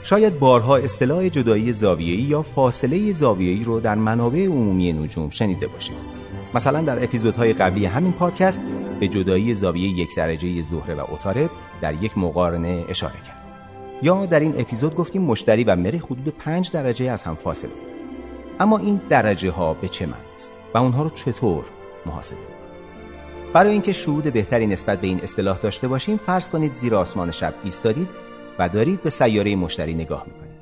شاید 0.06 0.40
بارها 0.40 0.78
اصطلاح 0.78 1.30
جدایی 1.30 1.74
زاویه‌ای 1.74 2.22
یا 2.22 2.42
فاصله 2.42 3.12
زاویه‌ای 3.12 3.64
رو 3.64 3.80
در 3.80 3.96
منابع 3.96 4.46
عمومی 4.46 4.94
نجوم 4.94 5.30
شنیده 5.30 5.68
باشید. 5.68 5.96
مثلا 6.54 6.82
در 6.82 7.04
اپیزودهای 7.04 7.54
قبلی 7.54 7.86
همین 7.86 8.12
پادکست 8.12 8.62
به 9.00 9.08
جدایی 9.08 9.54
زاویه 9.54 9.90
یک 9.90 10.16
درجه 10.16 10.62
زهره 10.62 10.96
و 10.96 11.04
اتارد 11.12 11.50
در 11.82 12.04
یک 12.04 12.18
مقارنه 12.18 12.86
اشاره 12.90 13.14
کرد. 13.14 13.46
یا 14.02 14.26
در 14.26 14.40
این 14.40 14.54
اپیزود 14.60 14.96
گفتیم 14.96 15.22
مشتری 15.22 15.64
و 15.64 15.76
مری 15.76 15.98
حدود 15.98 16.34
5 16.40 16.72
درجه 16.72 17.12
از 17.12 17.24
هم 17.24 17.36
فاصله 17.36 17.72
اما 18.60 18.78
این 18.78 19.02
درجه 19.10 19.52
ها 19.52 19.74
به 19.74 19.88
چه 19.88 20.06
معنی 20.06 20.36
است 20.36 20.52
و 20.74 20.78
اونها 20.78 21.04
رو 21.04 21.10
چطور 21.10 21.64
محاسبه 22.06 22.38
برای 23.54 23.72
اینکه 23.72 23.94
شهود 23.94 24.34
بهتری 24.34 24.68
نسبت 24.68 25.02
به 25.02 25.08
این 25.08 25.20
اصطلاح 25.24 25.58
داشته 25.58 25.88
باشیم 25.88 26.18
فرض 26.18 26.50
کنید 26.50 26.76
زیر 26.76 26.96
آسمان 26.96 27.32
شب 27.32 27.54
ایستادید 27.64 28.25
و 28.60 28.70
دارید 28.70 29.04
به 29.04 29.10
سیاره 29.10 29.56
مشتری 29.56 29.94
نگاه 29.94 30.24
می‌کنید. 30.28 30.56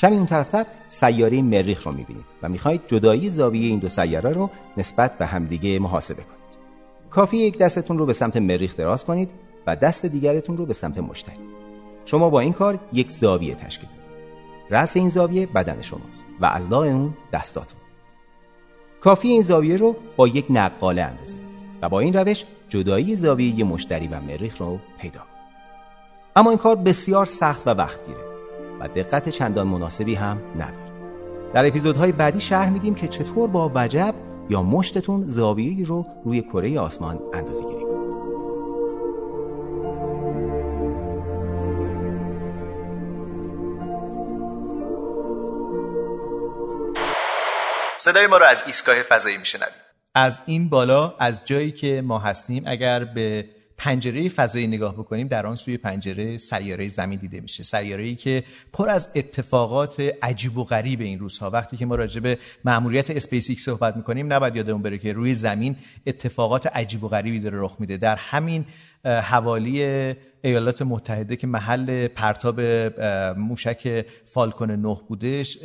کمی 0.00 0.16
اون 0.16 0.26
طرفتر 0.26 0.66
سیاره 0.88 1.42
مریخ 1.42 1.86
رو 1.86 1.92
می‌بینید 1.92 2.24
و 2.42 2.48
می‌خواهید 2.48 2.80
جدایی 2.86 3.30
زاویه 3.30 3.68
این 3.68 3.78
دو 3.78 3.88
سیاره 3.88 4.30
رو 4.30 4.50
نسبت 4.76 5.18
به 5.18 5.26
همدیگه 5.26 5.78
محاسبه 5.78 6.22
کنید. 6.22 6.36
کافی 7.10 7.36
یک 7.36 7.58
دستتون 7.58 7.98
رو 7.98 8.06
به 8.06 8.12
سمت 8.12 8.36
مریخ 8.36 8.76
دراز 8.76 9.04
کنید 9.04 9.30
و 9.66 9.76
دست 9.76 10.06
دیگرتون 10.06 10.56
رو 10.56 10.66
به 10.66 10.74
سمت 10.74 10.98
مشتری. 10.98 11.36
شما 12.04 12.30
با 12.30 12.40
این 12.40 12.52
کار 12.52 12.78
یک 12.92 13.10
زاویه 13.10 13.54
تشکیل 13.54 13.88
می‌دید. 13.88 14.06
رأس 14.70 14.96
این 14.96 15.08
زاویه 15.08 15.46
بدن 15.46 15.80
شماست 15.80 16.24
و 16.40 16.46
از 16.46 16.72
اون 16.72 17.14
دستاتون. 17.32 17.80
کافی 19.00 19.28
این 19.28 19.42
زاویه 19.42 19.76
رو 19.76 19.96
با 20.16 20.28
یک 20.28 20.46
نقاله 20.50 21.02
اندازه 21.02 21.36
و 21.82 21.88
با 21.88 22.00
این 22.00 22.12
روش 22.12 22.44
جدایی 22.68 23.16
زاویه 23.16 23.64
مشتری 23.64 24.08
و 24.08 24.20
مریخ 24.20 24.60
رو 24.60 24.78
پیدا 24.98 25.20
کنید. 25.20 25.35
اما 26.36 26.50
این 26.50 26.58
کار 26.58 26.76
بسیار 26.76 27.26
سخت 27.26 27.66
و 27.66 27.70
وقت 27.70 28.06
گیره 28.06 28.20
و 28.80 28.88
دقت 28.88 29.28
چندان 29.28 29.66
مناسبی 29.66 30.14
هم 30.14 30.40
نداره. 30.54 30.92
در 31.54 31.66
اپیزودهای 31.66 32.12
بعدی 32.12 32.40
شرح 32.40 32.70
میدیم 32.70 32.94
که 32.94 33.08
چطور 33.08 33.48
با 33.48 33.72
وجب 33.74 34.14
یا 34.50 34.62
مشتتون 34.62 35.24
زاویه‌ای 35.28 35.84
رو 35.84 36.06
روی 36.24 36.42
کره 36.42 36.80
آسمان 36.80 37.20
اندازه 37.34 37.64
گیری 37.64 37.82
کنید. 37.84 37.96
صدای 47.96 48.26
ما 48.26 48.36
رو 48.36 48.46
از 48.46 48.62
ایستگاه 48.66 49.02
فضایی 49.02 49.36
میشنوید. 49.36 49.74
از 50.14 50.38
این 50.46 50.68
بالا 50.68 51.14
از 51.18 51.40
جایی 51.44 51.72
که 51.72 52.02
ما 52.04 52.18
هستیم 52.18 52.64
اگر 52.66 53.04
به 53.04 53.44
پنجره 53.78 54.28
فضایی 54.28 54.66
نگاه 54.66 54.94
بکنیم 54.94 55.28
در 55.28 55.46
آن 55.46 55.56
سوی 55.56 55.76
پنجره 55.76 56.36
سیاره 56.36 56.88
زمین 56.88 57.18
دیده 57.18 57.40
میشه. 57.40 57.62
سیاره 57.62 58.14
که 58.14 58.44
پر 58.72 58.88
از 58.88 59.12
اتفاقات 59.14 60.00
عجیب 60.22 60.58
و 60.58 60.64
غریب 60.64 61.00
این 61.00 61.18
روزها. 61.18 61.50
وقتی 61.50 61.76
که 61.76 61.86
ما 61.86 61.94
راجع 61.94 62.20
به 62.20 62.38
ماموریت 62.64 63.10
اسپیس 63.10 63.50
ایکس 63.50 63.64
صحبت 63.64 63.96
می‌کنیم 63.96 64.32
نباید 64.32 64.56
یادمون 64.56 64.82
بره 64.82 64.98
که 64.98 65.12
روی 65.12 65.34
زمین 65.34 65.76
اتفاقات 66.06 66.66
عجیب 66.66 67.04
و 67.04 67.08
غریبی 67.08 67.40
داره 67.40 67.60
رخ 67.60 67.76
میده. 67.78 67.96
در 67.96 68.16
همین 68.16 68.64
حوالی 69.06 69.82
ایالات 70.42 70.82
متحده 70.82 71.36
که 71.36 71.46
محل 71.46 72.08
پرتاب 72.08 72.60
موشک 73.38 74.06
فالکون 74.24 74.70
9 74.70 74.96
بودش 75.08 75.58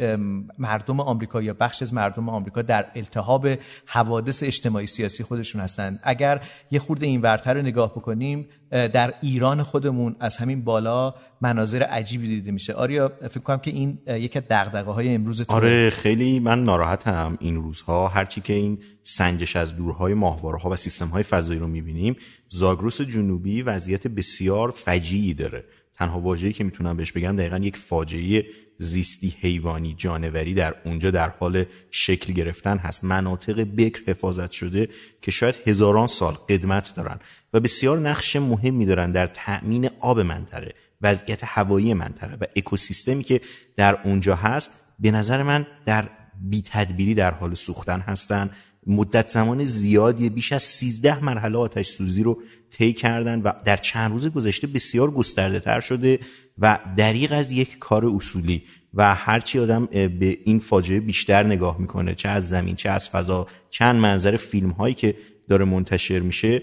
مردم 0.57 0.99
آمریکا 0.99 1.41
یا 1.41 1.53
بخش 1.53 1.81
از 1.81 1.93
مردم 1.93 2.29
آمریکا 2.29 2.61
در 2.61 2.85
التهاب 2.95 3.47
حوادث 3.85 4.43
اجتماعی 4.43 4.87
سیاسی 4.87 5.23
خودشون 5.23 5.61
هستند 5.61 5.99
اگر 6.03 6.41
یه 6.71 6.79
خورده 6.79 7.05
این 7.05 7.21
ورتر 7.21 7.53
رو 7.53 7.61
نگاه 7.61 7.91
بکنیم 7.91 8.47
در 8.71 9.13
ایران 9.21 9.63
خودمون 9.63 10.15
از 10.19 10.37
همین 10.37 10.63
بالا 10.63 11.15
مناظر 11.41 11.83
عجیبی 11.83 12.27
دیده 12.27 12.51
میشه. 12.51 12.73
آریا 12.73 13.11
فکر 13.29 13.39
کنم 13.39 13.57
که 13.57 13.71
این 13.71 13.97
یکی 14.07 14.39
از 14.39 14.45
دغدغه 14.49 14.91
های 14.91 15.15
امروز 15.15 15.41
تو 15.41 15.53
آره 15.53 15.89
خیلی 15.89 16.39
من 16.39 16.63
ناراحتم 16.63 17.37
این 17.39 17.55
روزها. 17.55 18.07
هرچی 18.07 18.41
که 18.41 18.53
این 18.53 18.79
سنجش 19.03 19.55
از 19.55 19.75
دورهای 19.75 20.13
ماهواره 20.13 20.57
ها 20.57 20.69
و 20.69 20.75
سیستم 20.75 21.07
های 21.07 21.23
فضایی 21.23 21.59
رو 21.59 21.67
می‌بینیم 21.67 22.15
زاگرس 22.49 23.01
جنوبی 23.01 23.61
وضعیت 23.61 24.07
بسیار 24.07 24.71
فجیعی 24.71 25.33
داره. 25.33 25.63
تنها 25.97 26.19
واژه‌ای 26.19 26.53
که 26.53 26.63
می‌تونم 26.63 26.97
بهش 26.97 27.11
بگم 27.11 27.35
دقیقا 27.35 27.57
یک 27.57 27.77
فاجعه 27.77 28.45
زیستی 28.81 29.35
حیوانی 29.41 29.95
جانوری 29.97 30.53
در 30.53 30.75
اونجا 30.85 31.11
در 31.11 31.29
حال 31.29 31.65
شکل 31.91 32.33
گرفتن 32.33 32.77
هست. 32.77 33.03
مناطق 33.03 33.61
بکر 33.63 34.01
حفاظت 34.07 34.51
شده 34.51 34.89
که 35.21 35.31
شاید 35.31 35.55
هزاران 35.67 36.07
سال 36.07 36.33
قدمت 36.33 36.95
دارن 36.95 37.19
و 37.53 37.59
بسیار 37.59 37.99
نقش 37.99 38.35
مهمی 38.35 38.85
دارن 38.85 39.11
در 39.11 39.27
تأمین 39.27 39.89
آب 39.99 40.19
منطقه 40.19 40.73
وضعیت 41.01 41.39
هوایی 41.43 41.93
منطقه 41.93 42.37
و 42.41 42.45
اکوسیستمی 42.55 43.23
که 43.23 43.41
در 43.75 44.01
اونجا 44.03 44.35
هست 44.35 44.71
به 44.99 45.11
نظر 45.11 45.43
من 45.43 45.67
در 45.85 46.09
بی 46.41 46.63
تدبیری 46.65 47.13
در 47.13 47.31
حال 47.31 47.55
سوختن 47.55 47.99
هستن. 47.99 48.49
مدت 48.87 49.29
زمان 49.29 49.65
زیادی 49.65 50.29
بیش 50.29 50.51
از 50.51 50.63
13 50.63 51.23
مرحله 51.23 51.57
آتش 51.57 51.87
سوزی 51.87 52.23
رو 52.23 52.41
طی 52.71 52.93
کردن 52.93 53.41
و 53.41 53.51
در 53.65 53.77
چند 53.77 54.11
روز 54.11 54.27
گذشته 54.27 54.67
بسیار 54.67 55.11
گسترده 55.11 55.59
تر 55.59 55.79
شده. 55.79 56.19
و 56.57 56.79
دریغ 56.97 57.31
از 57.31 57.51
یک 57.51 57.79
کار 57.79 58.05
اصولی 58.05 58.63
و 58.93 59.15
هرچی 59.15 59.59
آدم 59.59 59.85
به 59.85 60.37
این 60.45 60.59
فاجعه 60.59 60.99
بیشتر 60.99 61.43
نگاه 61.43 61.77
می‌کنه 61.79 62.15
چه 62.15 62.29
از 62.29 62.49
زمین 62.49 62.75
چه 62.75 62.89
از 62.89 63.09
فضا 63.09 63.47
چند 63.69 63.95
منظر 63.95 64.37
فیلم 64.37 64.69
هایی 64.69 64.93
که 64.93 65.15
داره 65.49 65.65
منتشر 65.65 66.19
میشه 66.19 66.61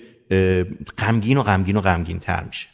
غمگین 0.99 1.37
و 1.37 1.43
غمگین 1.43 1.77
و 1.77 1.81
غمگین 1.81 2.19
تر 2.19 2.45
میشه. 2.45 2.67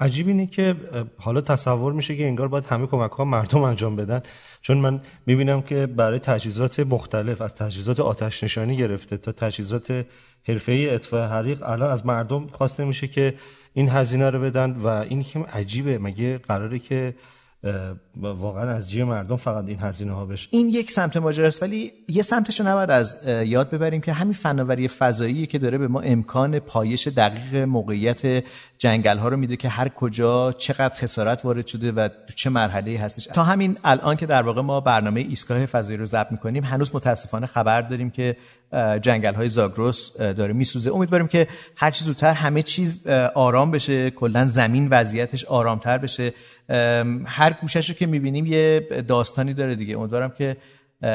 عجیب 0.00 0.28
اینه 0.28 0.46
که 0.46 0.76
حالا 1.16 1.40
تصور 1.40 1.92
میشه 1.92 2.16
که 2.16 2.26
انگار 2.26 2.48
باید 2.48 2.64
همه 2.64 2.86
کمک 2.86 3.10
ها 3.10 3.24
مردم 3.24 3.62
انجام 3.62 3.96
بدن. 3.96 4.22
چون 4.60 4.76
من 4.76 5.00
می‌بینم 5.26 5.62
که 5.62 5.86
برای 5.86 6.18
تجهیزات 6.18 6.80
مختلف 6.80 7.40
از 7.40 7.54
تجهیزات 7.54 8.00
آتش 8.00 8.44
نشانی 8.44 8.76
گرفته 8.76 9.16
تا 9.16 9.32
تجهیزات 9.32 10.06
حرفه‌ای 10.48 10.90
اطفاء 10.90 11.28
حریق 11.28 11.62
الان 11.62 11.90
از 11.90 12.06
مردم 12.06 12.46
خواسته 12.46 12.84
میشه 12.84 13.08
که 13.08 13.34
این 13.72 13.88
هزینه 13.88 14.30
رو 14.30 14.40
بدن 14.40 14.70
و 14.70 14.86
این 14.86 15.22
که 15.22 15.40
عجیبه. 15.52 15.98
مگه 15.98 16.38
قراره 16.38 16.78
که 16.78 17.14
واقعا 18.16 18.70
از 18.70 18.90
جیب 18.90 19.02
مردم 19.06 19.36
فقط 19.36 19.64
این 19.68 19.78
هزینه 19.78 20.12
ها 20.12 20.26
بشه. 20.26 20.48
این 20.50 20.68
یک 20.68 20.90
سمت 20.90 21.16
ماجراست 21.16 21.62
ولی 21.62 21.92
یه 22.08 22.22
سمتش 22.22 22.60
نباید 22.60 22.90
از 22.90 23.22
یاد 23.26 23.70
ببریم 23.70 24.00
که 24.00 24.12
همین 24.12 24.32
فناوری 24.32 24.88
فضایی 24.88 25.46
که 25.46 25.58
داره 25.58 25.78
به 25.78 25.88
ما 25.88 26.00
امکان 26.00 26.58
پایش 26.58 27.08
دقیق 27.08 27.56
موقعیت 27.56 28.44
جنگل 28.78 29.18
ها 29.18 29.28
رو 29.28 29.36
میده 29.36 29.56
که 29.56 29.68
هر 29.68 29.88
کجا 29.88 30.52
چقدر 30.52 30.94
خسارت 30.94 31.44
وارد 31.44 31.66
شده 31.66 31.92
و 31.92 32.08
چه 32.36 32.50
مرحله 32.50 32.98
هستش. 32.98 33.24
تا 33.24 33.42
همین 33.42 33.78
الان 33.84 34.16
که 34.16 34.26
در 34.26 34.42
واقع 34.42 34.60
ما 34.60 34.80
برنامه 34.80 35.20
ایستگاه 35.20 35.66
فضایی 35.66 35.98
رو 35.98 36.04
ضبط 36.04 36.32
می‌کنیم 36.32 36.64
هنوز 36.64 36.94
متاسفانه 36.94 37.46
خبر 37.46 37.82
داریم 37.82 38.10
که 38.10 38.36
جنگل 39.02 39.34
های 39.34 39.48
زاگرس 39.48 40.16
داره 40.16 40.52
میسوزه. 40.52 40.94
امیدواریم 40.94 41.28
که 41.28 41.48
هر 41.76 41.90
چیز 41.90 42.06
زودتر 42.06 42.30
همه 42.30 42.62
چیز 42.62 43.06
آرام 43.34 43.70
بشه 43.70 44.10
کلا 44.10 44.46
زمین 44.46 44.88
وضعیتش 44.90 45.44
آرامتر 45.44 45.98
بشه. 45.98 46.32
هر 47.26 47.52
گوشش 47.60 47.90
رو 47.90 47.96
که 47.96 48.06
می‌بینیم 48.06 48.46
یه 48.46 48.80
داستانی 49.08 49.54
داره 49.54 49.74
دیگه. 49.74 49.98
امیدوارم 49.98 50.30
که 50.30 50.56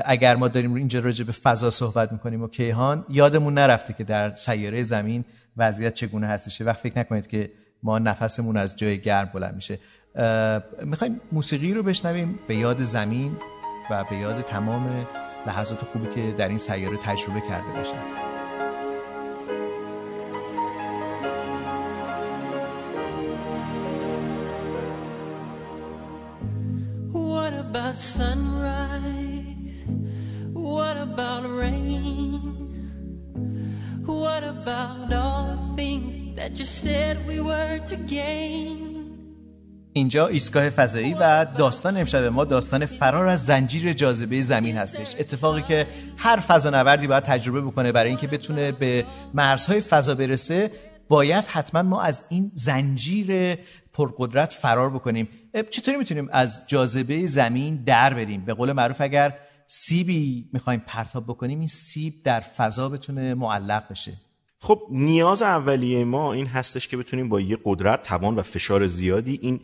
اگر 0.06 0.36
ما 0.36 0.48
داریم 0.48 0.74
اینجا 0.74 1.00
راجع 1.00 1.26
به 1.26 1.32
فضا 1.32 1.70
صحبت 1.70 2.12
می‌کنیم 2.12 2.42
و 2.42 2.48
کیهان 2.48 3.06
یادمون 3.10 3.54
نرفته 3.54 3.94
که 3.94 4.04
در 4.04 4.36
سیاره 4.36 4.84
زمین 4.84 5.26
وضعیت 5.58 5.94
چگونه 5.94 6.28
هستش. 6.28 6.62
وقت 6.62 6.78
فکر 6.80 7.00
نکنید 7.00 7.28
که 7.28 7.52
ما 7.84 8.00
نفسمون 8.00 8.58
از 8.58 8.76
جای 8.76 9.02
گرم 9.02 9.32
بلند 9.34 9.56
میشه. 9.56 9.80
می‌خوایم 10.86 11.22
موسیقی 11.32 11.74
رو 11.74 11.84
بشنویم 11.84 12.40
به 12.48 12.56
یاد 12.56 12.84
زمین 12.84 13.38
و 13.90 14.04
به 14.10 14.16
یاد 14.16 14.42
تمام 14.42 15.08
لحظات 15.48 15.80
خوبی 15.80 16.08
که 16.16 16.36
در 16.38 16.48
این 16.48 16.58
سیاره 16.58 16.98
تجربه 16.98 17.42
کرده 17.42 17.72
باشن. 17.78 18.33
About 27.94 28.02
sunrise? 28.20 29.86
What 30.54 30.98
about 30.98 31.44
rain? 31.62 32.42
What 34.06 34.44
about 34.44 35.14
all 35.14 35.58
things 35.76 36.36
that 36.36 36.52
you 36.60 36.66
said 36.66 37.14
we 37.28 37.40
were 37.40 37.80
to 37.92 37.96
gain? 37.96 38.90
اینجا 39.96 40.28
ایستگاه 40.28 40.70
فضایی 40.70 41.14
و 41.14 41.46
داستان 41.58 41.98
امشب 41.98 42.24
ما 42.24 42.46
داستان 42.46 42.86
فرار 42.86 43.28
از 43.28 43.46
زنجیر 43.46 43.94
جاذبه 43.94 44.42
زمین 44.42 44.78
هستش 44.78 45.16
اتفاقی 45.20 45.62
که 45.62 45.88
هر 46.18 46.40
فضانوردی 46.40 47.08
باید 47.08 47.24
تجربه 47.24 47.62
بکنه 47.62 47.92
برای 47.92 48.10
اینکه 48.10 48.28
بتونه 48.28 48.72
به 48.72 49.06
مرزهای 49.34 49.82
فضا 49.82 50.16
برسه 50.16 50.72
باید 51.10 51.46
حتما 51.46 51.82
ما 51.82 52.02
از 52.02 52.24
این 52.30 52.52
زنجیر 52.54 53.58
پرقدرت 53.94 54.54
فرار 54.54 54.90
بکنیم 54.90 55.28
چطوری 55.70 55.98
می‌تونیم 55.98 56.30
از 56.32 56.64
جاذبه 56.68 57.26
زمین 57.26 57.84
در 57.84 58.14
بریم؟ 58.14 58.46
به 58.46 58.54
قول 58.54 58.72
معروف 58.72 59.02
اگر 59.02 59.38
سیبی 59.68 60.50
می‌خوایم 60.54 60.84
پرتاب 60.88 61.24
بکنیم 61.24 61.60
این 61.60 61.68
سیب 61.68 62.24
در 62.24 62.40
فضا 62.40 62.90
بتونه 62.90 63.34
معلق 63.34 63.92
بشه. 63.92 64.14
خب 64.60 64.82
نیاز 64.92 65.42
اولیه 65.42 66.04
ما 66.06 66.34
این 66.34 66.48
هستش 66.48 66.88
که 66.88 66.98
بتونیم 66.98 67.30
با 67.30 67.42
یه 67.42 67.58
قدرت 67.66 68.04
توان 68.04 68.36
و 68.36 68.42
فشار 68.42 68.88
زیادی 68.88 69.40
این 69.42 69.60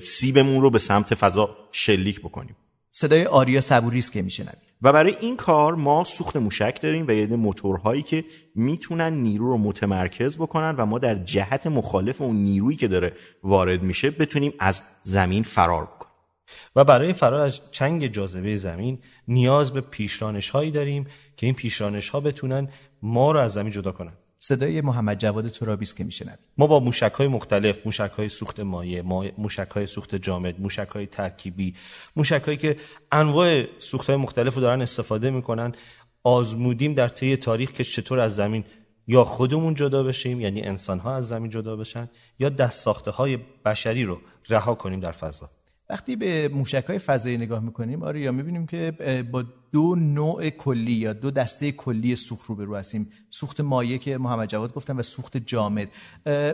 سیبمون 0.00 0.60
رو 0.60 0.70
به 0.70 0.78
سمت 0.78 1.14
فضا 1.14 1.56
شلیک 1.72 2.20
بکنیم. 2.20 2.56
صدای 2.90 3.24
آریا 3.24 3.60
صبوری 3.60 3.98
است 3.98 4.12
که 4.12 4.22
میشنوید. 4.22 4.73
و 4.84 4.92
برای 4.92 5.16
این 5.20 5.36
کار 5.36 5.74
ما 5.74 6.04
سوخت 6.04 6.36
موشک 6.36 6.78
داریم 6.82 7.06
و 7.08 7.10
یه 7.10 7.26
موتورهایی 7.26 8.02
که 8.02 8.24
می‌تونن 8.54 9.12
نیرو 9.12 9.46
رو 9.46 9.58
متمرکز 9.58 10.36
بکنن 10.36 10.74
و 10.76 10.86
ما 10.86 10.98
در 10.98 11.14
جهت 11.14 11.66
مخالف 11.66 12.20
اون 12.20 12.36
نیرویی 12.36 12.76
که 12.76 12.88
داره 12.88 13.12
وارد 13.42 13.82
میشه 13.82 14.10
بتونیم 14.10 14.52
از 14.58 14.82
زمین 15.04 15.42
فرار 15.42 15.84
بکنیم. 15.84 16.14
و 16.76 16.84
برای 16.84 17.12
فرار 17.12 17.40
از 17.40 17.72
چنگ 17.72 18.06
جاذبه 18.06 18.56
زمین 18.56 18.98
نیاز 19.28 19.72
به 19.72 19.80
پیشرانش 19.80 20.50
هایی 20.50 20.70
داریم 20.70 21.06
که 21.36 21.46
این 21.46 21.54
پیشرانش 21.54 22.08
ها 22.08 22.20
بتونن 22.20 22.68
ما 23.02 23.32
رو 23.32 23.40
از 23.40 23.52
زمین 23.52 23.72
جدا 23.72 23.92
کنن. 23.92 24.12
صدای 24.46 24.80
محمد 24.80 25.18
جواد 25.18 25.48
ترابی 25.48 25.82
است 25.82 25.96
که 25.96 26.04
میشنوید. 26.04 26.38
ما 26.58 26.66
با 26.66 26.80
موشک 26.80 27.12
های 27.12 27.28
مختلف 27.28 27.80
موشک 27.84 28.10
های 28.16 28.28
سوخت 28.28 28.60
مایع 28.60 29.02
موشک 29.38 29.68
های 29.70 29.86
سوخت 29.86 30.14
جامد 30.14 30.60
موشک 30.60 30.88
های 30.88 31.06
ترکیبی 31.06 31.74
موشک 32.16 32.42
هایی 32.42 32.58
که 32.58 32.76
انواع 33.12 33.64
سوخت 33.78 34.10
های 34.10 34.18
مختلف 34.18 34.54
رو 34.54 34.60
دارن 34.60 34.82
استفاده 34.82 35.30
می‌کنن 35.30 35.72
آزمودیم 36.24 36.94
در 36.94 37.08
طی 37.08 37.36
تاریخ 37.36 37.72
که 37.72 37.84
چطور 37.84 38.20
از 38.20 38.34
زمین 38.36 38.64
یا 39.06 39.24
خودمون 39.24 39.74
جدا 39.74 40.02
بشیم 40.02 40.40
یعنی 40.40 40.62
انسان 40.62 40.98
ها 40.98 41.16
از 41.16 41.28
زمین 41.28 41.50
جدا 41.50 41.76
بشن 41.76 42.10
یا 42.38 42.48
دست 42.48 42.82
ساخته 42.82 43.10
های 43.10 43.38
بشری 43.64 44.04
رو 44.04 44.20
رها 44.48 44.74
کنیم 44.74 45.00
در 45.00 45.12
فضا. 45.12 45.50
وقتی 45.90 46.16
به 46.16 46.48
موشک 46.48 46.84
های 46.88 46.98
فضایی 46.98 47.38
نگاه 47.38 47.60
می‌کنیم 47.60 48.02
آره 48.02 48.20
یا 48.20 48.32
می‌بینیم 48.32 48.66
که 48.66 48.92
با 49.32 49.44
دو 49.74 49.94
نوع 49.94 50.50
کلی 50.50 50.92
یا 50.92 51.12
دو 51.12 51.30
دسته 51.30 51.72
کلی 51.72 52.16
سوخت 52.16 52.50
رو 52.50 52.76
هستیم. 52.76 53.10
سوخت 53.30 53.60
مایع 53.60 53.98
که 53.98 54.18
محمد 54.18 54.48
جواد 54.48 54.74
گفتن 54.74 54.96
و 54.96 55.02
سوخت 55.02 55.36
جامد. 55.36 55.88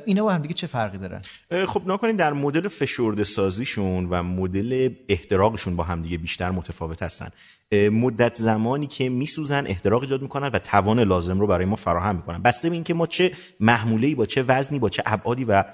اینا 0.06 0.24
با 0.24 0.32
هم 0.32 0.42
دیگه 0.42 0.54
چه 0.54 0.66
فرقی 0.66 0.98
دارن؟ 0.98 1.22
خب 1.66 1.82
نکنین 1.86 2.16
در 2.16 2.32
مدل 2.32 2.68
فشرده 2.68 3.24
سازیشون 3.24 4.06
و 4.10 4.22
مدل 4.22 4.90
احتراقشون 5.08 5.76
با 5.76 5.84
هم 5.84 6.02
دیگه 6.02 6.18
بیشتر 6.18 6.50
متفاوت 6.50 7.02
هستن. 7.02 7.28
مدت 7.72 8.34
زمانی 8.34 8.86
که 8.86 9.08
میسوزن 9.08 9.66
احتراق 9.66 10.02
ایجاد 10.02 10.22
می‌کنن 10.22 10.48
و 10.48 10.58
توان 10.58 11.00
لازم 11.00 11.40
رو 11.40 11.46
برای 11.46 11.64
ما 11.64 11.76
فراهم 11.76 12.16
می‌کنن. 12.16 12.42
بسته 12.42 12.68
به 12.68 12.74
اینکه 12.74 12.94
ما 12.94 13.06
چه 13.06 13.32
محموله 13.60 14.14
با 14.14 14.26
چه 14.26 14.42
وزنی 14.42 14.78
با 14.78 14.88
چه 14.88 15.02
ابعادی 15.06 15.44
و 15.44 15.64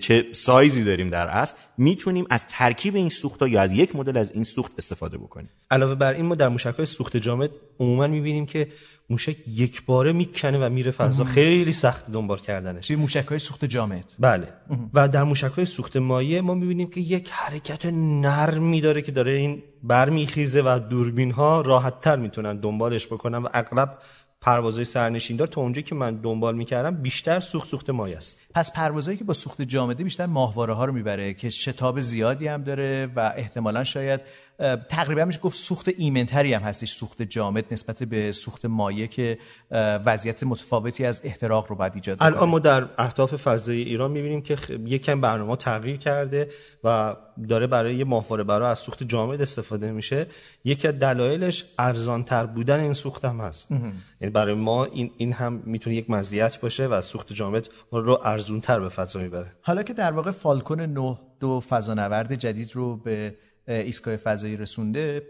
چه 0.00 0.26
سایزی 0.32 0.84
داریم 0.84 1.08
در 1.08 1.26
اصل 1.26 1.54
می‌تونیم 1.78 2.26
از 2.30 2.48
ترکیب 2.48 2.96
این 2.96 3.08
سوخت 3.08 3.42
یا 3.42 3.62
از 3.62 3.72
یک 3.72 3.96
مدل 3.96 4.16
از 4.16 4.32
این 4.32 4.44
سوخت 4.44 4.72
استفاده 4.78 5.18
بکنیم. 5.18 5.48
علاوه 5.70 5.94
بر 5.94 6.12
این 6.12 6.26
ما 6.26 6.34
در 6.34 6.48
موشک 6.48 6.84
سوخت 6.84 7.16
جامد 7.16 7.50
عموما 7.80 8.06
می‌بینیم 8.06 8.46
که 8.46 8.68
موشک 9.10 9.36
یک 9.48 9.86
باره 9.86 10.12
می‌کنه 10.12 10.58
و 10.66 10.68
میره 10.70 10.90
فضا. 10.90 11.24
خیلی 11.24 11.72
سخت 11.72 12.10
دنبال 12.10 12.38
کردنش. 12.38 12.86
توی 12.86 12.96
موشک 12.96 13.26
های 13.26 13.38
سوخت 13.38 13.64
جامد. 13.64 14.04
بله. 14.18 14.48
و 14.94 15.08
در 15.08 15.22
موشک 15.22 15.52
های 15.52 15.64
سوخت 15.66 15.96
مایع 15.96 16.40
ما 16.40 16.54
می‌بینیم 16.54 16.90
که 16.90 17.00
یک 17.00 17.30
حرکت 17.30 17.86
نرمی 17.86 18.80
داره 18.80 19.02
که 19.02 19.12
داره 19.12 19.32
این 19.32 19.62
برمیخیزه 19.82 20.62
و 20.62 20.78
دوربین 20.90 21.30
ها 21.30 21.60
راحت 21.60 22.00
تر 22.00 22.16
می‌تونن 22.16 22.56
دنبالش 22.56 23.06
بکنن 23.06 23.38
و 23.38 23.48
اغلب 23.54 23.98
پروازهای 24.40 24.84
سرنشین 24.84 25.36
دار 25.36 25.46
تا 25.46 25.60
اونجایی 25.60 25.82
که 25.82 25.94
من 25.94 26.16
دنبال 26.16 26.56
می‌کردم 26.56 26.94
بیشتر 26.94 27.40
سوخت 27.40 27.68
سوخت 27.68 27.90
مایع 27.90 28.16
است. 28.16 28.40
پس 28.54 28.72
پروازهایی 28.72 29.18
که 29.18 29.24
با 29.24 29.32
سوخت 29.32 29.62
جامده 29.62 30.04
بیشتر 30.04 30.26
ماهواره 30.26 30.74
ها 30.74 30.84
رو 30.84 30.92
می‌بره 30.92 31.34
که 31.34 31.50
شتاب 31.50 32.00
زیادی 32.00 32.46
هم 32.48 32.62
داره 32.62 33.08
و 33.16 33.32
احتمالا 33.36 33.84
شاید 33.84 34.20
تقریبا 34.88 35.24
میشه 35.24 35.40
گفت 35.40 35.56
سوخت 35.56 35.88
ایمنتری 35.98 36.54
هم 36.54 36.62
هستش 36.62 36.92
سوخت 36.92 37.22
جامد 37.22 37.64
نسبت 37.70 38.02
به 38.02 38.32
سوخت 38.32 38.66
مایع 38.66 39.06
که 39.06 39.38
وضعیت 40.06 40.42
متفاوتی 40.42 41.04
از 41.04 41.20
احتراق 41.24 41.66
رو 41.70 41.76
باید 41.76 41.92
ایجاد 41.94 42.18
الان 42.20 42.48
ما 42.48 42.58
در 42.58 42.88
اهداف 42.98 43.34
فضایی 43.36 43.82
ایران 43.82 44.10
می‌بینیم 44.10 44.42
که 44.42 44.56
یکم 44.86 45.20
برنامه 45.20 45.56
تغییر 45.56 45.96
کرده 45.96 46.48
و 46.84 47.16
داره 47.48 47.66
برای 47.66 47.94
یه 47.94 48.04
ماهواره 48.04 48.44
برای 48.44 48.70
از 48.70 48.78
سوخت 48.78 49.02
جامد 49.02 49.42
استفاده 49.42 49.92
میشه. 49.92 50.26
یکی 50.64 50.88
از 50.88 50.98
دلایلش 50.98 51.64
ارزان 51.78 52.24
تر 52.24 52.46
بودن 52.46 52.80
این 52.80 52.92
سوخت 52.92 53.24
هم 53.24 53.40
هست. 53.40 53.70
یعنی 54.20 54.32
برای 54.32 54.54
ما 54.54 54.84
این 54.84 55.10
این 55.16 55.32
هم 55.32 55.62
می‌تونه 55.64 55.96
یک 55.96 56.10
مزیت 56.10 56.60
باشه 56.60 56.86
و 56.86 57.00
سوخت 57.00 57.32
جامد 57.32 57.68
رو 57.92 58.20
ارزون 58.24 58.60
تر 58.60 58.80
به 58.80 58.88
فضا 58.88 59.20
می‌بره. 59.20 59.52
حالا 59.62 59.82
که 59.82 59.92
در 59.92 60.12
واقع 60.12 60.30
فالکون 60.30 60.80
9 60.80 61.18
دو 61.40 61.60
فضانورد 61.60 62.34
جدید 62.34 62.76
رو 62.76 62.96
به 62.96 63.34
ایستگاه 63.68 64.16
فضایی 64.16 64.56
رسونده 64.56 65.22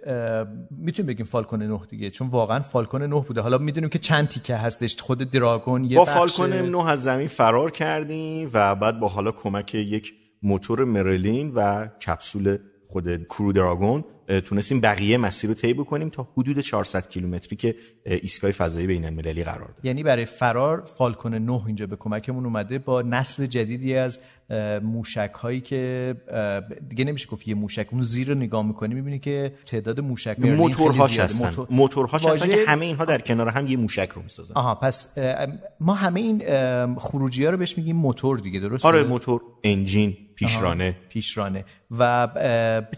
می‌تونیم 0.71 1.07
بگیم 1.07 1.27
فالکون 1.27 1.63
9 1.63 1.81
دیگه 1.89 2.11
چون 2.11 2.29
واقعا 2.29 2.61
فالکون 2.61 3.03
9 3.03 3.21
بوده. 3.21 3.41
حالا 3.41 3.59
می‌دونیم 3.59 3.91
که 3.91 3.99
چند 3.99 4.29
تیکه 4.29 4.57
هستش 4.57 5.01
خود 5.01 5.31
دراگون 5.31 5.85
یه 5.85 5.97
با 5.97 6.05
فالکون 6.05 6.53
9 6.53 6.91
از 6.91 7.03
زمین 7.03 7.29
فرار 7.29 7.71
کردیم 7.71 8.51
و 8.53 8.75
بعد 8.75 9.01
با 9.01 9.09
حالا 9.09 9.33
کمک 9.33 9.75
یک 9.75 10.15
موتور 10.43 10.85
مرلین 10.85 11.53
و 11.55 11.87
کپسول 11.87 12.59
خود 12.97 13.25
کرو 13.25 13.53
دراگون 13.53 14.05
تونستیم 14.45 14.81
بقیه 14.81 15.19
مسیر 15.19 15.51
رو 15.51 15.55
طی 15.55 15.75
بکنیم 15.75 16.09
تا 16.09 16.29
حدود 16.37 16.61
400 16.61 17.09
کیلومتری 17.09 17.57
که 17.57 17.75
ایستگاه 18.05 18.51
فضایی 18.51 18.87
بین 18.87 19.05
المللی 19.05 19.45
قرار 19.45 19.59
داره. 19.59 19.81
یعنی 19.83 20.03
برای 20.03 20.25
فرار 20.25 20.85
فالکون 20.99 21.35
9 21.35 21.67
اینجا 21.67 21.87
به 21.87 21.97
کمکمون 21.97 22.45
اومده 22.45 22.79
با 22.79 23.03
نسل 23.03 23.47
جدیدی 23.47 23.95
از 23.95 24.21
موشک 24.83 25.31
هایی 25.33 25.61
که 25.61 26.15
دیگه 26.89 27.05
نمیشه 27.05 27.29
گفت 27.29 27.49
یه 27.49 27.55
موشک 27.55 27.87
اون 27.93 28.03
زیر 28.03 28.29
رو 28.29 28.35
نگاه 28.35 28.67
می‌کنی 28.67 28.95
می‌بینی 28.95 29.19
که 29.19 29.53
تعداد 29.67 30.01
موشک 30.01 30.41
موتورهاش 30.41 31.19
هستن. 31.19 31.47
موتور... 31.47 31.67
موتورهاش 31.71 32.27
هستن 32.27 32.49
که 32.49 32.65
همه 32.67 32.87
اینها 32.87 33.05
در 33.05 33.21
کنار 33.21 33.49
هم 33.49 33.67
یه 33.67 33.77
موشک 33.77 34.09
رو 34.09 34.23
می‌سازن. 34.23 34.55
آها 34.55 34.75
پس 34.75 35.19
ما 35.81 35.95
همه 35.95 36.21
این 36.21 36.43
خروجی 36.99 37.45
ها 37.45 37.51
رو 37.51 37.57
بهش 37.57 37.79
میگیم 37.79 37.97
موتور 37.97 38.39
دیگه 38.39 38.61
درست 38.61 38.87
آره 38.87 39.05
موتور 39.05 39.41
engine. 39.65 40.17
پیشرانه. 40.37 40.97
پیشرانه. 41.09 41.65
و 41.91 42.29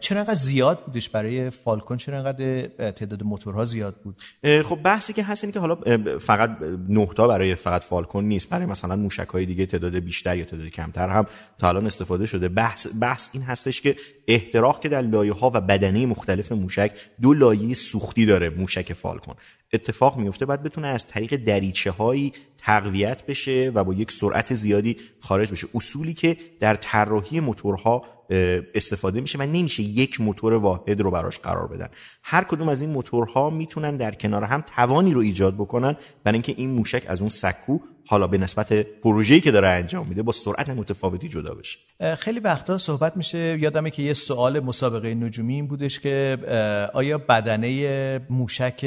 چرا 0.01 0.19
انقدر 0.19 0.35
زیاد 0.35 0.85
بودش 0.85 1.09
برای 1.09 1.51
فالکون؟ 1.51 1.97
چرا 1.97 2.17
انقدر 2.17 2.67
تعداد 2.91 3.23
موتورها 3.23 3.65
زیاد 3.65 3.97
بود؟ 4.03 4.23
خب 4.63 4.77
بحثی 4.77 5.13
که 5.13 5.23
هست 5.23 5.45
اینه 5.45 5.53
که 5.53 5.61
حالا 5.61 5.99
فقط 6.19 6.57
نه 6.89 7.07
تا 7.07 7.29
برای 7.29 7.55
فقط 7.55 7.85
فالکون 7.85 8.25
نیست 8.25 8.49
برای 8.49 8.67
مثلا 8.67 8.97
موشک 8.97 9.29
های 9.29 9.47
دیگه 9.47 9.67
تعداد 9.67 9.97
بیشتر 9.97 10.37
یا 10.37 10.45
تعداد 10.45 10.67
کمتر 10.67 11.09
هم 11.09 11.27
تا 11.59 11.69
الان 11.69 11.87
استفاده 11.87 12.27
شده. 12.27 12.49
بحث 12.49 12.87
بحث 13.01 13.29
این 13.33 13.43
هستش 13.43 13.81
که 13.81 13.97
احتراق 14.29 14.81
که 14.81 14.89
در 14.89 15.03
لایه 15.03 15.33
ها 15.33 15.51
و 15.55 15.61
بدنه 15.61 16.07
مختلف 16.07 16.53
موشک 16.53 16.93
دو 17.23 17.35
لایه 17.35 17.75
سوختی 17.75 18.27
داره 18.27 18.51
موشک 18.51 18.93
فالکون. 18.93 19.35
اتفاق 19.73 20.17
میفته 20.17 20.47
بعد 20.47 20.63
بتونه 20.63 20.89
از 20.89 21.07
طریق 21.07 21.37
دریچه 21.37 21.91
هایی 21.91 22.33
تقویت 22.59 23.27
بشه 23.27 23.73
و 23.75 23.85
با 23.85 23.95
یک 23.95 24.13
سرعت 24.13 24.55
زیادی 24.55 24.97
خارج 25.21 25.53
بشه. 25.53 25.67
اصولی 25.75 26.15
که 26.15 26.37
در 26.61 26.75
طراحی 26.75 27.41
موتورها 27.41 28.05
استفاده 28.75 29.21
میشه 29.21 29.39
و 29.39 29.43
نمیشه 29.43 29.83
یک 29.83 30.21
موتور 30.21 30.55
واحد 30.55 31.01
رو 31.01 31.11
براش 31.11 31.39
قرار 31.39 31.67
بدن. 31.67 31.89
هر 32.23 32.45
کدوم 32.45 32.69
از 32.69 32.81
این 32.81 32.91
موتورها 32.91 33.51
می‌تونن 33.51 33.97
در 33.97 34.15
کنار 34.15 34.45
هم 34.45 34.61
توانی 34.77 35.15
رو 35.15 35.21
ایجاد 35.21 35.55
بکنن. 35.55 35.97
برای 36.25 36.37
اینکه 36.37 36.55
این 36.57 36.71
موشک 36.71 37.05
از 37.09 37.21
اون 37.21 37.29
سکو 37.29 37.79
حالا 38.11 38.27
به 38.27 38.39
نسبت 38.39 38.73
پروژه‌ای 38.73 39.41
که 39.41 39.51
داره 39.51 39.69
انجام 39.69 40.07
میده 40.07 40.23
با 40.23 40.33
سرعت 40.33 40.69
متفاوتی 40.69 41.29
جدا 41.29 41.55
بشه. 41.55 41.79
خیلی 42.15 42.41
وقتا 42.41 42.79
صحبت 42.79 43.17
میشه 43.17 43.59
یادمه 43.59 43.91
که 43.91 44.03
یه 44.03 44.15
سوال 44.15 44.61
مسابقه 44.61 45.15
نجومی 45.15 45.55
این 45.55 45.67
بودش 45.67 46.01
که 46.01 46.39
آیا 46.95 47.19
بدنه 47.19 48.21
موشک 48.31 48.87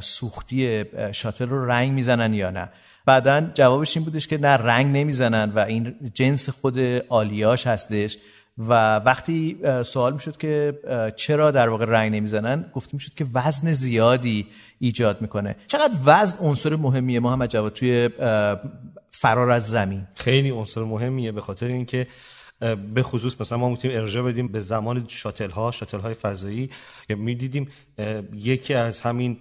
سوختی 0.00 0.84
شاتل 1.12 1.46
رو 1.46 1.66
رنگ 1.66 1.92
می‌زنن 1.92 2.34
یا 2.34 2.50
نه؟ 2.50 2.68
بعدا 3.06 3.50
جوابش 3.54 3.96
این 3.96 4.04
بودش 4.04 4.28
که 4.28 4.38
نه 4.38 4.48
رنگ 4.48 4.96
نمی‌زنن 4.96 5.52
و 5.54 5.58
این 5.58 5.94
جنس 6.14 6.48
خود 6.48 6.78
آلیاش 7.08 7.66
هستش. 7.66 8.18
و 8.58 8.96
وقتی 8.96 9.58
سوال 9.84 10.12
می‌شد 10.12 10.36
که 10.36 10.78
چرا 11.16 11.50
در 11.50 11.68
واقع 11.68 11.84
رنگ 11.84 12.14
نمی‌زنن 12.14 12.70
گفته 12.74 12.94
می‌شد 12.94 13.14
که 13.14 13.26
وزن 13.34 13.72
زیادی 13.72 14.46
ایجاد 14.78 15.20
می‌کنه. 15.20 15.56
چقدر 15.66 15.94
وزن 16.04 16.46
عنصر 16.46 16.76
مهمیه 16.76 17.20
محمد 17.20 17.48
جواد 17.50 17.72
توی 17.72 18.10
فرار 19.10 19.50
از 19.50 19.68
زمین؟ 19.68 20.06
خیلی 20.14 20.50
عنصر 20.50 20.80
مهمیه 20.80 21.32
به 21.32 21.40
خاطر 21.40 21.66
اینکه 21.66 22.06
به 22.94 23.02
خصوص 23.02 23.40
مثلا 23.40 23.58
ما 23.58 23.68
می‌تونیم 23.68 23.98
ارجاع 23.98 24.24
بدیم 24.24 24.48
به 24.48 24.60
زمان 24.60 25.04
شاتل 25.08 25.50
ها 25.50 25.70
شاتل 25.70 25.98
های 25.98 26.14
فضایی 26.14 26.70
که 27.08 27.14
می‌دیدیم 27.14 27.68
یکی 28.34 28.74
از 28.74 29.00
همین 29.00 29.36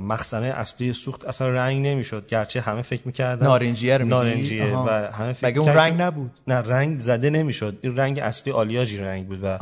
مخزنه 0.00 0.46
اصلی 0.46 0.92
سوخت 0.92 1.24
اصلا 1.24 1.48
رنگ 1.48 1.86
نمی‌شد 1.86 2.26
گرچه 2.26 2.60
همه 2.60 2.82
فکر 2.82 3.02
می‌کردن. 3.04 3.46
نارنجیه 3.46 3.98
رو 3.98 4.04
نارنجیه 4.04 4.76
و 4.76 4.88
همه 5.12 5.32
فکر 5.32 5.58
اون 5.58 5.68
رنگ 5.68 6.02
نبود؟ 6.02 6.30
نه 6.48 6.54
رنگ 6.54 6.98
زده 6.98 7.30
نمی‌شد. 7.30 7.78
این 7.82 7.96
رنگ 7.96 8.18
اصلی 8.18 8.52
آلیاژی 8.52 8.98
رنگ 8.98 9.26
بود 9.26 9.38
و 9.42 9.58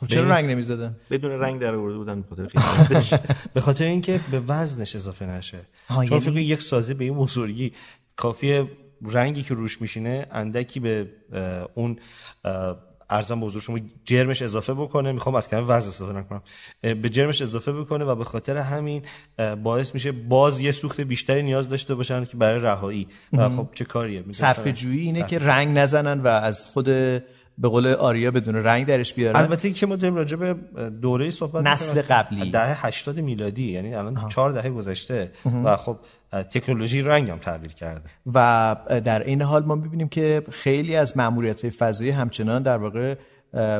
خب 0.00 0.06
چرا 0.06 0.28
رنگ 0.28 0.50
نمی‌زدن 0.50 0.96
بدون 1.10 1.30
رنگ 1.30 1.60
در 1.60 1.74
آورده 1.74 1.98
بودن 1.98 2.20
به 2.20 2.60
خاطر 2.60 3.20
به 3.54 3.60
خاطر 3.60 3.84
اینکه 3.84 4.20
به 4.30 4.40
وزنش 4.40 4.96
اضافه 4.96 5.26
نشه. 5.26 5.58
چون 5.88 6.04
یعنی... 6.04 6.20
فکر 6.20 6.36
یک 6.36 6.62
سازی 6.62 6.94
به 6.94 7.04
این 7.04 7.14
بزرگی 7.14 7.72
کافیه 8.16 8.66
رنگی 9.10 9.42
که 9.42 9.54
روش 9.54 9.80
میشینه 9.80 10.26
اندکی 10.30 10.80
به 10.80 11.06
اون 11.74 11.98
ارزم 13.10 13.40
به 13.40 13.46
حضور 13.46 13.62
شما 13.62 13.78
جرمش 14.04 14.42
اضافه 14.42 14.74
بکنه. 14.74 15.12
می‌خوام 15.12 15.34
از 15.34 15.48
کلمه 15.48 15.66
وزن 15.66 15.88
استفاده 15.88 16.18
نکنم. 16.18 16.42
به 16.82 17.08
جرمش 17.08 17.42
اضافه 17.42 17.72
بکنه 17.72 18.04
و 18.04 18.14
به 18.14 18.24
خاطر 18.24 18.56
همین 18.56 19.02
باعث 19.62 19.94
میشه 19.94 20.12
باز 20.12 20.60
یه 20.60 20.72
سوخت 20.72 21.00
بیشتری 21.00 21.42
نیاز 21.42 21.68
داشته 21.68 21.94
باشن 21.94 22.24
که 22.24 22.36
برای 22.36 22.60
رهایی. 22.60 23.08
و 23.32 23.48
خب 23.48 23.68
چه 23.74 23.84
کاریه؟ 23.84 24.24
صرفه 24.30 24.72
جویی 24.72 25.00
اینه 25.00 25.22
که 25.22 25.38
رنگ 25.38 25.78
نزنن 25.78 26.20
و 26.20 26.26
از 26.26 26.64
خود 26.64 26.84
به 27.58 27.68
قول 27.68 27.86
آریا 27.86 28.30
بدون 28.30 28.54
رنگ 28.54 28.86
درش 28.86 29.14
بیارن. 29.14 29.36
البته 29.36 29.70
که 29.70 29.86
ما 29.86 29.96
داریم 29.96 30.16
راجع 30.16 30.36
به 30.36 30.54
دوره 30.90 31.30
صحبت 31.30 31.66
نسل 31.66 32.02
قبلی. 32.02 32.50
دهه 32.50 32.86
80 32.86 33.20
میلادی 33.20 33.72
یعنی 33.72 33.94
الان 33.94 34.28
4 34.28 34.52
دهه 34.52 34.70
گذشته. 34.70 35.32
و 35.64 35.76
خب 35.76 35.98
تکنولوژی 36.42 37.02
رنگ 37.02 37.30
هم 37.30 37.38
تغییر 37.38 37.72
کرده. 37.72 38.10
و 38.34 38.76
در 39.04 39.22
این 39.22 39.42
حال 39.42 39.64
ما 39.64 39.74
می‌بینیم 39.74 40.08
که 40.08 40.42
خیلی 40.50 40.96
از 40.96 41.16
ماموریت 41.16 41.70
فضایی 41.70 42.10
همچنان 42.10 42.62
در 42.62 42.76
واقع 42.76 43.14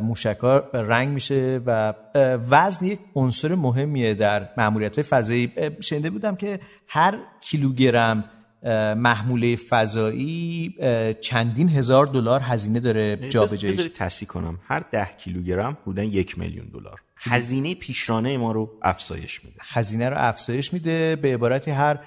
موشکا 0.00 0.58
رنگ 0.74 1.08
میشه 1.08 1.60
و 1.66 1.94
وزن 2.50 2.86
یک 2.86 2.98
عنصر 3.14 3.54
مهمیه 3.54 4.14
در 4.14 4.48
ماموریت 4.56 5.02
فضایی. 5.02 5.52
شنیده 5.80 6.10
بودم 6.10 6.36
که 6.36 6.60
هر 6.88 7.18
کیلوگرم 7.40 8.24
محموله 8.96 9.56
فضایی 9.56 10.74
چندین 11.20 11.68
هزار 11.68 12.06
دلار 12.06 12.40
هزینه 12.40 12.80
داره 12.80 13.16
جابجایی. 13.16 13.72
بذارید 13.72 13.92
تصحیح 13.92 14.28
کنم. 14.28 14.58
هر 14.62 14.84
ده 14.90 15.08
کیلوگرم 15.18 15.78
بودن 15.84 16.04
یک 16.04 16.38
میلیون 16.38 16.66
دلار. 16.66 17.00
هزینه 17.16 17.74
پیشرانه 17.74 18.36
ما 18.36 18.52
رو 18.52 18.70
افزایش 18.82 19.44
میده. 19.44 19.56
هزینه 19.60 20.08
رو 20.08 20.16
افزایش 20.18 20.72
میده. 20.72 21.16
به 21.16 21.34
عبارتی 21.34 21.70
هر 21.70 21.98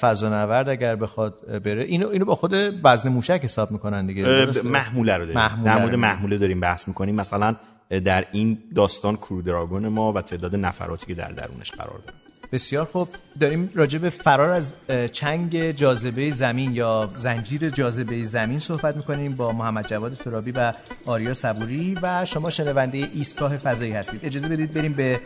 فضانورد 0.00 0.68
اگر 0.68 0.96
بخواد 0.96 1.62
بره. 1.64 1.82
اینو 1.82 2.08
اینو 2.08 2.24
با 2.24 2.34
خود 2.34 2.54
وزن 2.84 3.08
موشک 3.08 3.40
حساب 3.44 3.70
می‌کنن 3.70 4.06
دیگه 4.06 4.46
محموله 4.64 5.16
رو 5.16 5.20
داریم. 5.20 5.34
محموله 5.34 5.64
در 5.64 5.80
مورد 5.80 5.94
محموله 5.94 6.38
داریم 6.38 6.60
بحث 6.60 6.88
می‌کنیم. 6.88 7.14
مثلا 7.14 7.56
در 8.04 8.24
این 8.32 8.58
داستان 8.74 9.16
کرودراگون 9.16 9.88
ما 9.88 10.12
و 10.12 10.22
تعداد 10.22 10.56
نفراتی 10.56 11.06
که 11.06 11.14
در 11.14 11.30
درونش 11.30 11.70
قرار 11.70 11.98
داره 11.98 12.21
بسیار 12.52 12.84
خوب 12.84 13.08
داریم 13.40 13.70
راجع 13.74 13.98
به 13.98 14.10
فرار 14.10 14.50
از 14.50 14.72
چنگ 15.12 15.70
جاذبه 15.70 16.30
زمین 16.30 16.74
یا 16.74 17.10
زنجیر 17.16 17.70
جاذبه 17.70 18.24
زمین 18.24 18.58
صحبت 18.58 18.96
می‌کنیم 18.96 19.36
با 19.36 19.52
محمد 19.52 19.86
جواد 19.86 20.14
ترابی 20.14 20.50
و 20.50 20.72
آریا 21.06 21.34
صبوری 21.34 21.98
و 22.02 22.24
شما 22.24 22.50
شنونده 22.50 22.98
ایستگاه 22.98 23.56
فضایی 23.56 23.92
هستید. 23.92 24.20
اجازه 24.22 24.48
بدید 24.48 24.72
بریم 24.72 24.92
به 24.92 25.20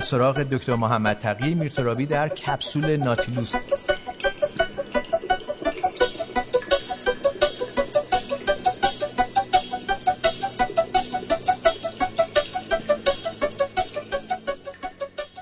سراغ 0.00 0.42
دکتر 0.42 0.74
محمد 0.74 1.18
تقی 1.18 1.54
میرترابی 1.54 2.06
در 2.06 2.28
کپسول 2.28 2.96
ناتیلوس. 2.96 3.54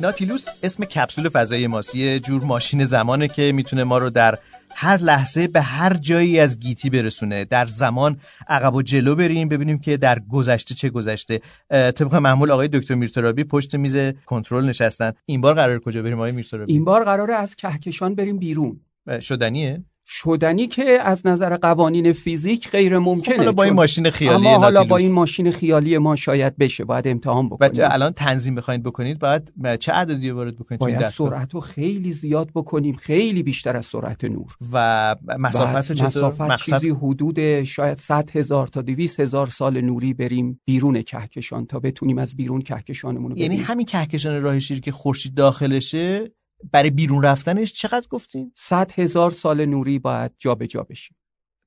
ناتیلوس 0.00 0.46
اسم 0.62 0.84
کپسول 0.84 1.28
فضایی 1.28 1.66
ماست 1.66 1.94
یه 1.94 2.20
جور 2.20 2.44
ماشین 2.44 2.84
زمانه 2.84 3.28
که 3.28 3.52
می‌تونه 3.52 3.84
ما 3.84 3.98
رو 3.98 4.10
در 4.10 4.38
هر 4.70 4.96
لحظه 4.96 5.48
به 5.48 5.60
هر 5.60 5.94
جایی 5.94 6.40
از 6.40 6.60
گیتی 6.60 6.90
برسونه. 6.90 7.44
در 7.44 7.66
زمان 7.66 8.20
عقب 8.48 8.74
و 8.74 8.82
جلو 8.82 9.14
بریم 9.14 9.48
ببینیم 9.48 9.78
که 9.78 9.96
در 9.96 10.18
گذشته 10.18 10.74
چه 10.74 10.90
گذشته. 10.90 11.40
طبق 11.70 12.14
معمول 12.14 12.50
آقای 12.50 12.68
دکتر 12.68 12.94
میرترابی 12.94 13.44
پشت 13.44 13.74
میز 13.74 13.96
کنترل 14.26 14.64
نشستن. 14.64 15.12
این 15.26 15.40
بار 15.40 15.54
قرار 15.54 15.78
کجا 15.78 16.02
بریم 16.02 16.14
آقای 16.14 16.32
میرترابی؟ 16.32 16.72
این 16.72 16.84
بار 16.84 17.04
قراره 17.04 17.34
از 17.34 17.56
کهکشان 17.56 18.14
بریم 18.14 18.38
بیرون. 18.38 18.80
شدنیه؟ 19.20 19.84
شدنی 20.08 20.66
که 20.66 20.84
از 20.84 21.26
نظر 21.26 21.56
قوانین 21.56 22.12
فیزیک 22.12 22.70
غیر 22.70 22.98
ممکنه 22.98 23.36
حالا 23.36 23.52
با 23.52 23.62
این 23.62 23.72
ماشین 23.72 24.10
خیالی 24.10 24.48
اما 24.48 24.58
حالا 24.58 24.84
با 24.84 24.96
این 24.96 25.12
ماشین 25.12 25.50
خیالی 25.50 25.98
ما 25.98 26.16
شاید 26.16 26.56
بشه 26.56 26.84
باید 26.84 27.08
امتحان 27.08 27.48
بکنیم. 27.48 27.82
و 27.82 27.88
الان 27.90 28.12
تنظیم 28.12 28.54
بخواید 28.54 28.82
بکنید 28.82 29.18
باید 29.18 29.78
چه 29.80 29.92
عددی 29.92 30.30
وارد 30.30 30.56
بکنید 30.56 30.80
باید 30.80 31.08
سرعت 31.08 31.54
رو 31.54 31.60
خیلی 31.60 32.12
زیاد 32.12 32.50
بکنیم 32.54 32.94
خیلی 32.94 33.42
بیشتر 33.42 33.76
از 33.76 33.86
سرعت 33.86 34.24
نور. 34.24 34.56
و 34.72 35.16
مسافت 35.38 35.92
چطور؟ 35.92 36.06
مسافت 36.06 36.40
مقصد... 36.40 36.74
چیزی 36.74 36.88
حدود 36.88 37.62
شاید 37.64 37.98
100 37.98 38.30
هزار 38.34 38.66
تا 38.66 38.82
200 38.82 39.20
هزار 39.20 39.46
سال 39.46 39.80
نوری 39.80 40.14
بریم 40.14 40.60
بیرون 40.64 41.02
کهکشان 41.02 41.66
تا 41.66 41.80
بتونیم 41.80 42.18
از 42.18 42.36
بیرون 42.36 42.62
کهکشانمون 42.62 43.30
رو 43.30 43.38
یعنی 43.38 43.56
همین 43.56 43.86
کهکشان 43.86 44.42
راه 44.42 44.58
شیری 44.58 44.80
که 44.80 44.92
خورشید 44.92 45.34
داخلشه 45.34 46.30
برای 46.72 46.90
بیرون 46.90 47.22
رفتنش 47.22 47.72
چقدر 47.72 48.06
گفتین؟ 48.10 48.52
صد 48.54 48.92
هزار 48.92 49.30
سال 49.30 49.64
نوری 49.64 49.98
باید 49.98 50.32
جابجا 50.38 50.66
جا 50.66 50.82
بشیم. 50.82 51.16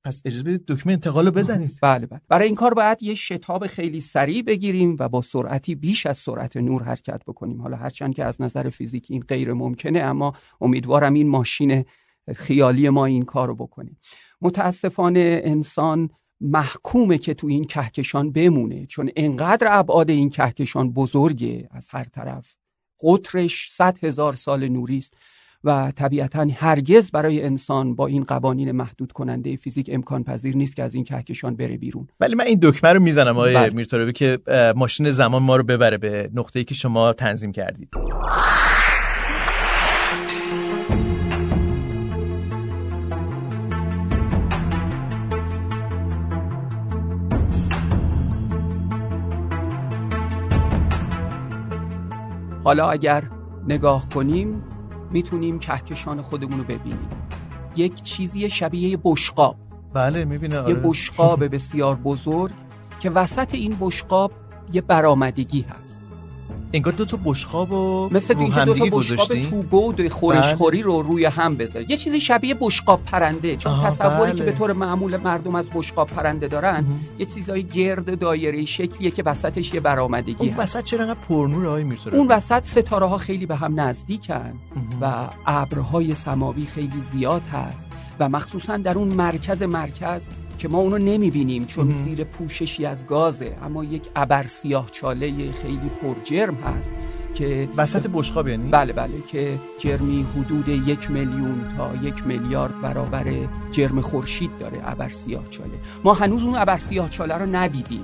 پس 0.05 0.21
اجازه 0.25 0.43
بدید 0.43 0.65
دکمه 0.67 0.93
انتقال 0.93 1.25
رو 1.25 1.31
بزنید. 1.31 1.71
بله 1.81 2.05
بله. 2.05 2.21
برای 2.27 2.47
این 2.47 2.55
کار 2.55 2.73
باید 2.73 3.03
یه 3.03 3.15
شتاب 3.15 3.67
خیلی 3.67 4.01
سریع 4.01 4.41
بگیریم 4.41 4.95
و 4.99 5.09
با 5.09 5.21
سرعتی 5.21 5.75
بیش 5.75 6.05
از 6.05 6.17
سرعت 6.17 6.57
نور 6.57 6.83
حرکت 6.83 7.21
بکنیم. 7.27 7.61
حالا 7.61 7.77
هرچند 7.77 8.15
که 8.15 8.25
از 8.25 8.41
نظر 8.41 8.69
فیزیکی 8.69 9.13
این 9.13 9.23
غیر 9.27 9.53
ممکنه 9.53 9.99
اما 9.99 10.33
امیدوارم 10.61 11.13
این 11.13 11.29
ماشین 11.29 11.85
خیالی 12.35 12.89
ما 12.89 13.05
این 13.05 13.23
کار 13.23 13.47
رو 13.47 13.55
بکنیم 13.55 13.97
متاسفانه 14.41 15.41
انسان 15.43 16.09
محکومه 16.41 17.17
که 17.17 17.33
تو 17.33 17.47
این 17.47 17.63
کهکشان 17.63 18.31
بمونه 18.31 18.85
چون 18.85 19.09
انقدر 19.15 19.67
ابعاد 19.79 20.09
این 20.09 20.29
کهکشان 20.29 20.93
بزرگه 20.93 21.69
از 21.71 21.89
هر 21.89 22.03
طرف. 22.03 22.55
قطرش 23.03 23.67
100 23.71 24.03
هزار 24.03 24.33
سال 24.33 24.67
نوری 24.67 24.97
است 24.97 25.13
و 25.63 25.91
طبیعتا 25.95 26.47
هرگز 26.55 27.11
برای 27.11 27.43
انسان 27.43 27.95
با 27.95 28.07
این 28.07 28.23
قوانین 28.23 28.71
محدود 28.71 29.11
کننده 29.11 29.55
فیزیک 29.55 29.89
امکان 29.93 30.23
پذیر 30.23 30.55
نیست 30.57 30.75
که 30.75 30.83
از 30.83 30.93
این 30.93 31.03
کهکشان 31.03 31.55
بره 31.55 31.77
بیرون 31.77 32.07
ولی 32.19 32.35
من 32.35 32.45
این 32.45 32.59
دکمه 32.61 32.93
رو 32.93 32.99
می‌زنم 32.99 33.37
آقای 33.37 33.53
بله. 33.53 33.69
میرتوربی 33.69 34.13
که 34.13 34.39
ماشین 34.75 35.09
زمان 35.09 35.43
ما 35.43 35.55
رو 35.55 35.63
ببره 35.63 35.97
به 35.97 36.29
نقطه‌ای 36.33 36.65
که 36.65 36.75
شما 36.75 37.13
تنظیم 37.13 37.51
کردید 37.51 37.89
حالا 52.69 52.89
اگر 52.91 53.23
نگاه 53.67 54.09
کنیم 54.09 54.63
می‌تونیم 55.11 55.59
کهکشان 55.59 56.21
خودمون 56.21 56.57
رو 56.57 56.63
ببینیم. 56.63 57.09
یک 57.75 58.01
چیزی 58.01 58.49
شبیه 58.49 58.97
بشقاب. 59.03 59.55
بله 59.93 60.25
می‌بینه 60.25 60.59
آره. 60.59 60.69
یه 60.69 60.75
بشقاب 60.75 61.45
بسیار 61.55 61.95
بزرگ 61.95 62.51
که 62.99 63.09
وسط 63.09 63.53
این 63.53 63.77
بشقاب 63.79 64.31
یه 64.73 64.81
برآمدگی 64.81 65.61
هست. 65.61 65.88
انگار 66.73 66.93
دو 66.93 67.05
تا 67.05 67.19
بشقاب 67.25 67.71
و 67.71 68.09
مثل 68.11 68.37
اینکه 68.37 68.65
دو 68.65 68.73
تا 68.73 68.85
بشقاب 68.85 69.41
تو 69.41 69.63
گود 69.63 70.07
خورشخوری 70.07 70.81
رو 70.81 71.01
روی 71.01 71.25
هم 71.25 71.55
بذاره 71.55 71.85
یه 71.91 71.97
چیزی 71.97 72.21
شبیه 72.21 72.55
بشقاب 72.59 73.03
پرنده. 73.03 73.55
چون 73.55 73.83
تصوری 73.83 74.33
که 74.33 74.43
به 74.43 74.51
طور 74.51 74.73
معمول 74.73 75.17
مردم 75.17 75.55
از 75.55 75.69
بشقاب 75.75 76.07
پرنده 76.07 76.47
دارن 76.47 76.85
یه 77.19 77.25
چیزای 77.25 77.63
گرد 77.63 78.19
دایره 78.19 78.65
شکلیه 78.65 79.11
که 79.11 79.23
وسطش 79.23 79.73
یه 79.73 79.79
برآمدگی 79.79 80.35
اون 80.39 80.57
وسط 80.57 80.83
چرا 80.83 81.03
انقدر 81.03 81.19
پرنور 81.29 81.67
آقای 81.67 81.83
می‌رسه 81.83 82.13
اون 82.13 82.27
وسط 82.27 82.65
ستاره 82.65 83.05
ها 83.05 83.17
خیلی 83.17 83.45
به 83.45 83.55
هم 83.55 83.79
نزدیکن 83.79 84.53
و 85.01 85.27
ابرهای 85.45 86.15
سماوی 86.15 86.65
خیلی 86.65 86.99
زیاد 86.99 87.47
هست 87.47 87.87
و 88.19 88.29
مخصوصا 88.29 88.77
در 88.77 88.97
اون 88.97 89.07
مرکز 89.07 89.63
مرکز 89.63 90.29
که 90.59 90.67
ما 90.67 90.77
اونو 90.77 90.97
نمی‌بینیم 90.97 91.65
چون 91.65 91.97
زیر 91.97 92.23
پوششی 92.23 92.85
از 92.85 93.07
گازه. 93.07 93.57
اما 93.63 93.83
یک 93.83 94.03
ابر 94.15 94.43
سیاه 94.43 94.89
چاله 94.91 95.51
خیلی 95.51 95.89
پرجرم 96.01 96.55
هست 96.55 96.91
که 97.33 97.69
وسط 97.77 98.07
بشقاب 98.13 98.47
یعنی؟ 98.47 98.69
بله 98.69 98.93
بله 98.93 99.13
که 99.27 99.57
جرمی 99.77 100.25
حدود 100.35 100.67
یک 100.67 101.11
میلیون 101.11 101.65
تا 101.77 101.95
یک 102.03 102.27
میلیارد 102.27 102.81
برابر 102.81 103.25
جرم 103.71 104.01
خورشید 104.01 104.51
داره 104.59 104.81
ابر 104.83 105.09
سیاه 105.09 105.49
چاله. 105.49 105.79
ما 106.03 106.13
هنوز 106.13 106.43
اون 106.43 106.55
ابر 106.55 106.77
سیاه 106.77 107.09
چاله 107.09 107.35
رو 107.35 107.45
ندیدیم. 107.45 108.03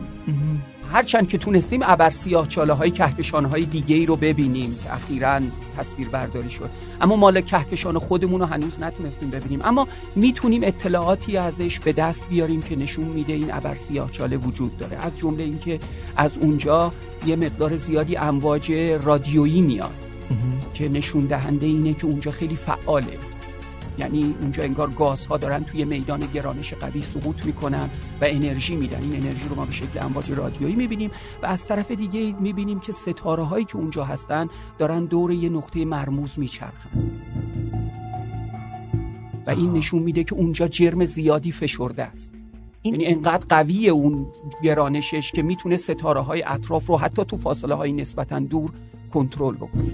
هرچند 0.92 1.28
که 1.28 1.38
تونستیم 1.38 1.80
ابر 1.84 2.10
سیاه 2.10 2.48
چاله 2.48 2.74
های 2.74 2.92
کهکشان 2.92 3.46
های 3.46 3.66
دیگه 3.66 3.96
ای 3.96 4.06
رو 4.06 4.16
ببینیم. 4.16 4.76
که 4.84 4.94
اخیرا 4.94 5.40
تصویر 5.78 6.10
برداری 6.10 6.50
شد. 6.50 6.70
اما 7.02 7.16
مال 7.16 7.42
کهکشان 7.42 8.00
خودمون 8.00 8.40
رو 8.40 8.46
هنوز 8.46 8.80
نتونستیم 8.80 9.30
ببینیم. 9.30 9.62
اما 9.64 9.88
می‌تونیم 10.16 10.62
اطلاعاتی 10.64 11.38
ازش 11.38 11.80
به 11.80 11.94
دست 11.94 12.24
بیاریم 12.30 12.62
که 12.62 12.76
نشون 12.76 13.06
میده 13.06 13.34
این 13.34 13.54
ابر 13.54 13.76
سیاه 13.76 14.12
چاله 14.12 14.38
وجود 14.38 14.78
داره. 14.78 14.98
از 15.06 15.18
جمله 15.18 15.44
اینکه 15.44 15.80
از 16.16 16.38
اونجا 16.38 16.94
یه 17.26 17.36
مقدار 17.36 17.78
زیادی 17.78 18.18
امواج 18.18 18.72
رادیویی 19.04 19.62
میاد 19.62 19.96
که 20.74 20.90
نشون 20.90 21.22
دهنده 21.22 21.68
اینه 21.68 21.94
که 21.94 22.06
اونجا 22.06 22.32
خیلی 22.32 22.56
فعاله. 22.56 23.18
یعنی 23.98 24.36
اونجا 24.42 24.64
انگار 24.64 24.90
گازها 24.90 25.38
دارن 25.38 25.64
توی 25.64 25.86
میدان 25.86 26.20
گرانش 26.34 26.74
قوی 26.74 27.02
سقوط 27.02 27.46
می‌کنن 27.46 27.90
و 28.22 28.26
انرژی 28.28 28.76
میدن. 28.76 29.02
این 29.02 29.16
انرژی 29.16 29.50
رو 29.50 29.56
ما 29.56 29.66
به 29.66 29.72
شکل 29.72 30.00
امواج 30.02 30.32
رادیویی 30.32 30.76
می‌بینیم 30.76 31.12
و 31.44 31.46
از 31.46 31.66
طرف 31.66 31.92
دیگه 31.92 32.36
می‌بینیم 32.40 32.80
که 32.80 32.92
ستاره 32.92 33.44
هایی 33.44 33.66
که 33.66 33.76
اونجا 33.76 34.04
هستن 34.04 34.48
دارن 34.78 35.06
دور 35.06 35.32
یه 35.32 35.50
نقطه 35.50 35.86
مرموز 35.86 36.40
میچرخن. 36.40 36.90
و 39.48 39.50
این 39.50 39.74
نشون 39.74 40.04
میده 40.04 40.24
که 40.24 40.36
اونجا 40.36 40.68
جرم 40.68 41.06
زیادی 41.06 41.52
فشرده 41.52 42.04
است. 42.04 42.32
یعنی 42.84 43.06
انقدر 43.06 43.46
قوی 43.50 43.90
اون 43.90 44.28
گرانشش 44.64 45.32
که 45.32 45.42
می‌تونه 45.42 45.78
ستاره 45.78 46.22
های 46.22 46.44
اطراف 46.44 46.88
رو 46.88 46.98
حتی 46.98 47.26
تو 47.26 47.38
فاصله 47.38 47.76
های 47.76 47.94
نسبتا 47.94 48.40
دور 48.40 48.72
کنترل 49.14 49.56
بکنه. 49.56 49.92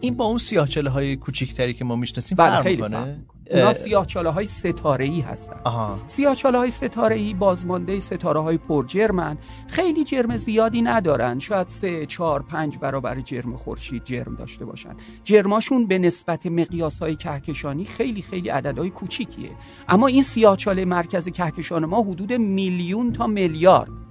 این 0.00 0.14
با 0.14 0.24
اون 0.24 0.38
سیاهچاله 0.38 0.90
های 0.90 1.16
کوچیکتری 1.16 1.74
که 1.74 1.84
ما 1.84 1.96
می‌شناسیم 1.96 2.36
بله 2.36 2.50
فرق 2.50 2.62
خیلی 2.62 2.82
فرق. 2.82 3.16
اونا 3.50 3.72
سیاهچاله 3.72 4.30
های 4.30 4.46
ستاره 4.46 5.04
ای 5.04 5.20
هستن. 5.20 5.56
آها. 5.64 5.98
سیاهچاله 6.06 6.58
های 6.58 6.70
ستاره 6.70 7.16
ای 7.16 7.34
بازمانده 7.34 8.00
ستاره 8.00 8.40
های 8.40 8.58
پر 8.58 8.86
جرمن. 8.86 9.38
خیلی 9.66 10.04
جرم 10.04 10.36
زیادی 10.36 10.82
ندارن. 10.82 11.38
شاید 11.38 11.68
سه 11.68 12.06
چهار 12.06 12.42
پنج 12.42 12.78
برابر 12.78 13.20
جرم 13.20 13.56
خورشید 13.56 14.04
جرم 14.04 14.34
داشته 14.34 14.64
باشن. 14.64 14.96
جرماشون 15.24 15.86
به 15.86 15.98
نسبت 15.98 16.46
مقیاس 16.46 16.98
های 16.98 17.16
کهکشانی 17.16 17.84
خیلی 17.84 18.22
خیلی 18.22 18.48
عددهای 18.48 18.90
کوچیکیه. 18.90 19.50
اما 19.88 20.06
این 20.06 20.22
سیاهچاله 20.22 20.84
مرکز 20.84 21.28
کهکشان 21.28 21.86
ما 21.86 22.02
حدود 22.02 22.32
میلیون 22.32 23.12
تا 23.12 23.26
میلیارد. 23.26 24.09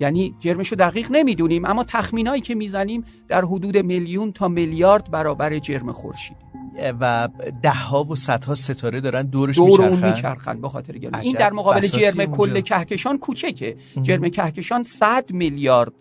یعنی 0.00 0.34
جرمشو 0.38 0.76
دقیق 0.76 1.06
نمی‌دونیم 1.10 1.64
اما 1.64 1.84
تخمینایی 1.84 2.42
که 2.42 2.54
می‌زنیم 2.54 3.04
در 3.28 3.44
حدود 3.44 3.76
میلیون 3.76 4.32
تا 4.32 4.48
میلیارد 4.48 5.10
برابر 5.10 5.58
جرم 5.58 5.92
خورشید. 5.92 6.36
و 7.00 7.28
ده 7.62 7.70
ها 7.70 8.04
و 8.04 8.16
صدها 8.16 8.54
ستاره 8.54 9.00
دارن 9.00 9.22
دورش 9.22 9.56
دور 9.56 9.82
اون 9.82 10.06
میچرخن؟ 10.06 10.60
به 10.60 10.68
خاطر 10.68 10.94
این 11.22 11.32
در 11.32 11.52
مقابل 11.52 11.80
جرم 11.80 12.20
اونجا. 12.20 12.36
کل 12.36 12.60
کهکشان 12.60 13.18
کوچکه. 13.18 13.76
جرم 14.02 14.28
کهکشان 14.28 14.82
100 14.82 15.32
میلیارد 15.32 15.92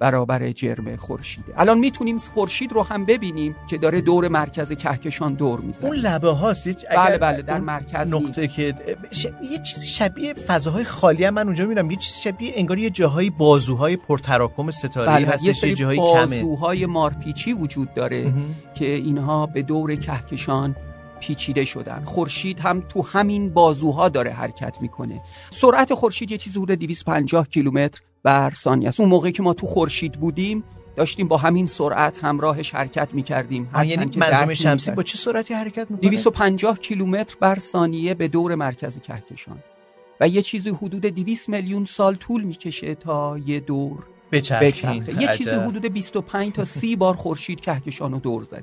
برابر 0.00 0.52
جرم 0.52 0.96
خورشیده. 0.96 1.60
الان 1.60 1.78
می‌تونیم 1.78 2.16
خورشید 2.16 2.72
رو 2.72 2.82
هم 2.82 3.04
ببینیم 3.04 3.56
که 3.70 3.78
داره 3.78 4.00
دور 4.00 4.28
مرکز 4.28 4.72
کهکشان 4.72 5.34
دور 5.34 5.60
می‌زنه. 5.60 5.86
اون 5.86 5.96
لبه 5.96 6.30
هاست 6.30 6.86
بله 6.96 7.18
بله 7.18 7.42
در 7.42 7.60
مرکز 7.60 8.14
نقطه 8.14 8.48
که 8.48 8.74
ش... 9.12 9.24
یه 9.24 9.58
چیزی 9.58 9.86
شبیه 9.86 10.34
فضاهای 10.34 10.84
خالی 10.84 11.24
هم 11.24 11.34
من 11.34 11.46
اونجا 11.46 11.64
می‌بینم. 11.64 11.90
یه 11.90 11.96
چیزی 11.96 12.20
شبیه 12.20 12.52
انگار 12.54 12.78
یه 12.78 12.90
جاهایی 12.90 13.30
بازوهای 13.30 13.96
پرتراکم 13.96 14.70
ستاره 14.70 15.12
بله 15.12 15.26
هستش 15.26 15.46
یه 15.46 15.52
سری 15.52 15.74
جاهایی 15.74 16.00
کمه. 16.00 16.42
بازوهای 16.42 16.86
مارپیچی 16.86 17.52
وجود 17.52 17.94
داره 17.94 18.32
که 18.74 18.86
اینها 18.86 19.46
به 19.46 19.62
دور 19.62 19.96
کهکشان 19.96 20.76
پیچیده 21.20 21.64
شدن. 21.64 22.02
خورشید 22.04 22.60
هم 22.60 22.80
تو 22.88 23.02
همین 23.02 23.50
بازوها 23.50 24.08
داره 24.08 24.30
حرکت 24.30 24.76
می‌کنه. 24.80 25.20
سرعت 25.50 25.94
خورشید 25.94 26.30
یه 26.30 26.38
چیزی 26.38 26.60
حدود 26.60 26.78
250 26.78 27.48
کیلومتر 27.48 28.00
بر 28.28 28.50
ثانیه 28.50 28.88
است. 28.88 29.00
اون 29.00 29.08
موقعی 29.08 29.32
که 29.32 29.42
ما 29.42 29.54
تو 29.54 29.66
خورشید 29.66 30.12
بودیم 30.12 30.64
داشتیم 30.96 31.28
با 31.28 31.36
همین 31.36 31.66
سرعت 31.66 32.24
همراهش 32.24 32.74
حرکت 32.74 33.08
می‌کردیم. 33.12 33.70
آه، 33.74 33.86
یعنی 33.86 34.16
منظومه 34.16 34.54
شمسی 34.54 34.90
با 34.90 35.02
چه 35.02 35.18
سرعتی 35.18 35.54
حرکت 35.54 35.90
می‌کنه؟ 35.90 36.10
250 36.10 36.78
کیلومتر 36.78 37.36
بر 37.40 37.58
ثانیه 37.58 38.14
به 38.14 38.28
دور 38.28 38.54
مرکز 38.54 38.98
کهکشان. 38.98 39.58
و 40.20 40.28
یه 40.28 40.42
چیزی 40.42 40.70
حدود 40.70 41.00
200 41.00 41.48
میلیون 41.48 41.84
سال 41.84 42.14
طول 42.14 42.42
می‌کشه 42.42 42.94
تا 42.94 43.38
یه 43.38 43.60
دور 43.60 43.98
بچرخه. 44.32 45.22
یه 45.22 45.28
چیزی 45.36 45.50
حدود 45.50 45.86
25 45.86 46.52
تا 46.52 46.64
30 46.64 46.96
بار 46.96 47.14
خورشید 47.14 47.60
کهکشان 47.60 48.12
رو 48.12 48.18
دور 48.18 48.42
زده 48.42 48.62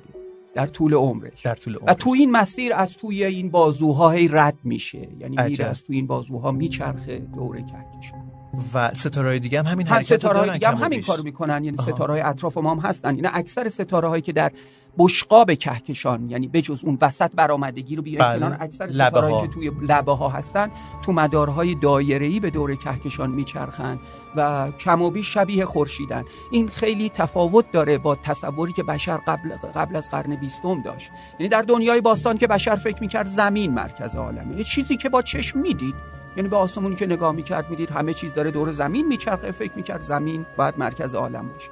در 0.54 0.68
طول 0.68 0.94
عمرش. 0.94 1.42
در 1.42 1.56
طول 1.56 1.78
و 1.88 1.94
تو 1.94 2.10
این 2.10 2.32
مسیر 2.32 2.74
از 2.74 2.98
توی 2.98 3.24
این 3.24 3.52
بازوها 3.52 4.10
هی 4.12 4.28
رد 4.28 4.58
میشه. 4.64 5.08
یعنی 5.20 5.36
عجب. 5.36 5.50
میره 5.50 5.66
از 5.66 5.84
توی 5.84 5.96
این 5.96 6.08
بازوها 6.08 6.52
میچرخه 6.52 7.20
دور 7.20 7.56
کهکشان. 7.56 8.35
و 8.74 8.94
ستاره 8.94 9.40
دیگه 9.40 9.60
هم 9.60 9.66
همین 9.66 9.88
هم 9.88 9.96
حرکت 9.96 10.18
ستاره 10.18 10.40
دارن 10.40 10.54
دیگه 10.54 10.68
هم 10.68 10.76
همین. 10.76 11.02
کارو 11.02 11.24
می‌کنن 11.24 11.64
یعنی 11.64 11.78
آها. 11.78 11.92
ستاره 11.92 12.14
های 12.14 12.22
اطراف 12.22 12.58
ما 12.58 12.72
هم 12.76 12.80
هستن 12.80 13.16
اینا 13.16 13.30
اکثر 13.34 13.70
ستاره 13.70 14.08
هایی 14.08 14.22
که 14.22 14.34
در 14.34 14.52
بشقاب 14.98 15.54
کهکشان 15.54 16.30
یعنی 16.30 16.48
بجز 16.48 16.86
اون 16.86 16.98
وسط 17.02 17.32
برآمدگی 17.36 17.96
رو 17.96 18.02
بیاریم 18.02 18.28
بله. 18.28 18.40
کنار 18.40 18.58
اکثر 18.60 18.92
ستاره. 18.92 19.42
که 19.42 19.48
توی 19.48 19.72
لبه 19.82 20.16
ها 20.16 20.30
هستن 20.30 20.72
تو 21.06 21.12
مدارهای 21.12 21.76
دایره‌ای 21.76 22.40
به 22.40 22.50
دور 22.50 22.76
کهکشان 22.76 23.32
میچرخن 23.32 24.00
و 24.36 24.72
کم 24.80 25.02
و 25.02 25.10
بیش 25.10 25.34
شبیه 25.34 25.66
خورشیدن 25.66 26.24
این 26.52 26.68
خیلی 26.68 27.10
تفاوت 27.10 27.72
داره 27.72 27.98
با 27.98 28.16
تصوری 28.16 28.74
که 28.74 28.84
بشر 28.84 29.18
قبل 29.18 29.50
قبل 29.76 29.96
از 29.96 30.10
قرن 30.10 30.36
بیستم 30.36 30.82
داشت 30.82 31.12
یعنی 31.40 31.50
در 31.50 31.62
دنیای 31.62 32.02
باستان 32.02 32.38
که 32.38 32.48
بشر 32.48 32.76
فکر 32.76 33.02
می‌کرد 33.02 33.28
زمین 33.28 33.74
مرکز 33.74 34.16
عالمه 34.16 34.58
یه 34.58 34.64
چیزی 34.64 34.98
که 34.98 35.10
با 35.10 35.22
چشم 35.22 35.60
می‌دید 35.60 35.96
یعنی 36.38 36.50
به 36.50 36.56
آسمونی 36.56 36.96
که 36.96 37.06
نگاه 37.06 37.36
می‌کرد 37.36 37.70
می‌دید 37.70 37.90
همه 37.90 38.14
چیز 38.14 38.34
داره 38.34 38.52
دور 38.52 38.72
زمین 38.72 39.08
میچرخه 39.08 39.52
فکر 39.52 39.72
می‌کرد 39.76 40.04
زمین 40.04 40.46
باید 40.58 40.74
مرکز 40.78 41.16
عالم 41.16 41.50
باشه. 41.50 41.70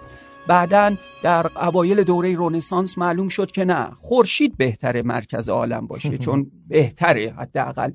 بعدا 0.47 0.95
در 1.23 1.67
اوایل 1.67 2.03
دوره 2.03 2.35
رنسانس 2.37 2.97
معلوم 2.97 3.27
شد 3.27 3.51
که 3.51 3.65
نه 3.65 3.91
خورشید 3.97 4.57
بهتره 4.57 5.01
مرکز 5.01 5.49
عالم 5.49 5.87
باشه 5.87 6.17
چون 6.17 6.51
بهتره 6.67 7.33
حداقل. 7.37 7.91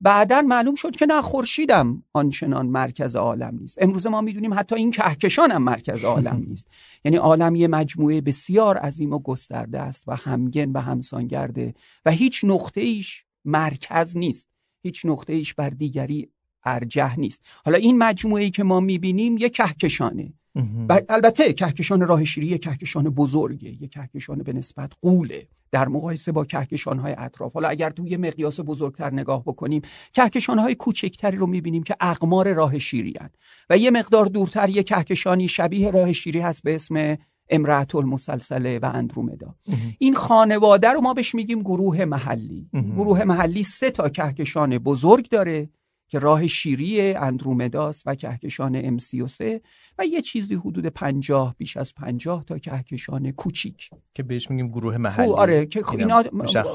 بعدا 0.00 0.42
معلوم 0.42 0.74
شد 0.74 0.96
که 0.96 1.06
نه 1.06 1.22
خورشیدم 1.22 2.02
آنچنان 2.12 2.66
مرکز 2.66 3.16
عالم 3.16 3.58
نیست. 3.60 3.82
امروز 3.82 4.06
ما 4.06 4.20
می‌دونیم 4.20 4.54
حتی 4.54 4.76
این 4.76 4.90
کهکشان 4.90 5.50
هم 5.50 5.62
مرکز 5.62 6.04
عالم 6.04 6.44
نیست. 6.48 6.68
یعنی 7.04 7.16
عالم 7.16 7.54
یه 7.54 7.68
مجموعه 7.68 8.20
بسیار 8.20 8.78
عظیم 8.78 9.12
و 9.12 9.18
گسترده 9.18 9.80
است 9.80 10.04
و 10.06 10.16
همگن 10.16 10.70
و 10.72 10.80
همسانگرده 10.80 11.74
و 12.04 12.10
هیچ 12.10 12.44
نقطه 12.44 12.80
ایش 12.80 13.24
مرکز 13.44 14.16
نیست. 14.16 14.51
هیچ 14.82 15.06
نقطه 15.06 15.32
ایش 15.32 15.54
بر 15.54 15.70
دیگری 15.70 16.28
ارجح 16.64 17.20
نیست. 17.20 17.40
حالا 17.64 17.78
این 17.78 17.98
مجموعه 17.98 18.42
ای 18.42 18.50
که 18.50 18.64
ما 18.64 18.80
می‌بینیم 18.80 19.38
یه 19.38 19.48
کهکشانه. 19.48 20.32
و 20.88 21.00
البته 21.08 21.52
کهکشان 21.52 22.08
راه 22.08 22.24
شیری 22.24 22.46
یه 22.46 22.58
کهکشان 22.58 23.04
بزرگه 23.04 23.82
یه 23.82 23.88
کهکشان 23.88 24.38
به 24.38 24.52
نسبت 24.52 24.92
قوله. 25.02 25.48
در 25.70 25.88
مقایسه 25.88 26.32
با 26.32 26.44
کهکشان 26.44 26.98
های 26.98 27.14
اطراف. 27.18 27.52
حالا 27.52 27.68
اگر 27.68 27.90
توی 27.90 28.16
مقیاس 28.16 28.60
بزرگتر 28.60 29.12
نگاه 29.12 29.42
بکنیم 29.42 29.82
کهکشان 30.12 30.58
های 30.58 30.74
کوچکتری 30.74 31.36
رو 31.36 31.46
می‌بینیم 31.46 31.82
که 31.82 31.96
اقمار 32.00 32.52
راه 32.52 32.78
شیری 32.78 33.14
هن. 33.20 33.30
و 33.70 33.78
یه 33.78 33.90
مقدار 33.90 34.26
دورتر 34.26 34.68
یه 34.68 34.82
کهکشانی 34.82 35.48
شبیه 35.48 35.90
راه 35.90 36.12
شیری 36.12 36.40
هست 36.40 36.62
به 36.62 36.74
اسم 36.74 37.16
امرأت 37.52 37.94
المسلسله 37.94 38.78
و 38.78 38.90
اندرومدا. 38.94 39.54
این 39.98 40.14
خانواده 40.14 40.88
رو 40.88 41.00
ما 41.00 41.14
بهش 41.14 41.34
میگیم 41.34 41.60
گروه 41.60 42.04
محلی. 42.04 42.68
گروه 42.96 43.24
محلی 43.24 43.62
سه 43.62 43.90
تا 43.90 44.08
کهکشان 44.08 44.78
بزرگ 44.78 45.28
داره 45.28 45.68
که 46.08 46.18
راه 46.18 46.46
شیری 46.46 47.14
اندرومداس 47.14 48.02
و 48.06 48.14
کهکشان 48.14 48.80
ام 48.84 48.98
33 48.98 49.60
و 49.98 50.06
یه 50.06 50.20
چیزی 50.20 50.54
حدود 50.54 50.86
پنجاه 50.86 51.54
بیش 51.58 51.76
از 51.76 51.94
پنجاه 51.94 52.44
تا 52.44 52.58
کهکشان 52.58 53.30
کوچیک. 53.30 53.90
که 54.14 54.22
بهش 54.22 54.50
میگیم 54.50 54.68
گروه 54.68 54.96
محلی. 54.96 55.28
آره 55.28 55.66
که 55.66 55.82
اینا 55.90 56.22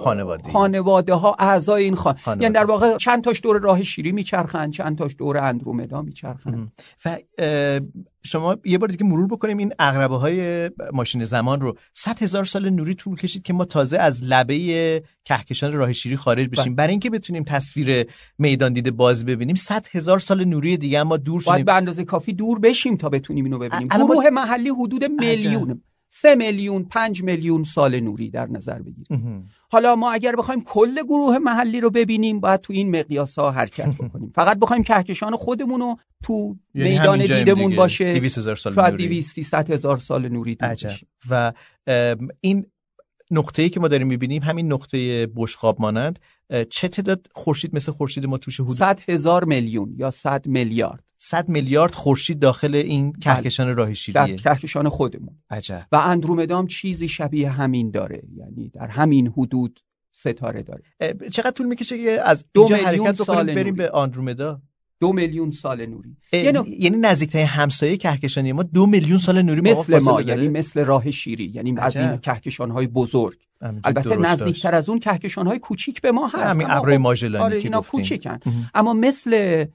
خانواده 0.03 0.49
خانواده 0.49 1.13
ها 1.13 1.35
اعضای 1.39 1.83
این 1.83 1.95
خان 1.95 2.13
خانواده. 2.13 2.43
یعنی 2.43 2.53
در 2.53 2.65
واقع 2.65 2.97
چند 2.97 3.23
تاش 3.23 3.41
دور 3.43 3.59
راه 3.59 3.83
شیری 3.83 4.11
میچرخن 4.11 4.69
چند 4.69 4.97
تاش 4.97 5.15
دور 5.17 5.37
اندرومدا 5.37 6.01
میچرخن. 6.01 6.71
و 7.05 7.17
شما 8.23 8.57
یه 8.65 8.77
بار 8.77 8.89
دیگه 8.89 9.03
مرور 9.05 9.27
بکنیم 9.27 9.57
این 9.57 9.73
اقربه 9.79 10.15
های 10.17 10.69
ماشین 10.93 11.23
زمان 11.25 11.61
رو. 11.61 11.77
صد 11.93 12.23
هزار 12.23 12.45
سال 12.45 12.69
نوری 12.69 12.95
طول 12.95 13.15
کشید 13.15 13.43
که 13.43 13.53
ما 13.53 13.65
تازه 13.65 13.97
از 13.97 14.23
لبه 14.23 15.03
کهکشان 15.25 15.71
راه 15.71 15.93
شیری 15.93 16.15
خارج 16.17 16.49
بشیم. 16.49 16.75
برای 16.75 16.91
اینکه 16.91 17.09
بتونیم 17.09 17.43
تصویر 17.43 18.07
میدان 18.37 18.73
دیده 18.73 18.91
باز 18.91 19.25
ببینیم 19.25 19.55
صد 19.55 19.85
هزار 19.91 20.19
سال 20.19 20.43
نوری 20.45 20.77
دیگه 20.77 21.03
ما 21.03 21.17
دور 21.17 21.43
باید 21.47 21.55
شدیم. 21.57 21.65
به 21.65 21.73
اندازه 21.73 22.03
کافی 22.05 22.33
دور 22.33 22.59
بشیم 22.59 22.97
تا 22.97 23.09
بتونیم 23.09 23.43
اینو 23.45 23.57
ببینیم. 23.59 23.87
گروه 23.87 24.07
باید- 24.15 24.33
محلی 24.33 24.69
حدود 24.69 25.03
میلیون. 25.03 25.81
سه 26.09 26.35
میلیون 26.35 26.83
پنج 26.83 27.23
میلیون 27.23 27.63
سال 27.63 27.99
نوری 27.99 28.29
در 28.29 28.47
نظر 28.47 28.81
بگیریم. 28.81 29.49
حالا 29.69 29.95
ما 29.95 30.11
اگر 30.11 30.35
بخوایم 30.35 30.63
کل 30.63 31.03
گروه 31.03 31.37
محلی 31.37 31.79
رو 31.79 31.89
ببینیم 31.89 32.39
باید 32.39 32.61
تو 32.61 32.73
این 32.73 32.99
مقیاس 32.99 33.39
ها 33.39 33.51
حرکت 33.51 33.89
بکنیم. 33.89 34.31
فقط 34.35 34.59
بخوایم 34.59 34.83
کهکشان 34.83 35.35
خودمون 35.35 35.79
رو 35.79 35.95
تو 36.23 36.55
یعنی 36.73 36.89
میدان 36.89 37.19
دیدمون. 37.19 37.75
باشه. 37.75 38.13
200,000 38.13 38.55
سال 38.55 38.73
شاید 38.73 38.93
نوری. 38.93 39.07
200 39.07 39.35
300 39.35 39.71
هزار 39.71 39.97
سال 39.97 40.29
نوری. 40.29 40.57
و 41.29 41.53
این 42.41 42.65
نقطه 43.31 43.61
ای 43.61 43.69
که 43.69 43.79
ما 43.79 43.87
داریم 43.87 44.07
می‌بینیم 44.07 44.43
همین 44.43 44.73
نقطه 44.73 45.27
بشقاب 45.35 45.81
مانند 45.81 46.19
چه 46.69 46.87
تعداد 46.87 47.27
خورشید 47.31 47.75
مثل 47.75 47.91
خورشید 47.91 48.25
ما 48.25 48.37
توش 48.37 48.59
حدود؟ 48.59 48.75
100 48.75 49.01
هزار 49.07 49.43
میلیون 49.43 49.95
یا 49.97 50.11
100 50.11 50.47
میلیارد. 50.47 51.03
100 51.17 51.49
میلیارد 51.49 51.93
خورشید 51.95 52.39
داخل 52.39 52.75
این 52.75 53.13
کهکشان 53.13 53.75
راه 53.75 53.87
در 53.87 53.93
شیریه 53.93 54.35
کهکشان 54.35 54.89
خودمون 54.89 55.35
عجب 55.49 55.87
و 55.91 55.95
اندرومدام 55.95 56.67
چیزی 56.67 57.07
شبیه 57.07 57.49
همین 57.49 57.91
داره 57.91 58.21
یعنی 58.35 58.69
در 58.69 58.87
همین 58.87 59.27
حدود 59.27 59.79
ستاره 60.11 60.63
داره 60.63 60.83
چقدر 61.31 61.51
طول 61.51 61.65
می‌کشه 61.65 62.03
که 62.03 62.21
از 62.21 62.45
دو 62.53 62.67
حرکت 62.67 63.23
سال 63.23 63.55
بریم. 63.55 63.75
به 63.75 63.89
آندرومدا 63.89 64.61
دو 64.99 65.13
میلیون 65.13 65.51
سال 65.51 65.85
نوری 65.85 66.17
نوع- 66.33 66.69
یعنی 66.69 66.97
نزدیکترین 66.97 67.45
همسایه 67.47 67.97
کهکشانی 67.97 68.51
ما 68.51 68.63
دو 68.63 68.85
میلیون 68.85 69.17
سال 69.17 69.41
نوری 69.41 69.61
مثل 69.61 70.03
ما 70.03 70.11
داره؟ 70.21 70.25
یعنی 70.27 70.47
مثل 70.49 70.85
راه 70.85 71.11
شیری 71.11 71.51
یعنی 71.55 71.75
از 71.77 71.97
عجب. 71.97 72.09
این 72.09 72.17
کهکشان 72.19 72.71
های 72.71 72.87
بزرگ 72.87 73.37
البته. 73.83 74.15
نزدیکتر 74.15 74.75
از 74.75 74.89
اون 74.89 74.99
کهکشان 74.99 75.47
های 75.47 75.59
کوچیک 75.59 76.01
به 76.01 76.11
ما 76.11 76.27
هست 76.27 76.35
همین 76.35 76.67
اما 76.67 76.75
ابرهای 76.75 76.97
خب- 76.97 77.01
ماژلانی 77.01 77.43
آره 77.45 77.61
که 77.61 77.69
گفتیم. 77.69 77.99
کوچیکن. 77.99 78.39
اما 78.73 78.93
مثل 78.93 79.65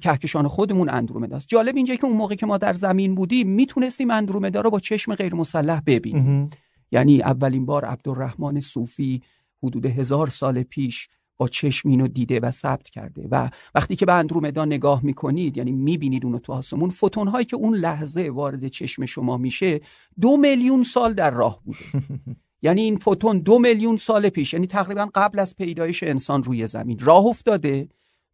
کهکشان 0.00 0.48
خودمون 0.48 0.88
اندرومداست 0.88 1.48
جالب 1.48 1.76
اینجا 1.76 1.94
که 1.94 2.06
اون 2.06 2.16
موقع 2.16 2.34
که 2.34 2.46
ما 2.46 2.58
در 2.58 2.72
زمین 2.72 3.14
بودیم 3.14 3.48
می‌تونستیم 3.48 4.10
اندرومدا 4.10 4.60
رو 4.60 4.70
با 4.70 4.78
چشم 4.78 5.14
غیر 5.14 5.34
مسلح 5.34 5.80
ببینیم. 5.86 6.50
یعنی 6.92 7.22
اولین 7.22 7.66
بار 7.66 7.84
عبدالرحمن 7.84 8.60
صوفی 8.60 9.22
حدود 9.62 9.86
هزار 9.86 10.26
سال 10.28 10.62
پیش 10.62 11.08
با 11.36 11.48
چشم 11.48 11.88
اینو 11.88 12.08
دیده 12.08 12.40
و 12.40 12.50
ثبت 12.50 12.90
کرده. 12.90 13.28
و 13.30 13.50
وقتی 13.74 13.96
که 13.96 14.06
به 14.06 14.12
اندرومدا 14.12 14.64
نگاه 14.64 15.04
می‌کنید 15.04 15.56
یعنی 15.56 15.72
می‌بینید 15.72 16.24
اونو 16.24 16.38
تو 16.38 16.52
آسمون 16.52 16.90
فوتون 16.90 17.28
هایی 17.28 17.44
که 17.44 17.56
اون 17.56 17.74
لحظه 17.74 18.30
وارد 18.34 18.68
چشم 18.68 19.06
شما 19.06 19.36
میشه 19.36 19.80
دو 20.20 20.36
میلیون 20.36 20.82
سال 20.82 21.14
در 21.14 21.30
راه 21.30 21.60
بوده. 21.64 21.78
یعنی 22.62 22.82
این 22.82 22.96
فوتون 22.96 23.38
دو 23.38 23.58
میلیون 23.58 23.96
سال 23.96 24.28
پیش 24.28 24.52
یعنی 24.52 24.66
تقریبا 24.66 25.10
قبل 25.14 25.38
از 25.38 25.56
پیدایش 25.56 26.02
انسان 26.02 26.42
روی 26.42 26.66
زمین. 26.66 26.98
راه 26.98 27.26
افتاده. 27.26 27.88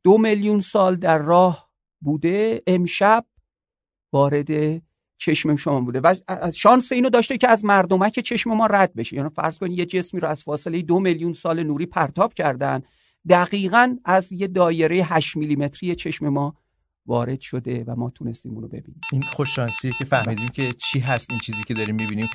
دو 0.07 0.19
میلیون 0.19 0.61
سال 0.61 0.97
در 0.97 1.19
راه 1.19 1.71
بوده 2.01 2.63
امشب 2.67 3.27
وارد 4.13 4.83
چشم 5.19 5.57
شما 5.57 5.81
بوده 5.81 6.01
و 6.01 6.15
از 6.29 6.57
شانس 6.57 6.93
اینو 6.93 7.11
داشته 7.11 7.39
که 7.39 7.49
از 7.49 7.65
مردمک 7.65 8.21
چشم 8.21 8.51
ما 8.51 8.67
رد 8.67 8.95
بشه. 8.95 9.17
یعنی 9.17 9.29
فرض 9.29 9.59
کنید 9.59 9.79
یه 9.79 9.87
جسمی 9.87 10.21
رو 10.21 10.29
از 10.29 10.43
فاصله 10.43 10.83
دو 10.83 11.01
میلیون 11.01 11.33
سال 11.33 11.63
نوری 11.63 11.87
پرتاب 11.87 12.35
کردن 12.35 12.83
دقیقا 13.29 13.97
از 14.05 14.33
یه 14.33 14.47
دایره 14.47 14.97
8 14.97 15.37
میلیمتری 15.37 15.95
چشم 15.95 16.29
ما 16.29 16.55
وارد 17.07 17.41
شده 17.41 17.85
و 17.87 17.95
ما 17.97 18.11
تونستیم 18.11 18.55
اونو 18.55 18.67
ببینیم. 18.67 19.01
این 19.13 19.23
خوششانسیه 19.23 19.93
که 19.93 20.05
فهمیدیم 20.05 20.49
که 20.49 20.73
چی 20.73 21.01
هست 21.01 21.31
این 21.31 21.39
چیزی 21.39 21.65
که 21.65 21.75
داریم 21.75 21.95
می‌بینیم. 21.95 22.29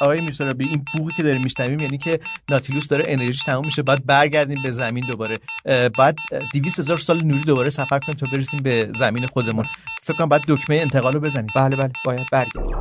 آقای 0.00 0.20
به 0.20 0.64
این 0.64 0.84
بوقی 0.94 1.12
که 1.12 1.22
داریم 1.22 1.42
میشنویم 1.42 1.80
یعنی 1.80 1.98
که 1.98 2.20
ناتیلوس 2.48 2.88
داره 2.88 3.04
انرژی 3.08 3.40
تموم 3.46 3.64
میشه 3.64 3.82
بعد 3.82 4.06
برگردیم 4.06 4.62
به 4.62 4.70
زمین 4.70 5.06
دوباره. 5.06 5.38
بعد 5.98 6.18
200 6.52 6.78
هزار 6.78 6.98
سال 6.98 7.22
نوری 7.22 7.44
دوباره 7.44 7.70
سفر 7.70 7.98
کنیم 7.98 8.18
تا 8.18 8.26
برسیم 8.32 8.60
به 8.60 8.90
زمین 8.96 9.26
خودمون. 9.26 9.64
فکر 10.02 10.16
کنم 10.16 10.28
بعد 10.28 10.42
دکمه 10.48 10.76
انتقال 10.76 11.14
رو 11.14 11.20
بزنیم. 11.20 11.50
بله 11.54 11.76
بله 11.76 11.92
باید 12.04 12.26
برگردیم. 12.32 12.76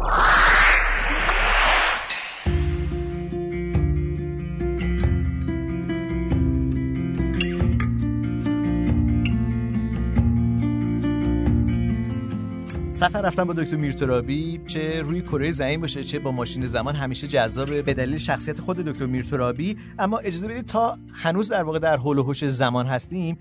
سفر 12.95 13.21
رفتن 13.21 13.43
با 13.43 13.53
دکتر 13.53 13.75
میرترابی 13.75 14.61
چه 14.65 15.01
روی 15.01 15.21
کره 15.21 15.51
زمین 15.51 15.81
باشه 15.81 16.03
چه 16.03 16.19
با 16.19 16.31
ماشین 16.31 16.65
زمان 16.65 16.95
همیشه 16.95 17.27
جذاب 17.27 17.81
به 17.81 17.93
دلیل 17.93 18.17
شخصیت 18.17 18.61
خود 18.61 18.77
دکتر 18.77 19.05
میرترابی. 19.05 19.77
اما 19.99 20.17
اجازه 20.17 20.47
بدید 20.47 20.65
تا 20.65 20.97
هنوز 21.13 21.49
در 21.49 21.63
واقع 21.63 21.79
در 21.79 21.97
حول 21.97 22.17
و 22.17 22.23
حوش 22.23 22.45
زمان 22.45 22.85
هستیم 22.85 23.37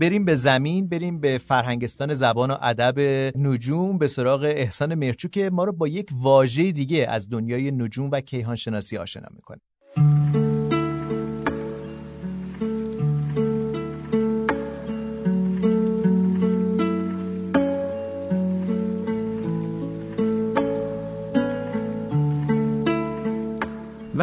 بریم 0.00 0.24
به 0.24 0.34
زمین 0.34 0.88
بریم 0.88 1.20
به 1.20 1.38
فرهنگستان 1.38 2.14
زبان 2.14 2.50
و 2.50 2.56
ادب 2.62 2.98
نجوم 3.38 3.98
به 3.98 4.06
سراغ 4.06 4.42
احسان 4.42 4.94
مرچو 4.94 5.28
که 5.28 5.50
ما 5.50 5.64
رو 5.64 5.72
با 5.72 5.88
یک 5.88 6.08
واژه 6.12 6.72
دیگه 6.72 7.06
از 7.10 7.30
دنیای 7.30 7.70
نجوم 7.70 8.10
و 8.10 8.20
کیهان 8.20 8.56
شناسی 8.56 8.96
آشنا 8.96 9.28
می‌کنه. 9.34 9.60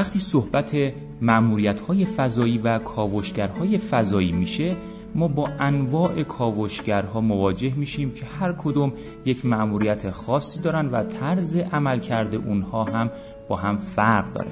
وقتی 0.04 0.20
صحبت 0.20 0.76
معمولیت 1.22 1.80
های 1.80 2.06
فضایی 2.06 2.58
و 2.58 2.80
کاوشگرهای 2.80 3.78
فضایی 3.78 4.32
میشه 4.32 4.76
ما 5.16 5.28
با 5.28 5.50
انواع 5.60 6.24
کاوشگرها 6.24 7.22
مواجه 7.22 7.76
میشیم 7.76 8.12
که 8.12 8.26
هر 8.26 8.54
کدوم 8.54 8.94
یک 9.26 9.46
معمولیت 9.46 10.12
خاصی 10.12 10.62
دارن 10.62 10.90
و 10.90 11.04
طرز 11.04 11.56
عمل 11.56 12.00
کرده 12.00 12.38
اونها 12.38 12.84
هم 12.84 13.12
با 13.48 13.56
هم 13.56 13.78
فرق 13.78 14.34
داره. 14.34 14.52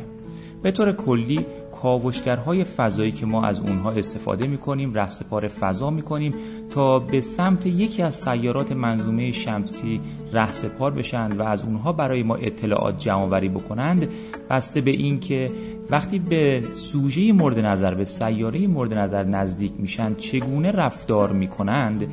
به 0.64 0.72
طور 0.72 0.94
کلی 0.94 1.46
کاوشگرهای 1.82 2.64
فضایی 2.64 3.12
که 3.12 3.26
ما 3.26 3.46
از 3.46 3.60
اونها 3.60 3.92
استفاده 3.92 4.48
می‌کنیم 4.48 4.94
رهسپار 4.94 5.48
فضا 5.48 5.90
می‌کنیم 5.90 6.34
تا 6.70 7.00
به 7.00 7.22
سمت 7.22 7.66
یکی 7.66 8.02
از 8.04 8.16
سیارات 8.16 8.72
منظومه 8.72 9.32
شمسی 9.32 10.02
رهسپار 10.34 10.92
بشن 10.92 11.32
و 11.32 11.42
از 11.42 11.64
اونها 11.64 11.94
برای 11.94 12.24
ما 12.24 12.36
اطلاعات 12.36 12.98
جمع 12.98 13.26
بکنند. 13.48 14.08
بسته 14.50 14.82
به 14.82 14.92
این 14.92 15.20
که 15.20 15.52
وقتی 15.90 16.20
به 16.20 16.64
سوژه 16.74 17.32
مورد 17.32 17.60
نظر 17.60 17.94
به 17.94 18.06
سیاره 18.06 18.68
مورد 18.68 18.94
نظر 18.94 19.24
نزدیک 19.24 19.72
میشن 19.80 20.16
چگونه 20.16 20.72
رفتار 20.72 21.32
می‌کنند؟ 21.32 22.08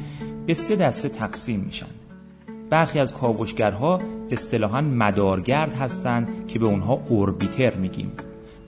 به 0.47 0.55
سه 0.55 0.77
دسته 0.77 1.09
تقسیم 1.09 1.61
میشن. 1.61 1.87
برخی 2.71 2.99
از 2.99 3.13
کاوشگرها 3.13 4.01
اصطلاحا 4.31 4.81
مدارگرد 4.81 5.75
هستند 5.75 6.29
که 6.49 6.59
به 6.59 6.67
اونها 6.67 7.03
اوربیتر 7.09 7.75
میگیم. 7.75 8.13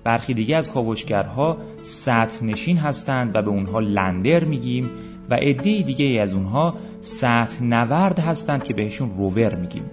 برخی 0.04 0.34
دیگه 0.34 0.56
از 0.56 0.68
کاوشگرها 0.68 1.56
سطح 1.82 2.44
نشین 2.44 2.76
هستند 2.76 3.36
و 3.36 3.42
به 3.42 3.50
اونها 3.50 3.80
لندر 3.80 4.44
میگیم 4.44 4.90
و 5.30 5.34
عده 5.34 5.82
دیگه 5.82 6.20
از 6.20 6.34
اونها 6.34 6.74
سطح 7.00 7.62
نورد 7.62 8.18
هستند 8.18 8.64
که 8.64 8.74
بهشون 8.74 9.10
روور 9.16 9.54
میگیم. 9.54 9.84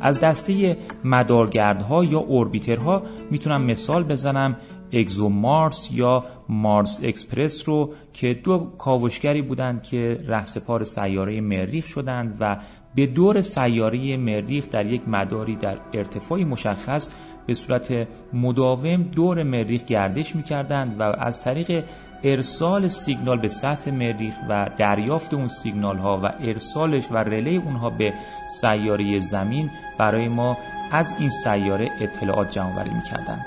از 0.00 0.20
دسته 0.20 0.76
مدارگردها 1.04 2.04
یا 2.04 2.18
اوربیترها 2.18 3.02
می‌تونم 3.30 3.64
مثال 3.64 4.04
بزنم. 4.04 4.56
اگزو 4.92 5.28
مارس 5.28 5.88
یا 5.92 6.24
مارس 6.48 7.00
اکسپرس 7.02 7.68
رو 7.68 7.92
که 8.12 8.34
دو 8.34 8.58
کاوشگری 8.78 9.42
بودند 9.42 9.82
که 9.82 10.20
رهسپار 10.26 10.84
سیاره 10.84 11.40
مریخ 11.40 11.86
شدند 11.86 12.36
و 12.40 12.56
به 12.94 13.06
دور 13.06 13.42
سیاره 13.42 14.16
مریخ 14.16 14.68
در 14.70 14.86
یک 14.86 15.08
مداری 15.08 15.56
در 15.56 15.76
ارتفاعی 15.92 16.44
مشخص 16.44 17.08
به 17.46 17.54
صورت 17.54 18.08
مداوم 18.32 19.02
دور 19.02 19.42
مریخ 19.42 19.84
گردش 19.84 20.36
می‌کردند 20.36 21.00
و 21.00 21.02
از 21.02 21.42
طریق 21.42 21.84
ارسال 22.22 22.88
سیگنال 22.88 23.38
به 23.38 23.48
سطح 23.48 23.90
مریخ 23.90 24.34
و 24.48 24.70
دریافت 24.76 25.34
اون 25.34 25.48
سیگنال 25.48 25.98
ها 25.98 26.20
و 26.22 26.32
ارسالش 26.40 27.04
و 27.10 27.16
رله 27.16 27.50
اونها 27.50 27.90
به 27.90 28.14
سیاره 28.60 29.20
زمین 29.20 29.70
برای 29.98 30.28
ما 30.28 30.58
از 30.90 31.12
این 31.18 31.30
سیاره 31.30 31.90
اطلاعات 32.00 32.50
جمع 32.50 32.72
آوری 32.72 32.90
می‌کردند. 32.90 33.46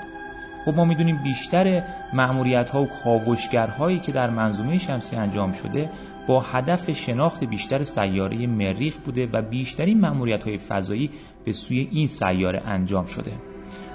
خب 0.64 0.74
ما 0.76 0.84
می‌دونیم 0.84 1.20
بیشتر 1.22 1.82
مأموریت 2.12 2.70
ها 2.70 2.82
و 2.82 2.88
کاوشگرهایی 3.04 3.98
که 3.98 4.12
در 4.12 4.30
منظومه 4.30 4.78
شمسی 4.78 5.16
انجام 5.16 5.52
شده 5.52 5.90
با 6.26 6.40
هدف 6.40 6.90
شناخت 6.90 7.44
بیشتر 7.44 7.84
سیاره 7.84 8.46
مریخ 8.46 8.96
بوده 8.96 9.28
و 9.32 9.42
بیشترین 9.42 10.00
مأموریت 10.00 10.44
های 10.44 10.58
فضایی 10.58 11.10
به 11.44 11.52
سوی 11.52 11.88
این 11.92 12.08
سیاره 12.08 12.62
انجام 12.66 13.06
شده. 13.06 13.32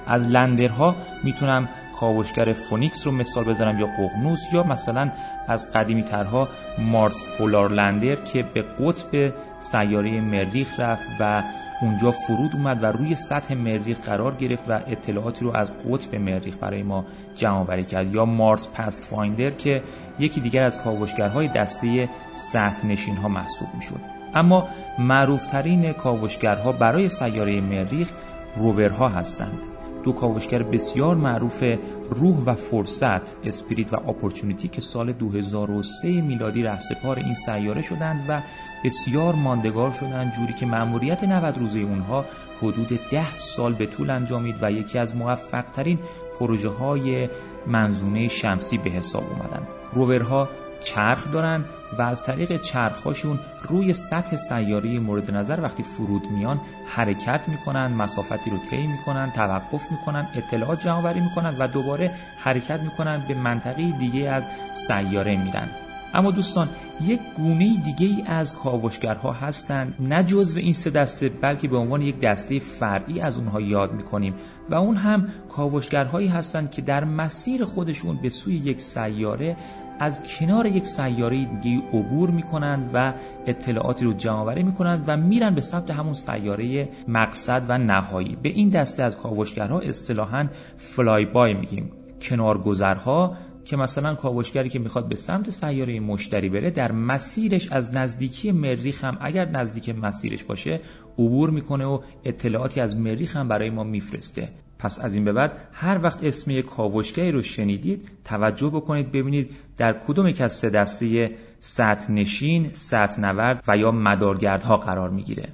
از 0.08 0.28
lander 0.28 0.86
ها 0.86 0.96
می‌تونم 1.24 1.70
کاوشگر 2.00 2.54
فونیکس 2.54 3.08
رو 3.08 3.12
مثال 3.14 3.44
بزنم 3.44 3.80
یا 3.80 3.88
ققنوس 3.88 4.54
یا 4.54 4.64
مثلا 4.64 5.12
از 5.48 5.72
قدیمی 5.72 6.04
ترها 6.04 6.48
مارس 6.78 7.24
پولار 7.38 7.72
لندر 7.72 8.16
که 8.16 8.44
به 8.44 8.62
قطب 8.62 9.34
سیاره 9.60 10.22
مریخ 10.22 10.80
رفت 10.80 11.04
و 11.20 11.44
اونجا 11.82 12.12
فرود 12.12 12.52
اومد 12.54 12.84
و 12.84 12.86
روی 12.86 13.16
سطح 13.16 13.54
مریخ 13.54 14.00
قرار 14.00 14.36
گرفت 14.36 14.64
و 14.68 14.80
اطلاعاتی 14.88 15.46
رو 15.46 15.56
از 15.56 15.68
قطب 15.90 16.16
مریخ 16.16 16.56
برای 16.62 16.84
ما 16.84 17.06
جمع 17.36 17.58
آوری 17.58 17.84
کرد. 17.84 18.16
یا 18.16 18.26
مارس 18.26 18.68
پست 18.74 19.04
فایندر 19.04 19.50
که 19.50 19.84
یکی 20.20 20.42
دیگر 20.42 20.64
از 20.64 20.80
کاوشگرهای 20.80 21.48
دسته 21.48 22.10
سطح 22.36 22.86
نشین 22.86 23.16
ها 23.16 23.28
محسوب 23.28 23.68
می‌شد. 23.76 24.00
اما 24.36 24.68
معروفترین 25.00 25.94
کاوشگرها 25.94 26.72
برای 26.72 27.10
سیاره 27.10 27.62
مریخ 27.62 28.10
روورها 28.56 29.08
هستند. 29.10 29.73
دو 30.04 30.14
کاوشگر 30.14 30.64
بسیار 30.64 31.16
معروف 31.16 31.64
روح 32.10 32.38
و 32.46 32.54
فرصت 32.54 33.46
اسپریت 33.48 33.94
و 33.94 33.96
اپورتونیتی 33.96 34.68
که 34.68 34.82
سال 34.82 35.12
2003 35.12 36.22
میلادی 36.22 36.64
رهسپار 36.64 37.20
این 37.20 37.34
سیاره 37.34 37.82
شدند 37.82 38.26
و 38.28 38.42
بسیار 38.84 39.36
ماندگار 39.36 39.92
شدند 39.92 40.34
جوری 40.34 40.54
که 40.54 40.66
مأموریت 40.66 41.24
90 41.24 41.58
روزه 41.58 41.80
اونها 41.80 42.26
حدود 42.62 43.00
10 43.12 43.36
سال 43.36 43.74
به 43.74 43.86
طول 43.86 44.10
انجامید 44.10 44.56
و 44.62 44.72
یکی 44.72 45.00
از 45.00 45.16
موفق 45.16 45.64
ترین 45.64 46.00
پروژه 46.40 46.70
های 46.70 47.30
منظومه 47.68 48.28
شمسی 48.28 48.78
به 48.78 48.90
حساب 48.90 49.24
اومدن 49.24 49.68
روورها 49.94 50.50
چرخ 50.84 51.32
دارن 51.32 51.66
و 51.98 52.02
از 52.02 52.24
طریق 52.24 52.62
چرخهاشون 52.62 53.40
روی 53.64 53.94
سطح 53.94 54.38
سیاره 54.38 55.00
مورد 55.00 55.32
نظر 55.32 55.60
وقتی 55.62 55.84
فرود 55.84 56.32
میان 56.32 56.62
حرکت 56.88 57.42
می‌کنن 57.48 57.88
مسافتی 57.88 58.50
رو 58.50 58.58
طی 58.70 58.88
می‌کنن 58.88 59.32
توقف 59.32 59.92
می‌کنن 59.92 60.28
اطلاعات 60.36 60.82
جمع 60.82 60.94
آوری 60.94 61.20
می‌کنن 61.20 61.56
و 61.60 61.68
دوباره 61.68 62.12
حرکت 62.40 62.80
می‌کنن 62.80 63.24
به 63.28 63.34
منطقه 63.34 63.92
دیگه 63.92 64.30
از 64.30 64.44
سیاره 64.88 65.38
میرن. 65.38 65.68
اما 66.14 66.32
دوستان 66.32 66.70
یک 67.02 67.20
گونه 67.38 67.78
دیگه 67.78 68.08
ای 68.08 68.24
از 68.28 68.56
کاوشگرها 68.56 69.32
هستند 69.32 69.96
نه 70.00 70.24
جزو 70.24 70.60
این 70.60 70.74
سه 70.74 70.90
دسته 70.90 71.30
بلکه 71.30 71.68
به 71.68 71.78
عنوان 71.78 72.02
یک 72.02 72.20
دسته 72.20 72.60
فرعی 72.60 73.22
از 73.22 73.38
اونها 73.38 73.62
یاد 73.62 73.94
می‌کنیم. 73.94 74.34
و 74.70 74.76
اون 74.76 74.96
هم 74.96 75.28
کاوشگرهایی 75.50 76.28
هستند 76.28 76.72
که 76.72 76.82
در 76.82 77.04
مسیر 77.04 77.66
خودشون 77.66 78.20
به 78.22 78.30
سوی 78.30 78.56
یک 78.56 78.82
سیاره 78.82 79.58
از 80.04 80.20
کنار 80.24 80.66
یک 80.66 80.88
سیاره 80.88 81.46
دیگه 81.46 81.84
عبور 81.88 82.30
می‌کنند 82.30 82.90
و 82.94 83.14
اطلاعاتی 83.46 84.06
رو 84.06 84.14
جمع 84.14 84.36
آوری 84.36 84.64
می‌کنند 84.64 85.04
و 85.08 85.18
میرن 85.18 85.56
به 85.56 85.62
سمت 85.62 85.92
همون 85.92 86.14
سیاره 86.14 86.90
مقصد 87.08 87.64
و 87.68 87.78
نهایی. 87.78 88.38
به 88.42 88.50
این 88.50 88.70
دسته 88.70 89.04
از 89.04 89.18
کاوشگرها 89.18 89.80
اصطلاحا 89.80 90.48
فلای 90.78 91.26
بای 91.26 91.54
میگیم. 91.54 91.92
کنارگذرها 92.22 93.38
که 93.66 93.78
مثلا 93.78 94.16
کاوشگری 94.16 94.70
که 94.70 94.80
می‌خواد 94.80 95.08
به 95.08 95.16
سمت 95.16 95.50
سیاره 95.50 96.00
مشتری 96.00 96.50
بره 96.50 96.70
در 96.70 96.92
مسیرش 96.92 97.72
از 97.72 97.96
نزدیکی 97.96 98.52
مریخ 98.52 99.04
هم 99.04 99.18
اگر 99.22 99.50
نزدیک 99.50 99.90
مسیرش 99.90 100.44
باشه 100.44 100.80
عبور 101.14 101.50
می‌کنه 101.50 101.86
و 101.86 102.00
اطلاعاتی 102.24 102.82
از 102.82 102.96
مریخ 102.96 103.36
هم 103.36 103.48
برای 103.48 103.70
ما 103.70 103.84
میفرسته. 103.84 104.50
پس 104.84 105.00
از 105.00 105.14
این 105.14 105.26
به 105.26 105.34
بعد 105.34 105.52
هر 105.74 106.00
وقت 106.04 106.24
اسم 106.24 106.52
یک 106.52 106.66
کاوشگری 106.66 107.32
رو 107.32 107.42
شنیدید 107.42 108.10
توجه 108.26 108.70
بکنید 108.70 109.12
ببینید 109.12 109.58
در 109.78 109.94
کدوم 109.94 110.28
یک 110.28 110.42
از 110.42 110.54
سه 110.54 110.70
دسته 110.70 111.32
سطح 111.60 112.12
نشین، 112.12 112.70
سطح 112.74 113.22
نورد 113.22 113.64
و 113.68 113.78
یا 113.78 113.92
مدارگردها 113.92 114.78
قرار 114.78 115.10
می‌گیره. 115.10 115.50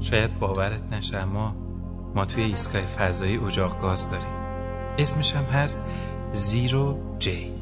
شاید 0.00 0.38
باورت 0.38 0.92
نشه 0.92 1.18
اما 1.18 1.67
ما 2.14 2.24
توی 2.24 2.42
ایستگاه 2.42 2.82
فضایی 2.82 3.36
اجاق 3.36 3.80
گاز 3.80 4.10
داریم. 4.10 4.28
اسمش 4.98 5.34
هم 5.34 5.44
هست 5.44 5.78
زیرو 6.32 6.98
جی. 7.18 7.52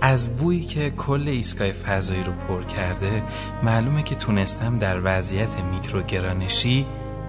از 0.00 0.36
بویی 0.36 0.60
که 0.60 0.90
کل 0.90 1.28
ایستگاه 1.28 1.72
فضایی 1.72 2.22
رو 2.22 2.32
پر 2.32 2.62
کرده 2.62 3.22
معلومه 3.62 4.02
که 4.02 4.14
تونستم 4.14 4.78
در 4.78 5.00
وضعیت 5.04 5.56
میکروگرانشی 5.72 6.86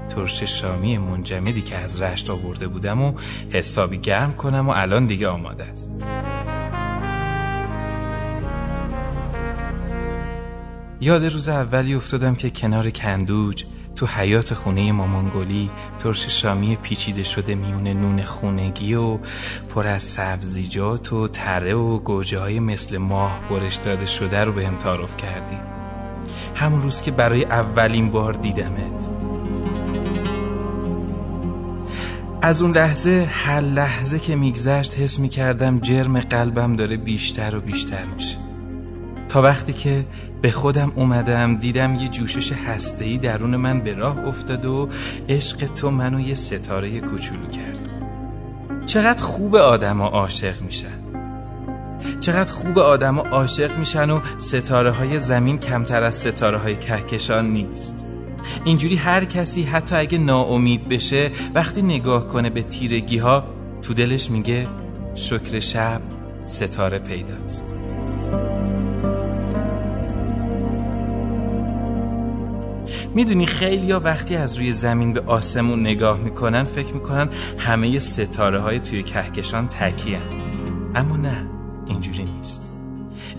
ترش 0.10 0.44
شامی 0.44 0.98
منجمدی 0.98 1.62
که 1.62 1.76
از 1.76 2.02
رشت 2.02 2.30
آورده 2.30 2.68
بودم 2.68 3.02
و 3.02 3.14
حسابی 3.52 3.98
گرم 3.98 4.34
کنم 4.34 4.70
و 4.70 4.72
الان 4.76 5.06
دیگه 5.06 5.28
آماده 5.28 5.64
است. 5.64 6.04
یاد 11.02 11.26
روز 11.26 11.50
اولی 11.50 11.94
افتادم 11.94 12.36
که 12.36 12.50
کنار 12.50 12.90
کندوج 12.90 13.66
تو 14.00 14.06
حیات 14.06 14.54
خونه 14.54 14.92
مامانگلی 14.92 15.72
ترش 16.00 16.26
شامی 16.28 16.76
پیچیده 16.76 17.24
شده 17.24 17.56
میون 17.56 17.88
نون 17.88 18.22
خونگی 18.22 18.94
و 18.94 19.20
پر 19.76 19.88
از 19.88 20.04
سبزیجات 20.04 21.14
و 21.14 21.28
تره 21.28 21.74
و 21.74 22.00
گوجه 22.00 22.40
های 22.40 22.60
مثل 22.60 22.98
ماه 22.98 23.40
برش 23.50 23.76
داده 23.76 24.06
شده 24.06 24.44
رو 24.44 24.52
به 24.52 24.68
هم 24.68 24.78
تعارف 24.78 25.18
کردی. 25.18 25.58
همون 26.56 26.82
روز 26.82 27.02
که 27.02 27.12
برای 27.12 27.46
اولین 27.46 28.12
بار 28.12 28.34
دیدمت. 28.34 29.10
از 32.42 32.62
اون 32.62 32.72
لحظه 32.78 33.30
هر 33.32 33.62
لحظه 33.62 34.20
که 34.20 34.36
میگذشت 34.36 35.00
حس 35.00 35.20
می‌کردم 35.20 35.80
جرم 35.80 36.20
قلبم 36.20 36.76
داره 36.76 36.98
بیشتر 36.98 37.56
و 37.56 37.62
بیشتر 37.62 38.06
میشه. 38.16 38.49
تا 39.30 39.42
وقتی 39.42 39.74
که 39.74 40.06
به 40.42 40.52
خودم 40.52 40.92
اومدم 40.96 41.56
دیدم 41.56 41.96
یه 41.96 42.08
جوشش 42.08 42.52
هسته‌ای 42.52 43.18
درون 43.18 43.56
من 43.56 43.80
به 43.80 43.94
راه 43.94 44.28
افتاد 44.28 44.66
و 44.66 44.90
عشق 45.30 45.66
تو 45.66 45.92
منو 45.92 46.20
یه 46.20 46.36
ستاره 46.36 47.00
کوچولو 47.00 47.48
کرد. 47.48 47.90
چقدر 48.86 49.24
خوب 49.24 49.56
آدم 49.56 50.02
عاشق 50.02 50.62
میشن. 50.62 51.00
چقدر 52.20 52.52
خوب 52.52 52.80
آدم 52.80 53.20
عاشق 53.20 53.78
میشن 53.78 54.10
و 54.10 54.20
ستاره 54.38 54.92
های 54.92 55.20
زمین 55.20 55.58
کمتر 55.58 56.04
از 56.04 56.16
ستاره 56.16 56.58
های 56.58 56.76
کهکشان 56.76 57.50
نیست. 57.50 58.06
اینجوری 58.66 58.96
هر 58.96 59.26
کسی 59.26 59.64
حتی 59.64 59.96
اگه 59.96 60.18
ناامید 60.18 60.90
بشه 60.90 61.32
وقتی 61.56 61.82
نگاه 61.82 62.28
کنه 62.28 62.50
به 62.50 62.64
تیرگی 62.64 63.18
ها 63.18 63.44
تو 63.82 63.94
دلش 63.94 64.32
میگه 64.32 64.68
شکر 65.16 65.60
شب 65.60 66.02
ستاره 66.46 67.00
پیداست. 67.00 67.89
می‌دونی 73.16 73.46
خیلی 73.46 73.92
ها 73.92 74.00
وقتی 74.00 74.36
از 74.36 74.58
روی 74.58 74.72
زمین 74.72 75.14
به 75.14 75.22
آسمون 75.22 75.80
نگاه 75.80 76.20
می‌کنن 76.20 76.64
فکر 76.64 76.94
می‌کنن 76.94 77.30
همه 77.58 78.00
ستاره 78.00 78.60
های 78.60 78.80
توی 78.80 79.04
کهکشان 79.04 79.68
تکیه 79.68 80.20
اما 80.96 81.18
نه 81.18 81.50
اینجوری 81.88 82.24
نیست. 82.24 82.70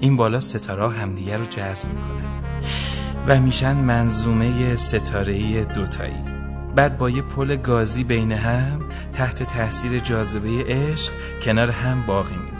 این 0.00 0.16
بالا 0.16 0.40
ستاره 0.40 0.88
همدیگه 0.88 1.36
رو 1.36 1.44
جذب 1.44 1.88
می‌کنن. 1.88 2.20
و 3.26 3.40
میشن 3.40 3.76
منظومه 3.76 4.76
ستاره 4.76 5.64
دوتایی. 5.64 6.24
بعد 6.76 6.98
با 6.98 7.10
یه 7.10 7.22
پل 7.22 7.56
گازی 7.56 8.04
بین 8.04 8.32
هم 8.32 8.80
تحت 9.12 9.42
تاثیر 9.42 9.98
جاذبه 9.98 10.64
عشق 10.66 11.12
کنار 11.42 11.70
هم 11.70 12.06
باقی 12.06 12.34
میمونن 12.34 12.59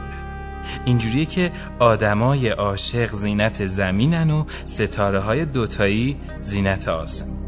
اینجوریه 0.85 1.25
که 1.25 1.53
آدمای 1.79 2.49
عاشق 2.49 3.13
زینت 3.13 3.67
زمینن 3.67 4.31
و 4.31 4.45
ستاره 4.65 5.21
های 5.21 5.45
دوتایی 5.45 6.17
زینت 6.41 6.89
آسمان 6.89 7.41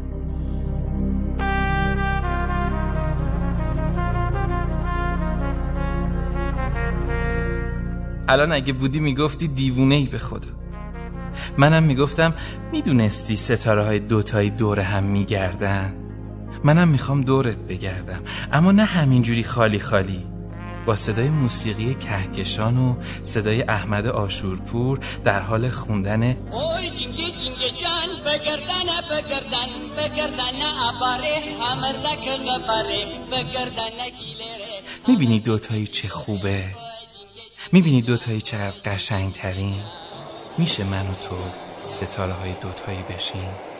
الان 8.27 8.51
اگه 8.51 8.73
بودی 8.73 8.99
می‌گفتی 8.99 9.47
دیوونه 9.47 9.95
ای 9.95 10.05
به 10.05 10.17
خدا. 10.17 10.49
منم 11.57 11.83
می‌گفتم 11.83 12.33
می‌دونستی 12.71 13.35
ستاره 13.35 13.83
های 13.83 13.99
دوتایی 13.99 14.49
دور 14.49 14.79
هم 14.79 15.03
میگردن؟ 15.03 15.93
منم 16.63 16.87
می‌خوام 16.87 17.21
دورت 17.21 17.57
بگردم. 17.57 18.19
اما 18.51 18.71
نه 18.71 18.83
همینجوری 18.83 19.43
خالی 19.43 19.79
خالی. 19.79 20.32
با 20.85 20.95
صدای 20.95 21.29
موسیقی 21.29 21.93
کهکشان 21.95 22.77
و 22.77 22.95
صدای 23.23 23.61
احمد 23.61 24.07
آشورپور 24.07 24.99
در 25.23 25.39
حال 25.39 25.69
خوندن 25.69 26.23
اوی 26.23 26.89
جنگی 26.89 27.31
جنگی 27.31 27.71
جان 27.83 28.09
بگردن 28.25 28.87
بگردن 29.11 29.69
بگردن 29.97 30.61
اباره 30.61 31.43
همردک 31.63 32.29
غباره 32.29 33.05
بگردن 33.31 34.09
گیلره 34.19 34.81
می‌بینی 35.07 35.39
دوتایی 35.39 35.87
چه 35.87 36.07
خوبه؟ 36.07 36.65
می‌بینی 37.71 38.01
دوتایی 38.01 38.41
چقدر 38.41 38.79
قشنگ 38.85 39.31
ترین 39.33 39.81
میشه 40.57 40.83
من 40.83 41.07
و 41.07 41.13
تو 41.13 41.35
ستاره 41.85 42.33
های 42.33 42.53
دوتایی 42.61 43.03
بشیم؟ 43.09 43.72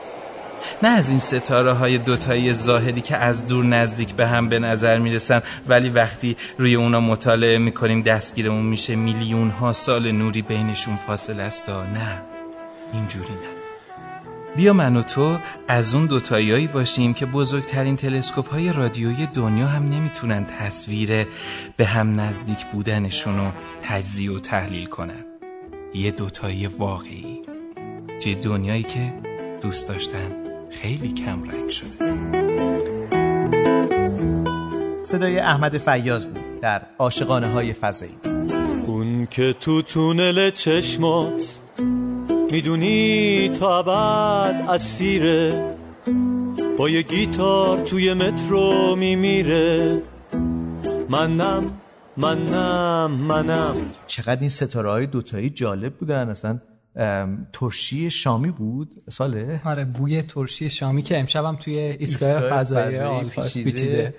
نه 0.83 0.89
از 0.89 1.09
این 1.09 1.19
ستاره 1.19 1.71
های 1.71 1.97
دوتایی 1.97 2.53
ظاهری 2.53 3.01
که 3.01 3.17
از 3.17 3.47
دور 3.47 3.65
نزدیک 3.65 4.13
به 4.13 4.27
هم 4.27 4.49
به 4.49 4.59
نظر 4.59 4.97
می‌رسن 4.97 5.41
ولی 5.67 5.89
وقتی 5.89 6.37
روی 6.57 6.75
اونا 6.75 6.99
مطالعه 6.99 7.57
می‌کنیم 7.57 8.01
دستگیرمون 8.01 8.65
میشه 8.65 8.95
میلیون 8.95 9.49
ها 9.49 9.73
سال 9.73 10.11
نوری 10.11 10.41
بینشون 10.41 10.95
فاصله 11.07 11.43
است 11.43 11.69
نه. 11.69 12.21
اینجوری 12.93 13.33
نه. 13.33 13.53
بیا 14.55 14.73
من 14.73 14.95
و 14.95 15.01
تو 15.01 15.37
از 15.67 15.93
اون 15.93 16.05
دوتاییایی 16.05 16.67
باشیم 16.67 17.13
که 17.13 17.25
بزرگترین 17.25 17.95
تلسکوپ 17.95 18.49
های 18.51 18.73
رادیویی 18.73 19.25
دنیا 19.25 19.67
هم 19.67 19.89
نمی‌تونن 19.89 20.45
تصویر 20.59 21.27
به 21.77 21.85
هم 21.85 22.19
نزدیک 22.19 22.65
بودنشون 22.65 23.37
رو 23.37 23.51
تجزیه 23.83 24.31
و 24.31 24.39
تحلیل 24.39 24.85
کنن. 24.85 25.25
یه 25.93 26.11
دوتایی 26.11 26.67
واقعی. 26.67 27.41
توی 28.21 28.35
دنیایی 28.35 28.83
که 28.83 29.13
دوست 29.61 29.89
داشتن. 29.89 30.42
خیلی 30.81 31.13
کم 31.13 31.43
رنگ 31.43 31.69
شده. 31.69 32.13
صدای 35.03 35.39
احمد 35.39 35.77
فیاض 35.77 36.25
بود 36.25 36.59
در 36.61 36.81
عاشقانه 36.99 37.51
های 37.51 37.73
فضایی. 37.73 38.17
اون 38.87 39.27
که 39.31 39.55
تو 39.59 39.81
تونل 39.81 40.49
چشمات 40.49 41.59
می‌دونی 42.51 43.49
تا 43.59 43.79
ابد 43.79 44.69
اسیره 44.69 45.75
با 46.77 46.89
یه 46.89 47.01
گیتار 47.01 47.79
توی 47.79 48.13
مترو 48.13 48.95
میمیره. 48.95 50.01
منم 51.09 51.63
منم 52.17 53.11
منم. 53.11 53.75
چقدر 54.07 54.39
این 54.39 54.49
ستاره 54.49 54.89
های 54.89 55.05
دوتایی 55.05 55.49
جالب 55.49 55.93
بودن 55.93 56.29
اصلا 56.29 56.59
ترشی 57.53 58.09
شامی 58.09 58.51
بود 58.51 59.03
ساله؟ 59.09 59.61
آره 59.65 59.85
بوی 59.85 60.21
ترشی 60.21 60.69
شامی 60.69 61.01
که 61.01 61.19
امشبم 61.19 61.55
توی 61.55 61.77
ایستگاه 61.77 62.49
فضایی 62.49 63.29
پیچیده. 63.29 64.15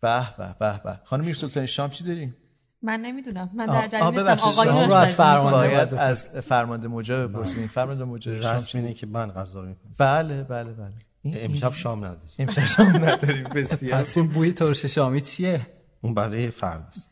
به 0.00 0.36
به 0.38 0.54
به 0.60 0.80
به. 0.84 0.98
خانم 1.04 1.24
میرسلطانی 1.24 1.66
شام 1.66 1.90
چی 1.90 2.04
داریم 2.04 2.36
من 2.82 3.00
نمی‌دونم. 3.00 3.50
من 3.54 3.66
در 3.66 3.88
جریان 3.88 4.28
نیستم. 4.28 4.46
آقایون 4.48 4.90
رو 4.90 4.94
از 4.94 5.14
فرمانده 5.14 5.68
باید 5.68 5.94
از 5.94 6.26
فرمانده 6.26 6.88
موجا 6.88 7.28
بپرسیم. 7.28 7.68
فرمانده 7.68 8.20
شام 8.20 8.54
رسم 8.54 8.78
اینه 8.78 8.94
که 8.94 9.06
من 9.06 9.30
غذا 9.30 9.62
می‌کنم 9.62 9.92
بله 9.98 10.42
بله 10.42 10.72
بله. 10.72 10.92
امشب 11.24 11.74
شام 11.74 12.04
نداریم. 12.04 12.30
امشب 12.38 12.64
شام 12.64 13.04
نداریم 13.04 13.44
بسیار 13.44 14.00
پس 14.00 14.16
این 14.16 14.28
بوی 14.28 14.52
ترش 14.52 14.84
شامی 14.84 15.20
چیه؟ 15.20 15.60
اون 16.02 16.14
برای 16.14 16.50
فرد 16.50 16.88
است. 16.88 17.10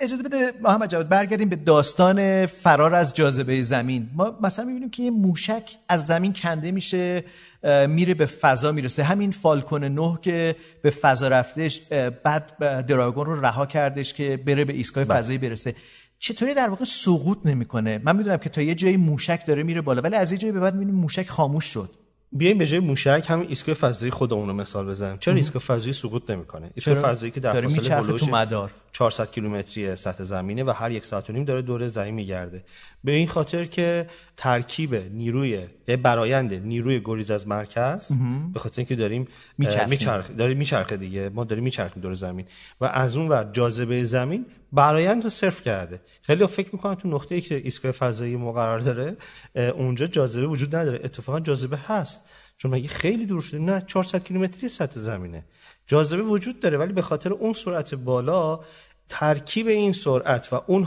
اجازه 0.00 0.22
بده 0.22 0.52
محمد 0.62 0.90
جواد 0.90 1.08
برگردیم 1.08 1.48
به 1.48 1.56
داستان 1.56 2.46
فرار 2.46 2.94
از 2.94 3.14
جاذبه 3.14 3.62
زمین. 3.62 4.10
ما 4.14 4.38
مثلا 4.42 4.64
می‌بینیم 4.64 4.90
که 4.90 5.02
یه 5.02 5.10
موشک 5.10 5.70
از 5.88 6.06
زمین 6.06 6.32
کنده 6.32 6.70
میشه 6.70 7.24
میره 7.88 8.14
به 8.14 8.26
فضا 8.26 8.72
می‌رسه. 8.72 9.02
همین 9.02 9.30
فالکون 9.30 9.84
9 9.84 10.18
که 10.22 10.56
به 10.82 10.90
فضا 10.90 11.28
رفتش 11.28 11.80
بعد 12.22 12.58
دراگون 12.86 13.26
رو 13.26 13.40
رها 13.40 13.66
کردش 13.66 14.14
که 14.14 14.36
بره 14.36 14.64
به 14.64 14.72
ایستگاه 14.72 15.04
فضایی 15.04 15.38
برسه. 15.38 15.74
چطوری 16.18 16.54
در 16.54 16.68
واقع 16.68 16.84
سقوط 16.84 17.38
نمی‌کنه؟ 17.44 18.00
من 18.04 18.16
می‌دونم 18.16 18.36
که 18.36 18.48
تا 18.48 18.62
یه 18.62 18.74
جایی 18.74 18.96
موشک 18.96 19.46
داره 19.46 19.62
میره 19.62 19.80
بالا 19.80 20.02
ولی 20.02 20.16
از 20.16 20.32
یه 20.32 20.38
جایی 20.38 20.52
به 20.52 20.60
بعد 20.60 20.74
می‌بینیم 20.74 20.94
موشک 20.94 21.28
خاموش 21.28 21.64
شد. 21.64 21.90
بیایم 22.34 22.58
به 22.58 22.66
جای 22.66 22.80
موشک 22.80 23.24
همین 23.28 23.48
ایستگاه 23.48 23.74
فضایی 23.74 24.12
خودمون 24.12 24.48
رو 24.48 24.54
مثال 24.54 24.86
بزنیم. 24.86 25.18
چرا 25.18 25.34
ایستگاه 25.34 25.62
فضایی 25.62 25.92
سقوط 25.92 26.30
نمی‌کنه؟ 26.30 26.70
ایستگاه 26.74 26.94
فضایی 26.94 27.32
که 27.32 27.40
در 27.40 27.60
فاصله 27.60 28.18
تو 28.18 28.26
مدار. 28.26 28.70
400 28.94 29.30
کیلومتری 29.30 29.96
سطح 29.96 30.24
زمینه 30.24 30.64
و 30.64 30.70
هر 30.70 30.90
یک 30.90 31.06
ساعت 31.06 31.30
و 31.30 31.32
نیم 31.32 31.44
داره 31.44 31.62
دور 31.62 31.88
زمین 31.88 32.14
میگرده. 32.14 32.64
به 33.04 33.12
این 33.12 33.26
خاطر 33.26 33.64
که 33.64 34.06
ترکیب 34.36 34.94
نیروی 34.94 35.60
برایند 36.02 36.54
نیروی 36.54 37.00
گریز 37.04 37.30
از 37.30 37.48
مرکز 37.48 38.12
به 38.52 38.60
خاطر 38.60 38.80
اینکه 38.80 38.96
داریم 38.96 39.28
میچرخ 39.58 40.30
داریم 40.38 40.58
میچرخه 40.58 40.96
دیگه. 40.96 41.30
ما 41.34 41.44
داریم 41.44 41.64
میچرخیم 41.64 42.02
دور 42.02 42.14
زمین. 42.14 42.46
و 42.80 42.84
از 42.84 43.16
اون 43.16 43.28
ور 43.28 43.48
جاذبه 43.52 44.04
زمین 44.04 44.46
برایند 44.72 45.24
رو 45.24 45.30
صرف 45.30 45.62
کرده. 45.62 46.00
خیلی 46.22 46.46
فکر 46.46 46.68
می‌کنن 46.72 46.94
تو 46.94 47.08
نقطه‌ای 47.08 47.40
که 47.40 47.54
ایستگاه 47.54 47.92
فضایی 47.92 48.36
ما 48.36 48.52
قرار 48.52 48.78
داره 48.78 49.16
اونجا 49.54 50.06
جاذبه 50.06 50.46
وجود 50.46 50.76
نداره. 50.76 51.00
اتفاقا 51.04 51.40
جاذبه 51.40 51.76
هست. 51.76 52.20
چون 52.56 52.70
مگه 52.70 52.88
خیلی 52.88 53.26
دور 53.26 53.40
شده؟ 53.40 53.58
نه 53.58 53.80
400 53.86 54.24
کیلومتری 54.24 54.68
سطح 54.68 55.00
زمینه. 55.00 55.44
جاذبه 55.86 56.22
وجود 56.22 56.60
داره 56.60 56.78
ولی 56.78 56.92
به 56.92 57.02
خاطر 57.02 57.32
اون 57.32 57.52
سرعت 57.52 57.94
بالا 57.94 58.60
ترکیب 59.08 59.66
این 59.66 59.92
سرعت 59.92 60.52
و 60.52 60.60
اون 60.66 60.86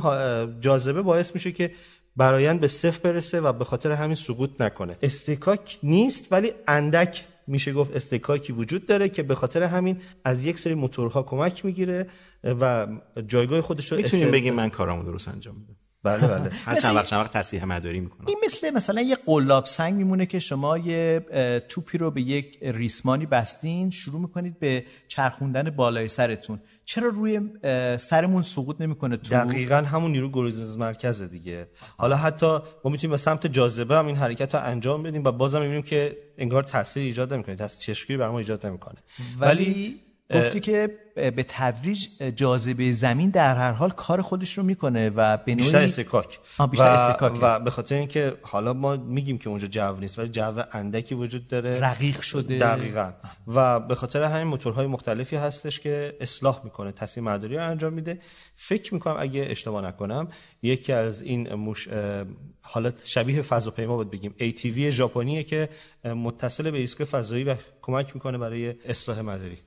جاذبه 0.62 1.02
باعث 1.02 1.36
میشه 1.36 1.52
که 1.52 1.72
برایند 2.16 2.60
به 2.60 2.68
صفر 2.68 3.00
برسه 3.00 3.42
و 3.42 3.54
به 3.54 3.66
خاطر 3.66 3.92
همین 3.92 4.16
سقوط 4.16 4.62
نکنه. 4.62 4.98
استکاک 5.02 5.80
نیست 5.84 6.32
ولی 6.32 6.52
اندک 6.68 7.26
میشه 7.48 7.74
گفت 7.74 7.96
استکاکی 7.96 8.54
وجود 8.54 8.86
داره 8.86 9.10
که 9.10 9.24
به 9.24 9.36
خاطر 9.36 9.64
همین 9.64 10.02
از 10.24 10.46
یک 10.46 10.60
سری 10.60 10.74
موتورها 10.74 11.24
کمک 11.24 11.66
می‌گیره 11.66 12.08
و 12.44 12.88
جایگاه 13.28 13.62
خودش 13.62 13.92
رو 13.92 13.98
می‌تونیم 13.98 14.32
بگیم 14.32 14.54
من 14.54 14.70
کارامو 14.70 15.04
درست 15.04 15.28
انجام 15.28 15.56
میدم. 15.56 15.77
بله 16.04 16.28
بله. 16.28 16.50
هر 16.66 16.76
چند 16.76 16.96
وقت 16.96 17.06
چند 17.06 17.20
وقت 17.20 17.34
تصحیح 17.34 17.66
مداری 17.66 18.00
می‌کنم. 18.00 18.28
این 18.28 18.38
مثل 18.46 18.70
مثلا 18.70 19.02
یه 19.02 19.18
قلاب 19.26 19.66
سنگ 19.66 19.96
میمونه 19.96 20.26
که 20.26 20.40
شما 20.40 20.78
یه 20.78 21.26
توپی 21.70 21.98
رو 21.98 22.12
به 22.12 22.22
یک 22.22 22.60
ریسمانی 22.62 23.26
بستین 23.26 23.90
شروع 23.90 24.22
می‌کنید 24.22 24.60
به 24.60 24.86
چرخوندن 25.08 25.70
بالای 25.70 26.08
سرتون. 26.08 26.60
چرا 26.86 27.08
روی 27.08 27.42
سرمون 27.98 28.44
سقوط 28.44 28.82
نمی‌کنه 28.82 29.18
تو؟ 29.18 29.30
دقیقا 29.30 29.76
همون 29.76 30.12
نیرو 30.12 30.30
گریز 30.30 30.78
مرکزه 30.78 31.28
دیگه. 31.28 31.68
حالا 31.98 32.16
حتی 32.16 32.60
ما 32.84 32.92
می‌تونیم 32.92 33.12
به 33.12 33.18
سمت 33.18 33.48
جاذبه 33.48 33.96
هم 33.96 34.08
این 34.08 34.16
حرکت 34.16 34.56
رو 34.56 34.62
انجام 34.64 35.04
بدیم 35.04 35.24
و 35.24 35.32
بازم 35.32 35.62
می‌بینیم 35.62 35.82
که 35.82 36.18
انگار 36.38 36.64
تاثیر 36.64 37.04
ایجاد 37.04 37.34
نمی‌کنه. 37.34 37.56
تاثیر 37.56 37.96
چشمگیری 37.96 38.18
بر 38.18 38.30
ما 38.30 38.40
ایجاد 38.40 38.66
نمی‌کنه. 38.66 38.98
ولی 39.40 40.02
گفتی 40.36 40.60
که 40.60 40.90
به 41.16 41.46
تدریج 41.48 42.08
جاذبه 42.36 42.92
زمین 42.92 43.30
در 43.30 43.56
هر 43.56 43.72
حال 43.72 43.90
کار 43.90 44.22
خودش 44.22 44.58
رو 44.58 44.64
می‌کنه 44.64 45.10
و 45.10 45.38
به 45.38 45.56
بیشتر 45.56 45.82
استکاک 45.82 46.40
بیشتر 46.72 46.86
و, 46.86 46.88
استکاک 46.88 47.40
و 47.42 47.60
به 47.60 47.72
خاطر 47.72 47.96
اینکه 47.96 48.38
حالا 48.42 48.74
ما 48.74 48.96
میگیم 48.96 49.38
که 49.38 49.50
اونجا 49.50 49.68
جو 49.68 49.96
نیست 49.96 50.20
ولی 50.20 50.30
جو 50.30 50.62
اندکی 50.72 51.16
وجود 51.16 51.48
داره. 51.48 51.80
رقیق 51.80 52.22
شده. 52.22 52.58
دقیقا. 52.58 53.12
و 53.48 53.80
به 53.80 53.96
خاطر 53.96 54.24
همین 54.24 54.48
موتورهای 54.48 54.88
مختلفی 54.88 55.36
هستش 55.36 55.80
که 55.80 56.18
اصلاح 56.22 56.62
می‌کنه 56.64 56.92
تصمیم 56.92 57.26
مداری 57.26 57.56
رو 57.56 57.70
انجام 57.70 57.94
میده. 57.94 58.20
فکر 58.56 58.94
می‌کنم 58.94 59.16
اگه 59.20 59.48
اشتباه 59.50 59.88
نکنم 59.88 60.28
یکی 60.62 60.94
از 60.94 61.22
این 61.22 61.54
مش... 61.54 61.88
حالت 62.62 63.06
شبیه 63.06 63.42
فضاپیما 63.42 63.96
بود 63.96 64.12
بگیم. 64.12 64.36
ATV 64.40 64.80
ژاپنیه 64.80 65.44
که 65.44 65.70
متصل 66.04 66.72
به 66.72 66.78
ایستگاه 66.78 67.08
فضایی 67.08 67.44
و 67.44 67.56
کمک 67.82 68.16
می‌کنه 68.16 68.38
برای 68.38 68.76
اصلاح 68.86 69.22
مداری. 69.22 69.58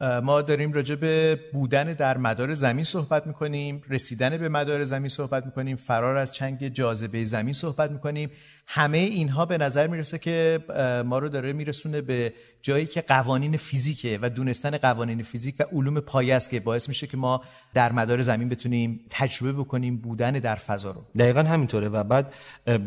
ما 0.00 0.42
داریم 0.42 0.72
راجع 0.72 0.94
به 0.94 1.40
بودن 1.52 1.92
در 1.92 2.16
مدار 2.18 2.54
زمین 2.54 2.84
صحبت 2.84 3.26
می‌کنیم 3.26 3.82
رسیدن 3.88 4.36
به 4.36 4.48
مدار 4.48 4.84
زمین 4.84 5.08
صحبت 5.08 5.46
می‌کنیم 5.46 5.76
فرار 5.76 6.16
از 6.16 6.32
چنگ 6.32 6.68
جاذبه 6.68 7.24
زمین 7.24 7.54
صحبت 7.54 7.90
می‌کنیم. 7.90 8.30
همه 8.66 8.98
اینها 8.98 9.46
به 9.46 9.58
نظر 9.58 9.86
می‌رسه 9.86 10.18
که 10.18 10.64
ما 11.06 11.18
رو 11.18 11.28
داره 11.28 11.52
میرسونه 11.52 12.00
به 12.00 12.32
جایی 12.62 12.86
که 12.86 13.00
قوانین 13.00 13.56
فیزیکه 13.56 14.18
و 14.22 14.30
دونستن 14.30 14.76
قوانین 14.76 15.22
فیزیک 15.22 15.54
و 15.58 15.62
علوم 15.72 16.00
پایه 16.00 16.34
است 16.34 16.50
که 16.50 16.60
باعث 16.60 16.88
میشه 16.88 17.06
که 17.06 17.16
ما 17.16 17.42
در 17.74 17.92
مدار 17.92 18.22
زمین 18.22 18.48
بتونیم 18.48 19.00
تجربه 19.10 19.52
بکنیم 19.52 19.96
بودن 19.96 20.32
در 20.32 20.54
فضا 20.54 20.90
رو. 20.90 21.04
دقیقا 21.18 21.42
همینطوره 21.42 21.88
و 21.88 22.04
بعد 22.04 22.34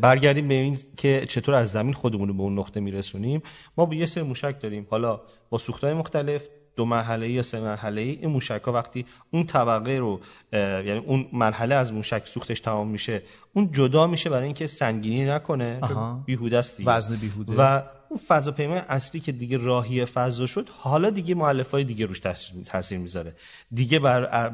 برگردیم 0.02 0.48
به 0.48 0.54
این 0.54 0.78
که 0.98 1.26
چطور 1.30 1.56
از 1.56 1.72
زمین 1.72 1.94
خودمون 1.94 2.28
رو 2.28 2.34
به 2.34 2.44
اون 2.44 2.60
نقطه 2.60 2.80
میرسونیم. 2.80 3.42
ما 3.78 3.86
به 3.86 3.96
یه 3.96 4.06
سری 4.06 4.24
موشک 4.24 4.62
داریم 4.62 4.88
حالا 4.90 5.22
با 5.50 5.58
سوختهای 5.58 5.94
مختلف 5.94 6.48
دو 6.80 6.86
مرحله 6.86 7.30
یا 7.32 7.44
سه 7.44 7.60
مرحله. 7.60 8.02
ای 8.02 8.10
این 8.10 8.30
موشک 8.30 8.62
ها 8.66 8.72
وقتی 8.72 9.06
اون 9.32 9.44
طبقه 9.44 9.98
رو 9.98 10.20
یعنی 10.54 11.04
اون 11.06 11.26
مرحله 11.34 11.76
از 11.76 11.94
موشک 11.94 12.22
سوختش 12.26 12.60
تمام 12.60 12.88
میشه 12.88 13.22
اون 13.54 13.72
جدا 13.72 14.08
میشه 14.08 14.30
برای 14.30 14.46
اینکه 14.46 14.68
سنگینی 14.68 15.26
نکنه 15.26 15.80
چون 15.88 16.24
بیهوده 16.26 16.58
است 16.58 16.78
وزن 16.86 17.16
بیهوده. 17.16 17.54
و 17.58 17.82
اون 18.10 18.20
فضاپیمای 18.28 18.82
اصلی 18.90 19.20
که 19.22 19.32
دیگه 19.32 19.58
راهی 19.58 20.06
فضا 20.06 20.48
شد 20.48 20.70
حالا 20.78 21.10
دیگه 21.10 21.36
مؤلفه 21.36 21.72
های 21.72 21.84
دیگه 21.84 22.06
روش 22.06 22.20
تاثیر, 22.20 22.64
تاثیر 22.66 23.00
می‌ذاره. 23.00 23.36
دیگه 23.72 24.00
بر 24.00 24.52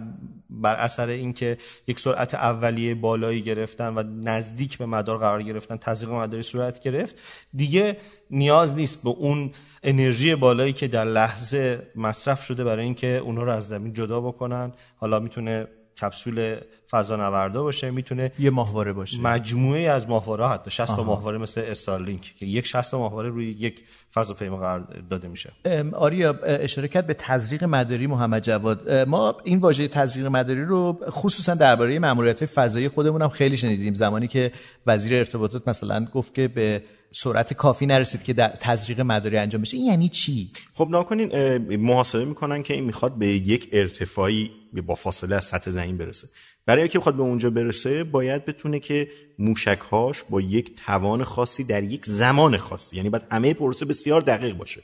بر 0.50 0.76
اثر 0.76 1.08
اینکه 1.08 1.58
یک 1.88 2.00
سرعت 2.00 2.34
اولیه 2.34 2.96
بالایی 2.96 3.42
گرفتن 3.42 3.94
و 3.98 4.04
نزدیک 4.24 4.78
به 4.78 4.86
مدار 4.86 5.18
قرار 5.18 5.44
گرفتن 5.44 5.78
تزریق 5.78 6.12
مداری 6.12 6.44
صورت 6.44 6.80
گرفت 6.80 7.16
دیگه 7.54 7.98
نیاز 8.32 8.76
نیست 8.76 9.04
به 9.04 9.10
اون 9.10 9.52
انرژی 9.88 10.36
بالایی 10.36 10.74
که 10.74 10.88
در 10.88 11.06
لحظه 11.06 11.88
مصرف 11.96 12.44
شده 12.44 12.64
برای 12.64 12.86
اینکه 12.86 13.08
اونها 13.08 13.44
رو 13.44 13.52
از 13.52 13.68
زمین 13.68 13.94
جدا 13.94 14.22
بکنن. 14.22 14.72
حالا 14.98 15.20
می‌تونه 15.20 15.68
کپسول 16.02 16.58
فضانوردا 16.92 17.64
باشه 17.64 17.92
می‌تونه 17.92 18.32
یه 18.40 18.50
ماهواره 18.50 18.94
باشه. 18.94 19.22
مجموعه 19.22 19.82
از 19.82 20.10
ماهواره 20.10 20.48
حتی 20.48 20.72
60 20.72 20.96
تا 20.96 21.04
ماهواره 21.04 21.38
مثل 21.38 21.62
استارلینک 21.62 22.34
که 22.40 22.46
یک 22.46 22.68
60 22.68 22.92
تا 22.92 23.00
ماهواره 23.00 23.30
روی 23.30 23.50
یک 23.50 23.84
فضاپیما 24.14 24.58
قرار 24.58 24.88
داده 25.10 25.28
میشه. 25.28 25.52
آریا 25.94 26.40
اشاره 26.44 26.88
کرد 26.88 27.08
به 27.08 27.14
تزریق 27.14 27.64
مداری 27.64 28.08
محمد 28.08 28.44
جواد. 28.44 28.92
ما 28.92 29.38
این 29.44 29.60
واژه 29.60 29.88
تزریق 29.88 30.26
مداری 30.26 30.66
رو 30.66 31.00
خصوصا 31.10 31.56
درباره 31.56 32.00
ماموریت 32.00 32.46
فضایی 32.46 32.88
خودمون 32.88 33.22
هم 33.22 33.30
خیلی 33.30 33.58
شنیدیم. 33.58 33.94
زمانی 33.94 34.28
که 34.28 34.52
وزیر 34.88 35.18
ارتباطات 35.18 35.68
مثلا 35.68 36.06
گفت 36.06 36.34
که 36.34 36.48
به 36.48 36.82
سرعت 37.18 37.54
کافی 37.54 37.86
نرسید 37.86 38.24
که 38.24 38.34
در 38.34 38.48
تزریق 38.60 39.02
مداری 39.02 39.38
انجام 39.38 39.62
بشه. 39.62 39.78
این 39.78 39.86
یعنی 39.86 40.10
چی؟ 40.10 40.52
خب 40.74 40.88
ناکنین 40.90 41.58
محاسبه 41.78 42.26
می‌کنن 42.26 42.64
که 42.64 42.74
این 42.74 42.84
می‌خواد 42.84 43.18
به 43.18 43.28
یک 43.28 43.70
ارتفاعی 43.72 44.52
با 44.88 44.96
فاصله 44.96 45.36
از 45.36 45.44
سطح 45.46 45.72
زمین 45.72 45.98
برسه. 45.98 46.28
برای 46.66 46.82
اینکه 46.82 47.00
بخواد 47.00 47.16
به 47.16 47.24
اونجا 47.24 47.50
برسه 47.50 48.04
باید 48.04 48.46
بتونه 48.46 48.80
که 48.80 49.08
موشکهاش 49.40 50.24
با 50.30 50.42
یک 50.42 50.76
توان 50.76 51.24
خاصی 51.24 51.64
در 51.64 51.84
یک 51.84 52.06
زمان 52.06 52.58
خاصی 52.58 52.98
یعنی 52.98 53.10
باید 53.10 53.24
همه 53.32 53.54
پروسه 53.54 53.86
بسیار 53.86 54.22
دقیق 54.22 54.58
باشه. 54.58 54.82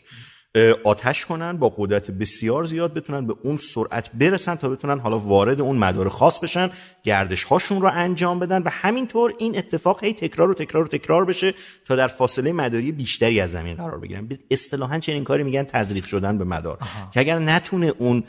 آتش 0.84 1.26
کنن 1.26 1.58
با 1.58 1.74
قدرت 1.78 2.12
بسیار 2.12 2.66
زیاد 2.66 2.94
بتونن 2.94 3.28
به 3.28 3.36
اون 3.44 3.58
سرعت 3.58 4.12
برسن 4.14 4.56
تا 4.56 4.70
بتونن 4.70 5.00
حالا 5.00 5.20
وارد 5.20 5.62
اون 5.62 5.78
مدار 5.78 6.10
خاص 6.10 6.40
بشن 6.40 6.70
گردش 7.04 7.44
هاشون 7.44 7.82
رو 7.82 7.90
انجام 7.94 8.40
بدن 8.40 8.64
و 8.64 8.70
همینطور 8.70 9.34
این 9.38 9.58
اتفاق 9.58 10.04
هی 10.04 10.14
تکرار 10.14 10.50
و 10.50 10.54
تکرار 10.54 10.84
و 10.84 10.88
تکرار 10.88 11.26
بشه 11.26 11.54
تا 11.86 11.96
در 11.96 12.08
فاصله 12.08 12.52
مداری 12.52 12.92
بیشتری 12.92 13.40
از 13.40 13.52
زمین 13.52 13.76
قرار 13.76 14.00
بگیرن. 14.00 14.30
اصطلاحا 14.52 15.00
چنین 15.00 15.24
کاری 15.24 15.44
میگن 15.44 15.64
تزریق 15.64 16.06
شدن 16.06 16.38
به 16.38 16.44
مدار. 16.44 16.78
که 17.14 17.20
اگر 17.20 17.40
نتونه 17.40 17.94
اون 17.98 18.24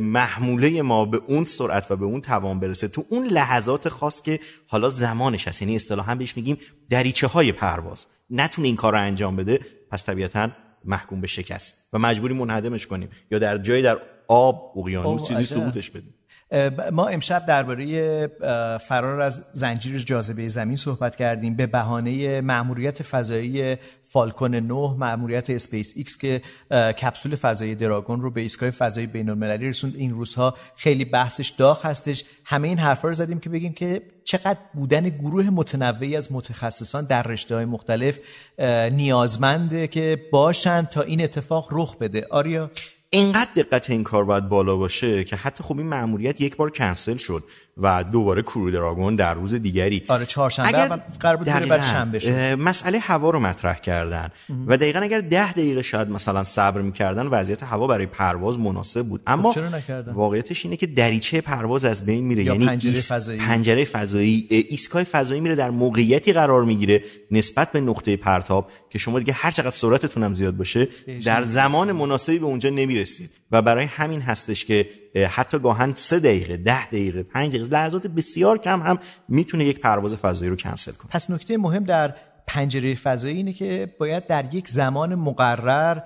محموله 0.00 0.82
ما 0.82 1.04
به 1.04 1.20
اون 1.26 1.44
سرعت 1.44 1.90
و 1.90 1.96
به 1.96 2.04
اون 2.04 2.20
توان 2.20 2.60
برسه 2.60 2.88
تو 2.88 3.04
اون 3.08 3.26
لحظات 3.26 3.88
خاص 3.88 4.22
که 4.22 4.40
حالا 4.66 4.88
زمانش 4.88 5.48
هست 5.48 5.62
یعنی 5.62 5.76
اصطلاحا 5.76 6.14
بهش 6.14 6.36
میگیم 6.36 6.58
دریچه 6.90 7.26
های 7.26 7.52
پرواز 7.52 8.06
نتونه 8.30 8.68
این 8.68 8.76
کار 8.76 8.92
رو 8.92 9.00
انجام 9.00 9.36
بده 9.36 9.60
پس 9.90 10.04
طبیعتا 10.04 10.48
محکوم 10.84 11.20
به 11.20 11.26
شکست 11.26 11.88
و 11.92 11.98
مجبوری 11.98 12.34
منهدمش 12.34 12.86
کنیم 12.86 13.08
یا 13.30 13.38
در 13.38 13.58
جایی 13.58 13.82
در 13.82 13.98
آب 14.28 14.78
اقیانوس 14.78 15.28
چیزی 15.28 15.44
سقوطش 15.44 15.90
بدیم. 15.90 16.13
ما 16.92 17.08
امشب 17.08 17.46
درباره 17.46 18.26
فرار 18.78 19.20
از 19.20 19.44
زنجیر 19.52 19.98
جاذبه 19.98 20.48
زمین 20.48 20.76
صحبت 20.76 21.16
کردیم. 21.16 21.56
به 21.56 21.66
بهانه 21.66 22.40
مأموریت 22.40 23.02
فضایی 23.02 23.76
فالکون 24.02 24.54
9 24.54 24.74
مأموریت 24.98 25.50
اسپیس 25.50 25.92
ایکس 25.96 26.18
که 26.18 26.42
کپسول 26.70 27.36
فضایی 27.36 27.74
دراگون 27.74 28.22
رو 28.22 28.30
به 28.30 28.40
ایستگاه 28.40 28.70
فضایی 28.70 29.06
بین 29.06 29.28
المللی 29.28 29.68
رسوند. 29.68 29.94
این 29.96 30.10
روزها 30.10 30.54
خیلی 30.76 31.04
بحثش 31.04 31.48
داغ 31.48 31.86
هستش. 31.86 32.24
همه 32.44 32.68
این 32.68 32.78
حرفا 32.78 33.08
رو 33.08 33.14
زدیم 33.14 33.40
که 33.40 33.50
بگیم 33.50 33.72
که 33.72 34.02
چقدر 34.24 34.58
بودن 34.74 35.08
گروه 35.08 35.50
متنوعی 35.50 36.16
از 36.16 36.32
متخصصان 36.32 37.04
در 37.04 37.22
رشته 37.22 37.54
های 37.54 37.64
مختلف 37.64 38.18
نیازمنده 38.92 39.86
که 39.86 40.22
باشن 40.32 40.82
تا 40.82 41.02
این 41.02 41.24
اتفاق 41.24 41.68
رخ 41.72 41.96
بده. 41.98 42.26
آریا؟ 42.30 42.70
اینقدر 43.14 43.50
دقت 43.56 43.90
این 43.90 44.04
کار 44.04 44.24
باید 44.24 44.48
بالا 44.48 44.76
باشه 44.76 45.24
که 45.24 45.36
حتی 45.36 45.64
خب 45.64 45.78
این 45.78 45.86
مأموریت 45.86 46.40
یک 46.40 46.56
بار 46.56 46.70
کنسل 46.70 47.16
شد. 47.16 47.44
و 47.76 48.04
دوباره 48.04 48.42
کرو 48.42 48.70
دراگون 48.70 49.16
در 49.16 49.34
روز 49.34 49.54
دیگری. 49.54 50.02
آره 50.08 50.26
چهارشنبه 50.26 50.68
اگر 50.68 51.00
قرار 51.20 51.36
بود 51.36 51.46
بعد 51.46 51.82
شنبه 51.82 52.18
شد 52.18 52.30
مسئله 52.58 52.98
هوا 52.98 53.30
رو 53.30 53.40
مطرح 53.40 53.78
کردن. 53.78 54.28
و 54.66 54.76
دقیقا 54.76 55.00
اگر 55.00 55.20
ده 55.20 55.52
دقیقه 55.52 55.82
شاید 55.82 56.08
مثلا 56.08 56.42
صبر 56.44 56.80
می‌کردن 56.80 57.26
وضعیت 57.26 57.62
هوا 57.62 57.86
برای 57.86 58.06
پرواز 58.06 58.58
مناسب 58.58 59.02
بود. 59.02 59.20
اما 59.26 59.48
خب 59.50 59.54
چرا 59.54 59.68
نکردن؟ 59.68 60.12
واقعیتش 60.12 60.64
اینه 60.64 60.76
که 60.76 60.86
دریچه 60.86 61.40
پرواز 61.40 61.84
از 61.84 62.06
بین 62.06 62.24
میره. 62.24 62.44
یا 62.44 62.52
یعنی 62.52 62.66
پنجره 62.66 62.92
ایس- 62.92 63.12
فضایی. 63.12 63.38
پنجره 63.38 63.84
فضایی 63.84 64.46
ایستگاه 64.50 65.04
فضایی 65.04 65.40
میره 65.40 65.54
در 65.54 65.70
موقعیتی 65.70 66.32
قرار 66.32 66.64
می‌گیره 66.64 67.04
نسبت 67.30 67.72
به 67.72 67.80
نقطه 67.80 68.16
پرتاب 68.16 68.70
که 68.90 68.98
شما 68.98 69.18
دیگه 69.18 69.32
هر 69.32 69.50
چقدر 69.50 69.70
سرعتتون 69.70 70.22
هم 70.22 70.34
زیاد 70.34 70.56
باشه 70.56 70.88
در 71.24 71.42
زمان 71.42 71.92
مناسبی 71.92 72.38
به 72.38 72.46
اونجا 72.46 72.70
نمی‌رسید. 72.70 73.30
و 73.50 73.62
برای 73.62 73.84
همین 73.84 74.20
هستش 74.20 74.64
که 74.64 74.86
حتی 75.16 75.58
گاهن 75.58 75.94
سه 75.94 76.18
دقیقه 76.18 76.56
ده 76.56 76.86
دقیقه 76.86 77.22
پنج 77.22 77.56
دقیقه 77.56 77.72
لحظات 77.72 78.06
بسیار 78.06 78.58
کم 78.58 78.82
هم 78.82 78.98
می‌تونه 79.28 79.64
یک 79.64 79.80
پرواز 79.80 80.14
فضایی 80.14 80.50
رو 80.50 80.56
کنسل 80.56 80.92
کنه. 80.92 81.10
پس 81.10 81.30
نکته 81.30 81.56
مهم 81.56 81.84
در 81.84 82.14
پنجره 82.46 82.94
فضایی 82.94 83.36
اینه 83.36 83.52
که 83.52 83.94
باید 83.98 84.26
در 84.26 84.54
یک 84.54 84.68
زمان 84.68 85.14
مقرر 85.14 85.98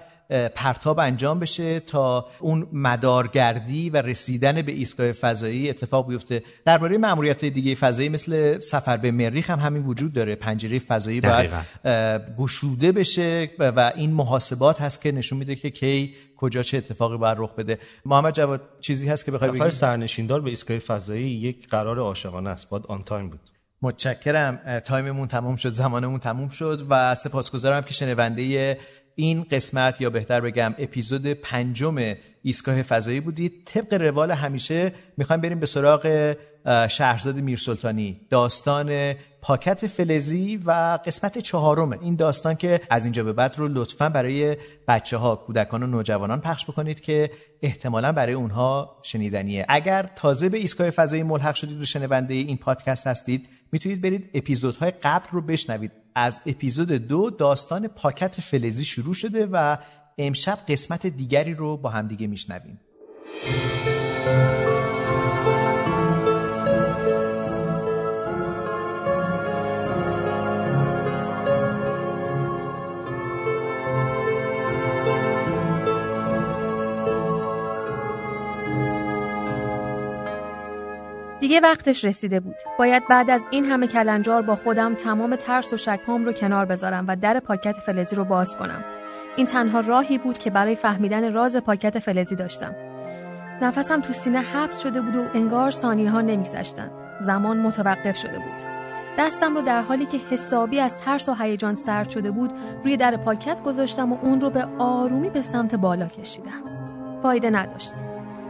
پرتاب 0.55 0.99
انجام 0.99 1.39
بشه 1.39 1.81
تا 1.81 2.27
اون 2.41 2.67
مدارگردی 2.73 3.91
و 3.91 3.97
رسیدن 3.97 4.63
به 4.63 4.73
ایستگاه 4.73 5.13
فضایی 5.13 5.71
اتفاق 5.71 6.09
بیفته. 6.09 6.43
درباره 6.65 6.99
ماموریت 6.99 7.45
دیگه 7.45 7.75
فضایی 7.75 8.09
مثل 8.09 8.61
سفر 8.61 8.97
به 8.97 9.11
مریخ 9.11 9.51
هم 9.51 9.59
همین 9.59 9.83
وجود 9.83 10.13
داره. 10.13 10.35
پنجره 10.37 10.79
فضایی 10.79 11.21
باید 11.21 11.51
گشوده 12.39 12.93
بشه 12.93 13.51
و- 13.59 13.93
این 13.97 14.11
محاسبات 14.13 14.81
هست 14.81 15.03
که 15.03 15.13
نشون 15.13 15.39
میده 15.39 15.55
که 15.55 15.71
کی 15.71 16.15
کجا 16.37 16.63
چه 16.63 16.77
اتفاقی 16.77 17.17
باید 17.17 17.37
رخ 17.41 17.55
بده. 17.55 17.79
محمد 18.05 18.35
جواد 18.35 18.61
چیزی 18.81 19.09
هست 19.09 19.25
که 19.25 19.31
بخوای 19.33 19.51
سفر 19.59 19.71
سرنشیندار 19.71 20.41
به 20.41 20.51
ایستگاه 20.51 20.79
فضایی 20.79 21.31
یک 21.31 21.69
قرار 21.69 21.99
عاشقانه 21.99 22.51
است. 22.51 22.69
باید 22.69 22.85
on 22.89 23.03
time 23.03 23.29
بود. 23.31 23.41
متشکرم. 23.83 24.81
time 24.85 25.10
مون 25.10 25.29
تموم 25.29 25.57
شد. 25.57 25.69
زمانمون 25.71 26.21
تموم 26.21 26.49
شد 26.49 26.83
و 26.91 27.15
سپاسگزارم 27.15 27.83
که 27.83 27.95
شنونده 27.95 28.79
این 29.21 29.47
قسمت 29.51 30.01
یا 30.01 30.11
بهتر 30.11 30.41
بگم 30.41 30.75
اپیزود 30.79 31.27
پنجم 31.27 32.15
ایستگاه 32.43 32.83
فضایی 32.83 33.21
بودید 33.21 33.63
طبق 33.65 33.95
روال 33.95 34.31
همیشه 34.31 34.93
می‌خوایم 35.17 35.43
بریم 35.43 35.61
به 35.61 35.67
سراغ 35.67 36.35
شهرزاد 36.89 37.37
میرسلطانی 37.37 38.21
داستان 38.31 39.15
پاکت 39.43 39.87
فلزی 39.87 40.57
و 40.67 40.99
قسمت 41.07 41.39
چهارم 41.39 41.93
این 41.93 42.17
داستان 42.17 42.55
که 42.55 42.81
از 42.91 43.05
اینجا 43.05 43.25
به 43.25 43.33
بعد 43.33 43.55
رو 43.59 43.69
لطفا 43.69 44.09
برای 44.09 44.57
بچه 44.89 45.17
ها 45.17 45.37
کودکان 45.37 45.83
و 45.83 45.87
نوجوانان 45.87 46.41
پخش 46.41 46.65
بکنید 46.65 47.01
که 47.01 47.31
احتمالا 47.63 48.13
برای 48.13 48.35
اونها 48.35 48.97
شنیدنیه. 49.03 49.67
اگر 49.69 50.11
تازه 50.17 50.49
به 50.49 50.59
ایستگاه 50.59 50.91
فضایی 50.91 51.23
ملحق 51.23 51.55
شدید 51.55 51.81
و 51.81 51.85
شنونده 51.85 52.35
این 52.35 52.57
پادکست 52.57 53.07
هستید 53.07 53.49
می‌تونید 53.73 54.01
برید 54.01 54.31
اپیزودهای 54.35 54.91
قبل 54.91 55.27
رو 55.31 55.41
بشنوید. 55.41 55.93
از 56.19 56.41
اپیزود 56.47 56.93
دو 56.93 57.31
داستان 57.31 57.89
پاکت 57.89 58.41
فلزی 58.41 58.85
شروع 58.85 59.15
شده 59.15 59.49
و 59.53 59.77
امشب 60.19 60.59
قسمت 60.69 61.07
دیگری 61.07 61.55
رو 61.55 61.77
با 61.77 61.91
همدیگه 61.91 62.27
میشنویم. 62.27 62.81
دیگه 81.49 81.61
وقتش 81.61 82.05
رسیده 82.05 82.41
بود. 82.41 82.55
باید 82.79 83.09
بعد 83.09 83.31
از 83.31 83.49
این 83.51 83.65
همه 83.65 83.87
کلنجار 83.87 84.43
با 84.43 84.57
خودم 84.57 84.95
تمام 84.95 85.37
ترس 85.37 85.73
و 85.73 85.77
شکام 85.77 86.25
رو 86.25 86.33
کنار 86.33 86.65
بذارم 86.65 87.05
و 87.09 87.17
در 87.17 87.41
پاکت 87.41 87.73
فلزی 87.73 88.17
رو 88.17 88.25
باز 88.25 88.57
کنم. 88.57 88.85
این 89.37 89.47
تنها 89.47 89.81
راهی 89.81 90.19
بود 90.19 90.39
که 90.39 90.51
برای 90.51 90.77
فهمیدن 90.77 91.33
راز 91.33 91.57
پاکت 91.57 91.99
فلزی 91.99 92.37
داشتم. 92.37 92.75
نفسم 93.63 94.01
تو 94.01 94.13
سینه 94.13 94.39
حبس 94.39 94.83
شده 94.83 95.01
بود 95.01 95.17
و 95.17 95.27
انگار 95.35 95.71
ثانیه 95.71 96.11
ها 96.11 96.21
نمیگذشتند. 96.21 96.91
زمان 97.21 97.59
متوقف 97.61 98.17
شده 98.17 98.39
بود. 98.39 98.63
دستم 99.19 99.55
رو 99.55 99.63
در 99.63 99.83
حالی 99.83 100.07
که 100.07 100.19
حسابی 100.31 100.81
از 100.81 100.97
ترس 100.97 101.29
و 101.29 101.35
هیجان 101.35 101.75
سرد 101.75 102.11
شده 102.11 102.31
بود 102.31 102.51
روی 102.85 102.97
در 102.97 103.17
پاکت 103.17 103.63
گذاشتم 103.63 104.13
و 104.13 104.19
اون 104.23 104.41
رو 104.41 104.51
به 104.51 104.69
آرومی 104.79 105.31
به 105.31 105.43
سمت 105.43 105.75
بالا 105.75 106.07
کشیدم. 106.07 106.63
فایده 107.23 107.51
نداشت. 107.51 107.95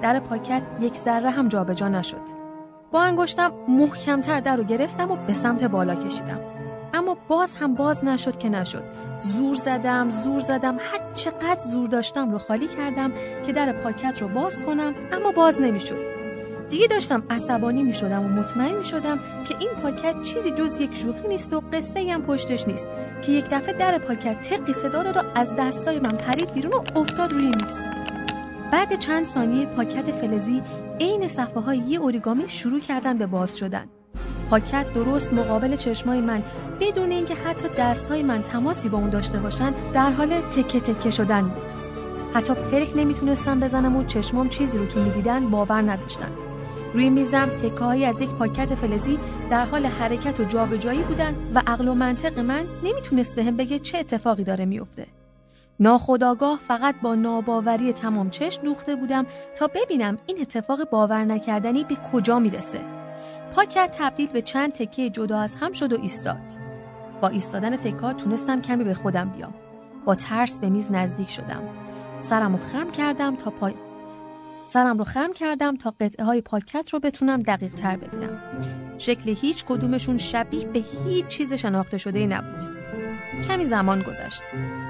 در 0.02 0.20
پاکت 0.20 0.62
یک 0.80 0.94
ذره 0.94 1.30
هم 1.30 1.48
جابجا 1.48 1.88
نشد. 1.88 2.47
با 2.92 3.02
انگشتم 3.02 3.52
محکمتر 3.68 4.40
در 4.40 4.56
رو 4.56 4.64
گرفتم 4.64 5.10
و 5.10 5.16
به 5.16 5.32
سمت 5.32 5.64
بالا 5.64 5.94
کشیدم. 5.94 6.40
اما 6.94 7.16
باز 7.28 7.54
هم 7.54 7.74
باز 7.74 8.04
نشد 8.04 8.38
که 8.38 8.48
نشد. 8.48 8.82
زور 9.20 9.56
زدم، 9.56 10.10
زور 10.10 10.40
زدم، 10.40 10.76
هر 10.76 11.00
چقدر 11.14 11.60
زور 11.60 11.88
داشتم 11.88 12.30
رو 12.30 12.38
خالی 12.38 12.68
کردم 12.68 13.12
که 13.46 13.52
در 13.52 13.72
پاکت 13.72 14.22
رو 14.22 14.28
باز 14.28 14.62
کنم 14.62 14.94
اما 15.12 15.32
باز 15.32 15.60
نمی‌شد. 15.60 16.18
دیگه 16.70 16.86
داشتم 16.86 17.22
عصبانی 17.30 17.82
می 17.82 17.94
شدم 17.94 18.24
و 18.24 18.28
مطمئن 18.28 18.78
می 18.78 18.84
شدم 18.84 19.18
که 19.48 19.54
این 19.58 19.70
پاکت 19.82 20.22
چیزی 20.22 20.50
جز 20.50 20.80
یک 20.80 20.94
شوخی 20.94 21.28
نیست 21.28 21.52
و 21.52 21.62
قصه 21.72 22.12
هم 22.12 22.22
پشتش 22.22 22.68
نیست 22.68 22.88
که 23.22 23.32
یک 23.32 23.44
دفعه 23.50 23.72
در 23.72 23.98
پاکت 23.98 24.40
تقی 24.40 24.72
صدا 24.72 25.02
داد 25.02 25.16
و 25.16 25.20
از 25.34 25.54
دستای 25.58 26.00
من 26.00 26.16
پرید 26.16 26.54
بیرون 26.54 26.72
و 26.72 26.98
افتاد 26.98 27.32
روی 27.32 27.46
میز. 27.46 27.86
بعد 28.72 28.98
چند 28.98 29.26
ثانیه 29.26 29.66
پاکت 29.66 30.12
فلزی 30.12 30.62
عین 31.00 31.28
صفحه 31.28 31.60
های 31.60 31.78
یه 31.78 32.00
اوریگامی 32.00 32.48
شروع 32.48 32.80
کردن 32.80 33.18
به 33.18 33.26
باز 33.26 33.56
شدن. 33.58 33.86
پاکت 34.50 34.94
درست 34.94 35.32
مقابل 35.32 35.76
چشمای 35.76 36.20
من 36.20 36.42
بدون 36.80 37.10
اینکه 37.10 37.34
حتی 37.34 37.68
دستهای 37.78 38.22
من 38.22 38.42
تماسی 38.42 38.88
با 38.88 38.98
اون 38.98 39.10
داشته 39.10 39.38
باشن 39.38 39.74
در 39.92 40.10
حال 40.10 40.40
تکه 40.40 40.80
تکه 40.80 41.10
شدن 41.10 41.42
بود. 41.42 41.78
حتی 42.34 42.54
پرک 42.54 42.96
نمی‌تونستم 42.96 43.60
بزنم 43.60 43.96
و 43.96 44.04
چشمام 44.04 44.48
چیزی 44.48 44.78
رو 44.78 44.86
که 44.86 45.00
می‌دیدن 45.00 45.50
باور 45.50 45.82
نداشتن. 45.82 46.30
روی 46.94 47.10
میزم 47.10 47.48
تکههایی 47.62 48.04
از 48.04 48.20
یک 48.20 48.30
پاکت 48.30 48.74
فلزی 48.74 49.18
در 49.50 49.64
حال 49.64 49.86
حرکت 49.86 50.40
و 50.40 50.44
جابجایی 50.44 51.02
بودن 51.02 51.34
و 51.54 51.62
عقل 51.66 51.88
و 51.88 51.94
منطق 51.94 52.38
من 52.38 52.64
نمی‌تونست 52.84 53.36
بهم 53.36 53.56
بگه 53.56 53.78
چه 53.78 53.98
اتفاقی 53.98 54.44
داره 54.44 54.64
میفته. 54.64 55.06
ناخداگاه 55.80 56.58
فقط 56.68 56.94
با 57.02 57.14
ناباوری 57.14 57.92
تمام 57.92 58.30
چشم 58.30 58.62
دوخته 58.62 58.96
بودم 58.96 59.26
تا 59.56 59.66
ببینم 59.66 60.18
این 60.26 60.40
اتفاق 60.40 60.90
باور 60.90 61.24
نکردنی 61.24 61.84
به 61.84 61.96
کجا 62.12 62.38
می‌رسه. 62.38 62.80
پاکت 63.54 63.96
تبدیل 63.98 64.28
به 64.32 64.42
چند 64.42 64.72
تکه 64.72 65.10
جدا 65.10 65.38
از 65.38 65.54
هم 65.54 65.72
شد 65.72 65.92
و 65.92 66.00
ایستاد. 66.02 66.68
با 67.20 67.28
ایستادن 67.28 67.76
تکا 67.76 68.12
تونستم 68.12 68.62
کمی 68.62 68.84
به 68.84 68.94
خودم 68.94 69.28
بیام. 69.28 69.54
با 70.04 70.14
ترس 70.14 70.58
به 70.58 70.68
میز 70.68 70.92
نزدیک 70.92 71.30
شدم. 71.30 71.62
سرم 72.20 72.52
رو 72.52 72.58
خم 72.58 72.90
کردم 72.90 73.36
تا 73.36 73.50
پای 73.50 73.74
سرم 74.66 74.98
رو 74.98 75.04
خم 75.04 75.32
کردم 75.32 75.76
تا 75.76 75.94
قطعه 76.00 76.24
های 76.24 76.40
پاکت 76.40 76.90
رو 76.90 77.00
بتونم 77.00 77.42
دقیق 77.42 77.74
تر 77.74 77.96
ببینم. 77.96 78.42
شکل 78.98 79.34
هیچ 79.40 79.64
کدومشون 79.64 80.18
شبیه 80.18 80.66
به 80.66 80.84
هیچ 81.06 81.26
چیز 81.26 81.52
شناخته 81.52 81.98
شده 81.98 82.26
نبود. 82.26 82.87
کمی 83.42 83.66
زمان 83.66 84.02
گذشت. 84.02 84.42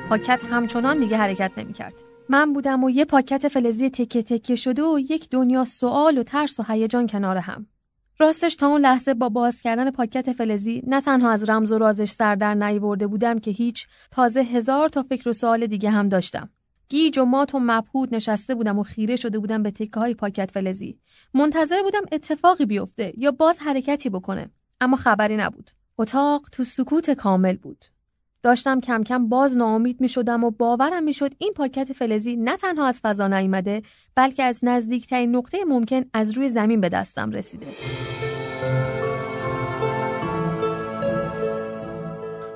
پاکت 0.08 0.44
همچنان 0.44 0.98
دیگه 0.98 1.16
حرکت 1.16 1.52
نمی‌کرد. 1.56 1.94
من 2.28 2.52
بودم 2.52 2.84
و 2.84 2.90
یه 2.90 3.04
پاکت 3.04 3.48
فلزی 3.48 3.90
تکه 3.90 4.22
تکه 4.22 4.56
شده 4.56 4.82
و 4.82 4.98
یک 4.98 5.30
دنیا 5.30 5.64
سوال 5.64 6.18
و 6.18 6.22
ترس 6.22 6.60
و 6.60 6.64
هیجان 6.68 7.06
کنار 7.06 7.36
هم. 7.36 7.66
راستش 8.18 8.56
تا 8.56 8.66
اون 8.66 8.80
لحظه 8.80 9.14
با 9.14 9.28
باز 9.28 9.60
کردن 9.60 9.90
پاکت 9.90 10.32
فلزی 10.32 10.82
نه 10.86 11.00
تنها 11.00 11.30
از 11.30 11.50
رمز 11.50 11.72
و 11.72 11.78
رازش 11.78 12.10
سر 12.10 12.34
در 12.34 12.54
نیورده 12.54 13.06
بودم 13.06 13.38
که 13.38 13.50
هیچ 13.50 13.86
تازه 14.10 14.40
هزار 14.40 14.88
تا 14.88 15.02
فکر 15.02 15.28
و 15.28 15.32
سوال 15.32 15.66
دیگه 15.66 15.90
هم 15.90 16.08
داشتم. 16.08 16.48
گیج 16.88 17.18
و 17.18 17.24
مات 17.24 17.54
و 17.54 17.58
مبهوت 17.62 18.14
نشسته 18.14 18.54
بودم 18.54 18.78
و 18.78 18.82
خیره 18.82 19.16
شده 19.16 19.38
بودم 19.38 19.62
به 19.62 19.70
تکه 19.70 20.00
های 20.00 20.14
پاکت 20.14 20.50
فلزی. 20.50 20.98
منتظر 21.34 21.82
بودم 21.82 22.02
اتفاقی 22.12 22.66
بیفته 22.66 23.12
یا 23.16 23.30
باز 23.30 23.58
حرکتی 23.58 24.10
بکنه. 24.10 24.50
اما 24.80 24.96
خبری 24.96 25.36
نبود. 25.36 25.70
اتاق 25.98 26.42
تو 26.52 26.64
سکوت 26.64 27.10
کامل 27.10 27.56
بود. 27.56 27.84
داشتم 28.48 28.80
کم 28.80 29.02
کم 29.02 29.28
باز 29.28 29.56
ناامید 29.56 30.00
می 30.00 30.08
شدم 30.08 30.44
و 30.44 30.50
باورم 30.50 31.02
می 31.02 31.12
شد 31.12 31.30
این 31.38 31.52
پاکت 31.52 31.92
فلزی 31.92 32.36
نه 32.36 32.56
تنها 32.56 32.86
از 32.86 33.00
فضا 33.00 33.28
نیامده 33.28 33.82
بلکه 34.14 34.42
از 34.42 34.60
نزدیکترین 34.62 35.36
نقطه 35.36 35.64
ممکن 35.64 36.02
از 36.14 36.38
روی 36.38 36.48
زمین 36.48 36.80
به 36.80 36.88
دستم 36.88 37.30
رسیده. 37.30 37.66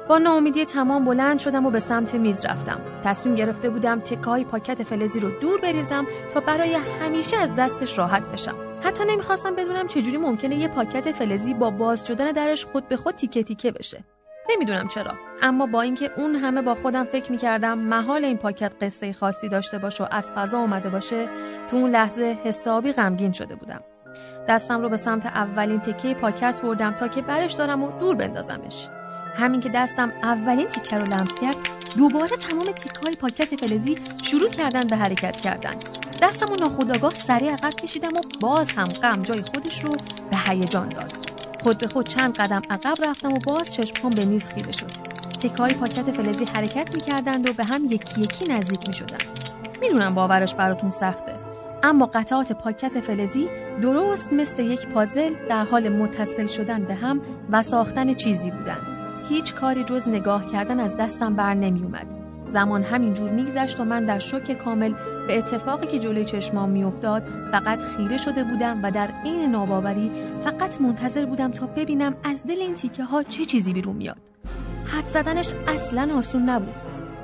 با 0.09 0.18
ناامیدی 0.18 0.64
تمام 0.64 1.05
بلند 1.05 1.38
شدم 1.38 1.66
و 1.66 1.70
به 1.70 1.80
سمت 1.80 2.14
میز 2.14 2.45
رفتم. 2.45 2.80
تصمیم 3.05 3.34
گرفته 3.34 3.70
بودم 3.70 4.01
تکای 4.01 4.45
پاکت 4.45 4.82
فلزی 4.82 5.20
رو 5.20 5.30
دور 5.40 5.61
بریزم 5.61 6.07
تا 6.34 6.40
برای 6.40 6.74
همیشه 6.74 7.36
از 7.36 7.57
دستش 7.57 7.99
راحت 7.99 8.22
بشم. 8.22 8.55
حتی 8.82 9.05
نمی‌خواستم 9.09 9.55
بدونم 9.55 9.86
چجوری 9.86 10.16
ممکنه 10.16 10.57
یه 10.57 10.68
پاکت 10.68 11.12
فلزی 11.12 11.55
با 11.55 11.70
باز 11.70 12.07
شدن 12.07 12.32
درش 12.32 12.64
خود 12.64 12.88
به 12.88 12.97
خود 12.97 13.14
تیکه 13.14 13.43
تیکه 13.43 13.70
بشه. 13.70 14.05
نمی‌دونم 14.53 14.89
چرا. 14.89 15.13
اما 15.43 15.67
با 15.67 15.83
اینکه 15.83 16.11
اون 16.17 16.35
همه 16.35 16.63
با 16.63 16.75
خودم 16.75 17.05
فکر 17.05 17.33
می‌کردم 17.33 17.79
محال 17.79 18.25
این 18.25 18.37
پاکت 18.37 18.73
قصه 18.81 19.13
خاصی 19.13 19.49
داشته 19.49 19.79
باشه 19.79 20.05
و 20.05 20.07
از 20.11 20.33
فضا 20.33 20.59
اومده 20.59 20.91
باشه 20.91 21.29
تو 21.71 21.77
اون 21.77 21.91
لحظه 21.91 22.39
حسابی 22.45 22.93
غمگین 22.93 23.33
شده 23.33 23.55
بودم. 23.55 23.81
دستم 24.49 24.81
رو 24.81 24.89
به 24.89 24.97
سمت 24.97 25.27
اولین 25.27 25.81
تکه 25.81 26.15
پاکت 26.15 26.61
بردم 26.63 26.93
تا 26.93 27.09
که 27.09 27.23
برش 27.23 27.53
دارم 27.53 27.83
و 27.83 27.99
دور 27.99 28.15
بندازمش. 28.15 28.89
همین 29.37 29.61
که 29.61 29.69
دستم 29.69 30.13
اولین 30.23 30.67
تیکه 30.67 30.99
رو 30.99 31.07
لمس 31.07 31.41
کرد 31.41 31.57
دوباره 31.97 32.37
تمام 32.37 32.65
تیکه 32.65 33.01
های 33.05 33.15
پاکت 33.21 33.57
فلزی 33.57 33.99
شروع 34.23 34.51
کردن 34.51 34.87
به 34.87 34.97
حرکت 34.97 35.37
کردن. 35.37 35.75
دستم 36.23 36.53
و 36.53 36.57
ناخداگاه 36.57 37.15
سریع 37.15 37.53
عقب 37.53 37.71
کشیدم 37.71 38.09
و 38.09 38.21
باز 38.41 38.71
هم 38.71 38.85
غم 38.85 39.23
جای 39.23 39.43
خودش 39.43 39.85
رو 39.85 39.91
به 40.31 40.39
هیجان 40.39 40.89
داد. 40.89 41.32
خود 41.63 41.79
به 41.79 41.87
خود 41.87 42.09
چند 42.09 42.35
قدم 42.35 42.63
عقب 42.71 42.95
رفتم 43.05 43.33
و 43.33 43.39
باز 43.47 43.75
چشمام 43.75 44.15
به 44.15 44.25
میز 44.25 44.49
خیره 44.49 44.73
شد. 44.73 44.91
تیکه 45.41 45.57
های 45.57 45.75
پاکت 45.75 46.11
فلزی 46.11 46.45
حرکت 46.45 46.95
می‌کردند 46.95 47.49
و 47.49 47.53
به 47.53 47.65
هم 47.65 47.85
یکی 47.85 48.21
یکی 48.21 48.53
نزدیک 48.53 48.87
می‌شدن 48.87 49.19
می‌دونم 49.81 50.15
باورش 50.15 50.55
براتون 50.55 50.91
سخته 50.91 51.35
اما 51.83 52.07
قطعات 52.07 52.53
پاکت 52.53 53.01
فلزی 53.01 53.49
درست 53.83 54.33
مثل 54.33 54.63
یک 54.63 54.87
پازل 54.87 55.35
در 55.49 55.65
حال 55.65 55.89
متصل 55.89 56.47
شدن 56.47 56.85
به 56.85 56.95
هم 56.95 57.21
و 57.51 57.63
ساختن 57.63 58.15
چیزی 58.15 58.51
بودند. 58.51 58.87
هیچ 59.29 59.55
کاری 59.55 59.85
جز 59.85 60.09
نگاه 60.09 60.47
کردن 60.47 60.81
از 60.81 60.97
دستم 60.97 61.35
بر 61.35 61.55
نمی 61.55 61.83
اومد. 61.83 62.22
زمان 62.53 62.83
همینجور 62.83 63.31
میگذشت 63.31 63.81
و 63.81 63.85
من 63.85 64.05
در 64.05 64.19
شوک 64.19 64.53
کامل 64.53 64.95
به 65.27 65.39
اتفاقی 65.39 65.87
که 65.87 65.99
جلوی 65.99 66.25
چشمام 66.25 66.71
میافتاد 66.71 67.23
فقط 67.53 67.79
خیره 67.83 68.17
شده 68.17 68.45
بودم 68.45 68.81
و 68.83 68.91
در 68.91 69.11
عین 69.25 69.51
ناباوری 69.51 70.11
فقط 70.45 70.81
منتظر 70.81 71.25
بودم 71.25 71.51
تا 71.51 71.67
ببینم 71.67 72.15
از 72.25 72.43
دل 72.47 72.61
این 72.61 72.75
تیکه 72.75 73.05
ها 73.05 73.23
چه 73.23 73.45
چیزی 73.45 73.73
بیرون 73.73 73.97
میاد. 73.97 74.17
حد 74.85 75.07
زدنش 75.07 75.53
اصلا 75.69 76.09
آسون 76.19 76.43
نبود. 76.43 76.75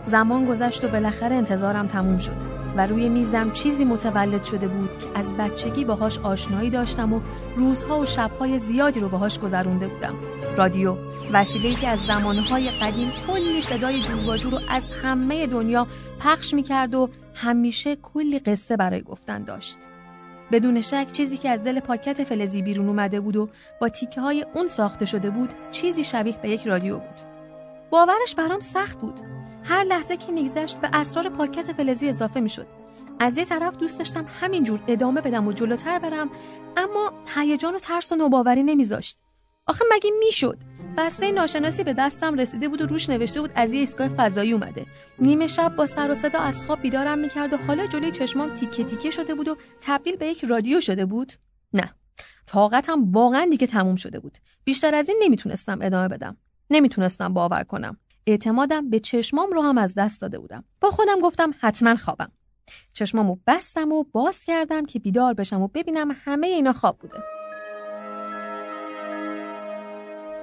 زمان 0.06 0.46
گذشت 0.46 0.84
و 0.84 0.88
بالاخره 0.88 1.36
انتظارم 1.36 1.86
تموم 1.86 2.18
شد. 2.18 2.57
و 2.78 2.86
روی 2.86 3.08
میزم 3.08 3.50
چیزی 3.50 3.84
متولد 3.84 4.44
شده 4.44 4.68
بود 4.68 4.98
که 4.98 5.06
از 5.14 5.36
بچگی 5.36 5.84
باهاش 5.84 6.18
آشنایی 6.18 6.70
داشتم 6.70 7.12
و 7.12 7.20
روزها 7.56 7.98
و 7.98 8.06
شبهای 8.06 8.58
زیادی 8.58 9.00
رو 9.00 9.08
باهاش 9.08 9.38
گذرونده 9.38 9.88
بودم 9.88 10.14
رادیو 10.56 10.96
وسیله‌ای 11.32 11.74
که 11.74 11.88
از 11.88 11.98
زمانهای 11.98 12.70
قدیم 12.70 13.12
کلی 13.26 13.62
صدای 13.62 14.00
جور 14.00 14.36
رو 14.36 14.60
از 14.70 14.90
همه 15.02 15.46
دنیا 15.46 15.86
پخش 16.20 16.54
می‌کرد 16.54 16.94
و 16.94 17.08
همیشه 17.34 17.96
کلی 17.96 18.38
قصه 18.38 18.76
برای 18.76 19.02
گفتن 19.02 19.44
داشت. 19.44 19.78
بدون 20.52 20.80
شک 20.80 21.06
چیزی 21.12 21.36
که 21.36 21.48
از 21.48 21.62
دل 21.62 21.80
پاکت 21.80 22.24
فلزی 22.24 22.62
بیرون 22.62 22.88
اومده 22.88 23.20
بود 23.20 23.36
و 23.36 23.48
با 23.80 23.88
تیکه 23.88 24.20
های 24.20 24.46
اون 24.54 24.66
ساخته 24.66 25.04
شده 25.04 25.30
بود 25.30 25.50
چیزی 25.70 26.04
شبیه 26.04 26.38
به 26.42 26.50
یک 26.50 26.66
رادیو 26.66 26.98
بود. 26.98 27.20
باورش 27.90 28.34
برام 28.36 28.60
سخت 28.60 29.00
بود. 29.00 29.37
هر 29.68 29.84
لحظه 29.84 30.16
که 30.16 30.32
میگذشت 30.32 30.76
به 30.76 30.90
اسرار 30.92 31.28
پاکت 31.28 31.72
فلزی 31.72 32.08
اضافه 32.08 32.40
می‌شد. 32.40 32.66
از 33.20 33.38
یه 33.38 33.44
طرف 33.44 33.76
دوست 33.76 33.98
داشتم 33.98 34.26
همینجور 34.40 34.80
ادامه 34.88 35.20
بدم 35.20 35.46
و 35.46 35.52
جلوتر 35.52 35.98
برم 35.98 36.30
اما 36.76 37.12
هیجان 37.34 37.74
و 37.74 37.78
ترس 37.78 38.12
و 38.12 38.16
نوباوری 38.16 38.62
نمیذاشت. 38.62 39.18
آخه 39.66 39.84
مگه 39.92 40.10
می‌شد؟ 40.18 40.58
بسته 40.96 41.32
ناشناسی 41.32 41.84
به 41.84 41.92
دستم 41.92 42.34
رسیده 42.34 42.68
بود 42.68 42.80
و 42.82 42.86
روش 42.86 43.08
نوشته 43.08 43.40
بود 43.40 43.52
از 43.54 43.72
یه 43.72 43.80
ایستگاه 43.80 44.08
فضایی 44.08 44.52
اومده. 44.52 44.86
نیمه 45.18 45.46
شب 45.46 45.76
با 45.76 45.86
سر 45.86 46.10
و 46.10 46.14
صدا 46.14 46.38
از 46.38 46.62
خواب 46.62 46.82
بیدارم 46.82 47.18
می‌کرد 47.18 47.52
و 47.52 47.56
حالا 47.56 47.86
جلوی 47.86 48.10
چشمام 48.10 48.54
تیکه 48.54 48.84
تیکه 48.84 49.10
شده 49.10 49.34
بود 49.34 49.48
و 49.48 49.56
تبدیل 49.80 50.16
به 50.16 50.26
یک 50.26 50.44
رادیو 50.44 50.80
شده 50.80 51.06
بود. 51.06 51.32
نه 51.72 51.90
طاقتم 52.46 53.12
واقعا 53.12 53.48
دیگه 53.50 53.66
تموم 53.66 53.96
شده 53.96 54.20
بود. 54.20 54.38
بیشتر 54.64 54.94
از 54.94 55.08
این 55.08 55.18
نمی‌تونستم 55.22 55.78
ادامه 55.82 56.08
بدم. 56.08 56.36
نمی‌تونستم 56.70 57.34
باور 57.34 57.62
کنم. 57.62 57.96
اعتمادم 58.26 58.90
به 58.90 59.00
چشمام 59.00 59.50
رو 59.50 59.62
هم 59.62 59.78
از 59.78 59.94
دست 59.94 60.20
داده 60.20 60.38
بودم. 60.38 60.64
با 60.80 60.90
خودم 60.90 61.20
گفتم 61.20 61.54
حتما 61.60 61.96
خوابم. 61.96 62.32
چشمامو 62.92 63.36
بستم 63.46 63.92
و 63.92 64.04
باز 64.12 64.44
کردم 64.44 64.86
که 64.86 64.98
بیدار 64.98 65.34
بشم 65.34 65.62
و 65.62 65.68
ببینم 65.68 66.16
همه 66.24 66.46
اینا 66.46 66.72
خواب 66.72 66.98
بوده. 66.98 67.18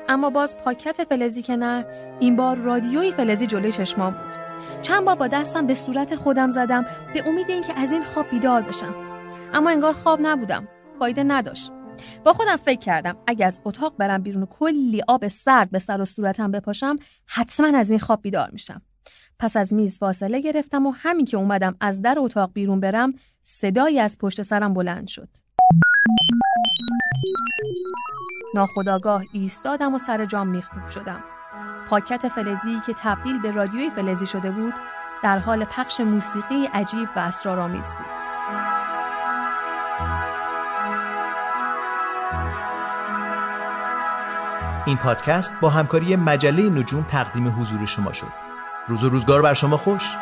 اما 0.10 0.30
باز 0.30 0.58
پاکت 0.58 1.04
فلزی 1.04 1.42
که 1.42 1.56
نه 1.56 1.86
این 2.20 2.36
بار 2.36 2.58
رادیوی 2.58 3.12
فلزی 3.12 3.48
جلوی 3.48 3.72
چشمام 3.72 4.14
بود. 4.14 4.46
چند 4.82 5.06
بار 5.06 5.16
با 5.16 5.28
دستم 5.28 5.68
به 5.68 5.74
صورت 5.74 6.16
خودم 6.16 6.52
زدم 6.52 6.86
به 7.14 7.28
امید 7.28 7.50
اینکه 7.50 7.80
از 7.80 7.92
این 7.92 8.04
خواب 8.04 8.30
بیدار 8.30 8.62
بشم. 8.62 8.96
اما 9.54 9.70
انگار 9.70 9.94
خواب 9.94 10.20
نبودم. 10.22 10.68
فایده 11.00 11.24
نداشت. 11.24 11.72
با 12.24 12.34
خودم 12.34 12.56
فکر 12.56 12.80
کردم 12.80 13.18
اگه 13.28 13.46
از 13.46 13.60
اتاق 13.66 13.98
برم 13.98 14.24
بیرون 14.24 14.44
و 14.44 14.46
کلی 14.46 15.02
آب 15.08 15.28
سرد 15.28 15.72
به 15.72 15.80
سر 15.80 16.02
و 16.02 16.06
صورتم 16.06 16.52
بپاشم 16.52 16.96
حتما 17.26 17.78
از 17.78 17.90
این 17.90 18.00
خواب 18.00 18.22
بیدار 18.22 18.50
میشم 18.52 18.82
پس 19.40 19.58
از 19.58 19.74
میز 19.74 20.00
فاصله 20.00 20.42
گرفتم 20.42 20.86
و 20.86 20.92
همین 20.92 21.26
که 21.26 21.38
اومدم 21.38 21.76
از 21.80 22.02
در 22.02 22.16
اتاق 22.18 22.54
بیرون 22.54 22.80
برم 22.80 23.14
صدایی 23.44 24.00
از 24.00 24.18
پشت 24.18 24.42
سرم 24.42 24.74
بلند 24.74 25.08
شد 25.08 25.30
ناخداگاه 28.56 29.24
ایستادم 29.34 29.96
و 29.96 29.98
سر 29.98 30.26
جام 30.26 30.48
میخوب 30.48 30.88
شدم. 30.88 31.24
پاکت 31.90 32.28
فلزی 32.28 32.80
که 32.86 32.94
تبدیل 32.94 33.42
به 33.42 33.52
رادیوی 33.52 33.90
فلزی 33.90 34.26
شده 34.26 34.52
بود 34.52 34.74
در 35.24 35.40
حال 35.40 35.66
پخش 35.66 36.00
موسیقی 36.00 36.66
عجیب 36.74 37.10
و 37.16 37.20
اسرارآمیز 37.20 37.94
بود. 37.94 38.25
این 44.86 44.98
پادکست 44.98 45.60
با 45.62 45.70
همکاری 45.70 46.16
مجله 46.16 46.70
نجوم 46.70 47.04
تقدیم 47.04 47.60
حضور 47.60 47.86
شما 47.86 48.14
شد. 48.14 48.28
روز 48.88 49.04
و 49.04 49.10
روزگار 49.10 49.42
بر 49.42 49.54
شما 49.54 49.78
خوش. 49.78 50.16